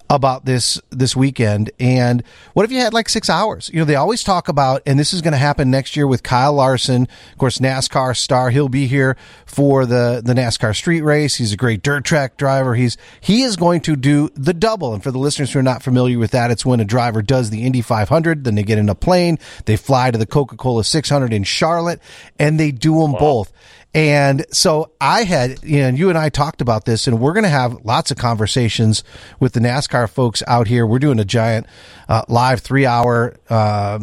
about 0.09 0.45
this 0.45 0.81
this 0.89 1.15
weekend. 1.15 1.71
And 1.79 2.23
what 2.53 2.65
if 2.65 2.71
you 2.71 2.79
had 2.79 2.93
like 2.93 3.09
six 3.09 3.29
hours? 3.29 3.69
You 3.71 3.79
know, 3.79 3.85
they 3.85 3.95
always 3.95 4.23
talk 4.23 4.47
about, 4.47 4.81
and 4.85 4.97
this 4.97 5.13
is 5.13 5.21
going 5.21 5.33
to 5.33 5.37
happen 5.37 5.69
next 5.69 5.95
year 5.95 6.07
with 6.07 6.23
Kyle 6.23 6.53
Larson, 6.53 7.03
of 7.31 7.37
course, 7.37 7.59
NASCAR 7.59 8.17
star. 8.17 8.49
He'll 8.49 8.69
be 8.69 8.87
here 8.87 9.17
for 9.45 9.85
the 9.85 10.21
the 10.23 10.33
NASCAR 10.33 10.75
street 10.75 11.01
race. 11.01 11.35
He's 11.35 11.53
a 11.53 11.57
great 11.57 11.83
dirt 11.83 12.05
track 12.05 12.37
driver. 12.37 12.75
He's 12.75 12.97
he 13.21 13.43
is 13.43 13.55
going 13.55 13.81
to 13.81 13.95
do 13.95 14.29
the 14.35 14.53
double. 14.53 14.93
And 14.93 15.03
for 15.03 15.11
the 15.11 15.19
listeners 15.19 15.53
who 15.53 15.59
are 15.59 15.63
not 15.63 15.83
familiar 15.83 16.17
with 16.17 16.31
that, 16.31 16.51
it's 16.51 16.65
when 16.65 16.79
a 16.79 16.85
driver 16.85 17.21
does 17.21 17.49
the 17.49 17.63
Indy 17.63 17.81
500, 17.81 18.43
then 18.43 18.55
they 18.55 18.63
get 18.63 18.77
in 18.77 18.89
a 18.89 18.95
plane, 18.95 19.37
they 19.65 19.77
fly 19.77 20.11
to 20.11 20.17
the 20.17 20.25
Coca 20.25 20.57
Cola 20.57 20.83
600 20.83 21.31
in 21.33 21.43
Charlotte, 21.43 22.01
and 22.39 22.59
they 22.59 22.71
do 22.71 22.99
them 22.99 23.13
wow. 23.13 23.19
both. 23.19 23.53
And 23.93 24.45
so 24.51 24.91
I 25.01 25.23
had, 25.23 25.63
you 25.63 25.81
know, 25.81 25.89
you 25.89 26.09
and 26.09 26.17
I 26.17 26.29
talked 26.29 26.61
about 26.61 26.85
this, 26.85 27.07
and 27.07 27.19
we're 27.19 27.33
going 27.33 27.43
to 27.43 27.49
have 27.49 27.83
lots 27.83 28.11
of 28.11 28.17
conversations 28.17 29.03
with 29.39 29.53
the 29.53 29.59
NASCAR 29.59 30.07
folks 30.09 30.43
out 30.45 30.67
here. 30.67 30.85
We're 30.85 30.99
doing 30.99 31.19
a 31.19 31.25
giant 31.25 31.65
uh, 32.07 32.23
live 32.27 32.59
three 32.59 32.85
hour 32.85 33.35
uh, 33.49 33.99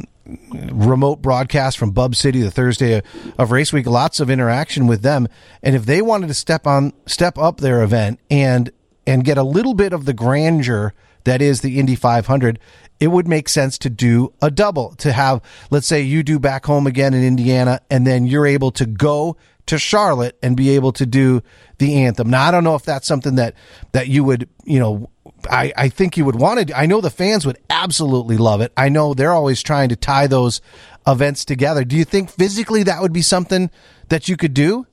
remote 0.72 1.22
broadcast 1.22 1.78
from 1.78 1.92
Bub 1.92 2.16
City 2.16 2.42
the 2.42 2.50
Thursday 2.50 3.00
of 3.38 3.52
race 3.52 3.72
week. 3.72 3.86
Lots 3.86 4.18
of 4.18 4.28
interaction 4.28 4.88
with 4.88 5.02
them, 5.02 5.28
and 5.62 5.76
if 5.76 5.86
they 5.86 6.02
wanted 6.02 6.28
to 6.28 6.34
step 6.34 6.66
on, 6.66 6.92
step 7.06 7.38
up 7.38 7.58
their 7.58 7.82
event 7.82 8.18
and 8.28 8.72
and 9.06 9.24
get 9.24 9.38
a 9.38 9.44
little 9.44 9.74
bit 9.74 9.92
of 9.92 10.04
the 10.04 10.12
grandeur 10.12 10.94
that 11.22 11.42
is 11.42 11.60
the 11.60 11.78
Indy 11.78 11.96
500, 11.96 12.58
it 12.98 13.08
would 13.08 13.28
make 13.28 13.48
sense 13.48 13.78
to 13.78 13.90
do 13.90 14.32
a 14.40 14.50
double 14.50 14.94
to 14.96 15.12
have, 15.12 15.42
let's 15.70 15.86
say 15.86 16.00
you 16.00 16.22
do 16.22 16.38
back 16.38 16.64
home 16.66 16.86
again 16.86 17.14
in 17.14 17.22
Indiana, 17.22 17.80
and 17.90 18.06
then 18.06 18.26
you're 18.26 18.46
able 18.46 18.70
to 18.72 18.86
go 18.86 19.36
to 19.66 19.78
Charlotte 19.78 20.38
and 20.42 20.56
be 20.56 20.70
able 20.70 20.92
to 20.92 21.06
do 21.06 21.42
the 21.78 22.04
anthem. 22.04 22.30
Now, 22.30 22.48
I 22.48 22.50
don't 22.50 22.64
know 22.64 22.74
if 22.74 22.84
that's 22.84 23.06
something 23.06 23.36
that, 23.36 23.54
that 23.92 24.08
you 24.08 24.24
would, 24.24 24.48
you 24.64 24.78
know, 24.78 25.10
I, 25.50 25.72
I 25.76 25.88
think 25.88 26.16
you 26.16 26.24
would 26.24 26.36
want 26.36 26.68
to. 26.68 26.78
I 26.78 26.86
know 26.86 27.00
the 27.00 27.10
fans 27.10 27.44
would 27.46 27.58
absolutely 27.68 28.36
love 28.36 28.60
it. 28.60 28.72
I 28.76 28.88
know 28.88 29.14
they're 29.14 29.32
always 29.32 29.62
trying 29.62 29.88
to 29.90 29.96
tie 29.96 30.26
those 30.26 30.60
events 31.06 31.44
together. 31.44 31.84
Do 31.84 31.96
you 31.96 32.04
think 32.04 32.30
physically 32.30 32.82
that 32.84 33.02
would 33.02 33.12
be 33.12 33.22
something 33.22 33.70
that 34.08 34.28
you 34.28 34.36
could 34.36 34.54
do? 34.54 34.86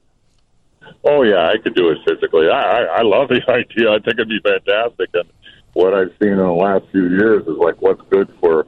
Oh 1.03 1.23
yeah, 1.23 1.47
I 1.47 1.57
could 1.57 1.75
do 1.75 1.89
it 1.89 1.97
physically. 2.07 2.49
I, 2.49 2.62
I, 2.62 2.83
I 2.83 3.01
love 3.01 3.29
the 3.29 3.41
idea. 3.47 3.91
I 3.91 3.99
think 3.99 4.19
it'd 4.19 4.29
be 4.29 4.39
fantastic. 4.39 5.09
And 5.13 5.29
what 5.73 5.93
I've 5.93 6.12
seen 6.21 6.31
in 6.31 6.38
the 6.38 6.51
last 6.51 6.86
few 6.91 7.09
years 7.09 7.43
is 7.43 7.57
like 7.57 7.81
what's 7.81 8.01
good 8.09 8.33
for 8.39 8.67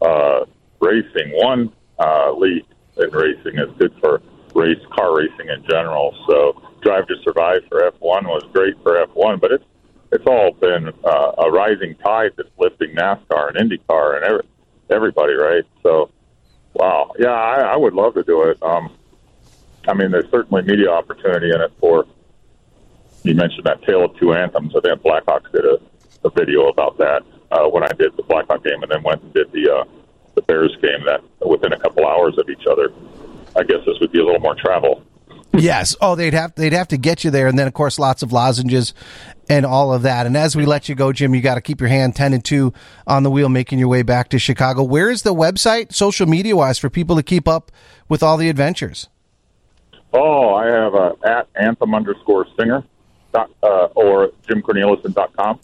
uh, 0.00 0.44
racing. 0.80 1.32
One 1.32 1.72
uh, 1.98 2.32
league 2.32 2.64
in 2.96 3.10
racing 3.10 3.58
is 3.58 3.70
good 3.78 3.94
for 4.00 4.22
race 4.54 4.82
car 4.92 5.16
racing 5.16 5.48
in 5.48 5.64
general. 5.68 6.14
So 6.28 6.62
Drive 6.82 7.06
to 7.08 7.14
Survive 7.22 7.62
for 7.68 7.80
F1 7.80 8.24
was 8.24 8.42
great 8.52 8.74
for 8.82 9.04
F1, 9.06 9.40
but 9.40 9.52
it's 9.52 9.64
it's 10.14 10.26
all 10.26 10.52
been 10.52 10.92
uh, 11.04 11.32
a 11.38 11.50
rising 11.50 11.96
tide 11.96 12.32
that's 12.36 12.48
lifting 12.56 12.94
NASCAR 12.94 13.48
and 13.48 13.56
IndyCar 13.56 14.16
and 14.16 14.24
every, 14.24 14.46
everybody, 14.88 15.32
right? 15.34 15.64
So, 15.82 16.08
wow, 16.72 17.12
yeah, 17.18 17.32
I, 17.32 17.72
I 17.72 17.76
would 17.76 17.94
love 17.94 18.14
to 18.14 18.22
do 18.22 18.42
it. 18.42 18.62
Um, 18.62 18.96
I 19.88 19.94
mean, 19.94 20.12
there's 20.12 20.30
certainly 20.30 20.62
media 20.62 20.90
opportunity 20.90 21.50
in 21.52 21.60
it 21.60 21.72
for. 21.80 22.06
You 23.24 23.34
mentioned 23.34 23.64
that 23.64 23.82
Tale 23.82 24.04
of 24.04 24.16
Two 24.18 24.34
Anthems. 24.34 24.74
I 24.76 24.80
think 24.80 25.02
Blackhawks 25.02 25.50
did 25.50 25.64
a, 25.64 25.78
a 26.24 26.30
video 26.30 26.68
about 26.68 26.96
that 26.98 27.22
uh, 27.50 27.66
when 27.68 27.82
I 27.82 27.88
did 27.88 28.16
the 28.16 28.22
Blackhawk 28.22 28.62
game, 28.62 28.82
and 28.82 28.92
then 28.92 29.02
went 29.02 29.20
and 29.22 29.32
did 29.34 29.50
the 29.50 29.68
uh, 29.68 29.84
the 30.36 30.42
Bears 30.42 30.76
game 30.80 31.04
that 31.06 31.22
within 31.44 31.72
a 31.72 31.78
couple 31.78 32.06
hours 32.06 32.38
of 32.38 32.48
each 32.48 32.66
other. 32.70 32.92
I 33.56 33.62
guess 33.62 33.78
this 33.86 33.98
would 34.00 34.12
be 34.12 34.20
a 34.20 34.24
little 34.24 34.40
more 34.40 34.54
travel. 34.54 35.02
Yes. 35.56 35.94
Oh, 36.00 36.16
they'd 36.16 36.34
have 36.34 36.54
they'd 36.56 36.72
have 36.72 36.88
to 36.88 36.96
get 36.96 37.22
you 37.22 37.30
there, 37.30 37.46
and 37.46 37.58
then 37.58 37.66
of 37.66 37.74
course 37.74 37.98
lots 37.98 38.22
of 38.22 38.32
lozenges 38.32 38.92
and 39.48 39.64
all 39.64 39.92
of 39.92 40.02
that. 40.02 40.26
And 40.26 40.36
as 40.36 40.56
we 40.56 40.66
let 40.66 40.88
you 40.88 40.94
go, 40.94 41.12
Jim, 41.12 41.34
you 41.34 41.40
got 41.40 41.54
to 41.54 41.60
keep 41.60 41.80
your 41.80 41.88
hand 41.88 42.16
ten 42.16 42.32
and 42.32 42.44
two 42.44 42.72
on 43.06 43.22
the 43.22 43.30
wheel, 43.30 43.48
making 43.48 43.78
your 43.78 43.88
way 43.88 44.02
back 44.02 44.30
to 44.30 44.38
Chicago. 44.38 44.82
Where 44.82 45.10
is 45.10 45.22
the 45.22 45.34
website, 45.34 45.92
social 45.92 46.26
media 46.26 46.56
wise, 46.56 46.78
for 46.78 46.90
people 46.90 47.14
to 47.16 47.22
keep 47.22 47.46
up 47.46 47.70
with 48.08 48.22
all 48.22 48.36
the 48.36 48.48
adventures? 48.48 49.08
Oh, 50.12 50.54
I 50.54 50.66
have 50.66 50.94
uh, 50.94 51.14
at 51.24 51.48
anthem 51.54 51.94
underscore 51.94 52.46
singer 52.58 52.84
dot, 53.32 53.50
uh, 53.62 53.86
or 53.94 54.30
jimcornelison.com. 54.48 55.60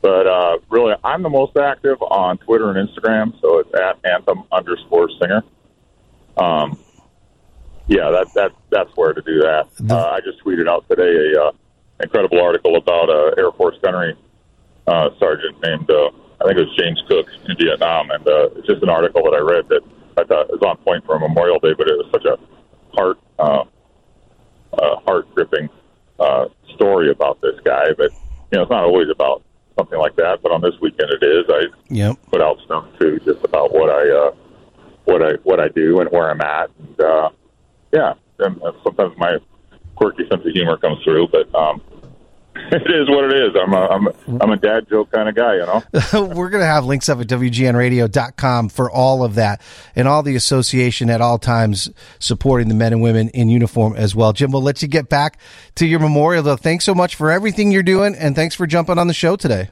But 0.00 0.26
uh, 0.26 0.58
really, 0.68 0.94
I'm 1.02 1.22
the 1.22 1.30
most 1.30 1.56
active 1.56 2.00
on 2.02 2.36
Twitter 2.38 2.70
and 2.70 2.88
Instagram, 2.88 3.38
so 3.40 3.58
it's 3.60 3.74
at 3.74 3.98
anthem 4.04 4.44
underscore 4.52 5.08
singer. 5.18 5.42
Um, 6.36 6.78
yeah, 7.86 8.10
that 8.10 8.32
that 8.34 8.52
that's 8.70 8.90
where 8.96 9.12
to 9.12 9.22
do 9.22 9.40
that. 9.40 9.68
Uh, 9.90 10.10
I 10.10 10.20
just 10.20 10.42
tweeted 10.44 10.68
out 10.68 10.88
today 10.88 11.32
a 11.34 11.42
uh, 11.44 11.52
incredible 12.02 12.40
article 12.40 12.76
about 12.76 13.08
a 13.08 13.34
Air 13.38 13.52
Force 13.52 13.76
gunnery 13.82 14.16
uh, 14.86 15.10
sergeant 15.18 15.56
named 15.62 15.90
uh, 15.90 16.10
I 16.40 16.44
think 16.46 16.58
it 16.58 16.66
was 16.66 16.76
James 16.76 17.02
Cook 17.08 17.26
in 17.48 17.56
Vietnam, 17.56 18.10
and 18.10 18.26
uh, 18.26 18.48
it's 18.56 18.66
just 18.66 18.82
an 18.82 18.88
article 18.88 19.22
that 19.24 19.34
I 19.34 19.38
read 19.40 19.68
that 19.68 19.82
I 20.16 20.24
thought 20.24 20.48
was 20.50 20.60
on 20.62 20.76
point 20.78 21.04
for 21.06 21.18
Memorial 21.18 21.58
Day, 21.58 21.74
but 21.76 21.88
it 21.88 21.96
was 21.96 22.06
such 22.12 22.24
a 22.24 22.38
heart 22.96 23.18
uh, 23.38 23.64
uh, 24.74 24.96
heart 25.06 25.32
gripping 25.34 25.68
uh, 26.18 26.46
story 26.74 27.10
about 27.10 27.40
this 27.40 27.58
guy. 27.64 27.86
But 27.96 28.10
you 28.50 28.58
know, 28.58 28.62
it's 28.62 28.70
not 28.70 28.84
always 28.84 29.08
about 29.10 29.42
something 29.78 29.98
like 29.98 30.16
that. 30.16 30.42
But 30.42 30.52
on 30.52 30.60
this 30.60 30.74
weekend, 30.80 31.10
it 31.10 31.22
is. 31.24 31.44
I 31.48 31.62
Yep. 31.88 32.16
put 32.30 32.40
out 32.40 32.58
stuff 32.64 32.86
too, 32.98 33.20
just 33.24 33.44
about 33.44 33.72
what 33.72 33.90
I 33.90 34.10
uh, 34.10 34.30
what 35.04 35.22
I 35.22 35.32
what 35.44 35.60
I 35.60 35.68
do 35.68 36.00
and 36.00 36.10
where 36.10 36.30
I'm 36.30 36.40
at, 36.40 36.70
and 36.78 37.00
uh, 37.00 37.30
yeah, 37.94 38.14
and 38.40 38.60
uh, 38.62 38.72
sometimes 38.82 39.16
my 39.16 39.38
quirky 39.94 40.24
sense 40.28 40.44
of 40.44 40.52
humor 40.52 40.76
comes 40.76 41.02
through, 41.04 41.28
but 41.28 41.54
um, 41.54 41.80
it 42.56 42.90
is 42.90 43.08
what 43.08 43.24
it 43.24 43.36
is. 43.36 43.54
I'm 43.60 43.72
a 43.72 43.86
I'm 43.86 44.06
a, 44.08 44.12
I'm 44.42 44.50
a 44.50 44.56
dad 44.56 44.88
joke 44.88 45.12
kind 45.12 45.28
of 45.28 45.36
guy, 45.36 45.54
you 45.54 45.66
know. 45.66 45.82
We're 46.34 46.50
going 46.50 46.60
to 46.60 46.66
have 46.66 46.84
links 46.84 47.08
up 47.08 47.20
at 47.20 47.28
WGNradio.com 47.28 48.68
for 48.70 48.90
all 48.90 49.22
of 49.22 49.36
that 49.36 49.60
and 49.94 50.08
all 50.08 50.24
the 50.24 50.34
association 50.34 51.08
at 51.08 51.20
all 51.20 51.38
times 51.38 51.88
supporting 52.18 52.68
the 52.68 52.74
men 52.74 52.92
and 52.92 53.00
women 53.00 53.28
in 53.28 53.48
uniform 53.48 53.94
as 53.96 54.14
well. 54.14 54.32
Jim, 54.32 54.50
we'll 54.50 54.62
let 54.62 54.82
you 54.82 54.88
get 54.88 55.08
back 55.08 55.38
to 55.76 55.86
your 55.86 56.00
memorial, 56.00 56.42
though. 56.42 56.56
Thanks 56.56 56.84
so 56.84 56.94
much 56.94 57.14
for 57.14 57.30
everything 57.30 57.70
you're 57.70 57.84
doing, 57.84 58.16
and 58.16 58.34
thanks 58.34 58.56
for 58.56 58.66
jumping 58.66 58.98
on 58.98 59.06
the 59.06 59.14
show 59.14 59.36
today. 59.36 59.70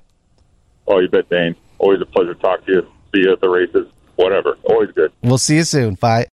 Oh, 0.86 1.00
you 1.00 1.08
bet, 1.08 1.28
Dane. 1.28 1.56
Always 1.78 2.00
a 2.00 2.06
pleasure 2.06 2.34
to 2.34 2.40
talk 2.40 2.64
to 2.66 2.72
you. 2.72 2.82
See 3.12 3.22
you 3.22 3.32
at 3.32 3.40
the 3.40 3.48
races. 3.48 3.88
Whatever. 4.16 4.56
Always 4.64 4.90
good. 4.92 5.12
We'll 5.22 5.38
see 5.38 5.56
you 5.56 5.64
soon. 5.64 5.94
Bye. 5.94 6.20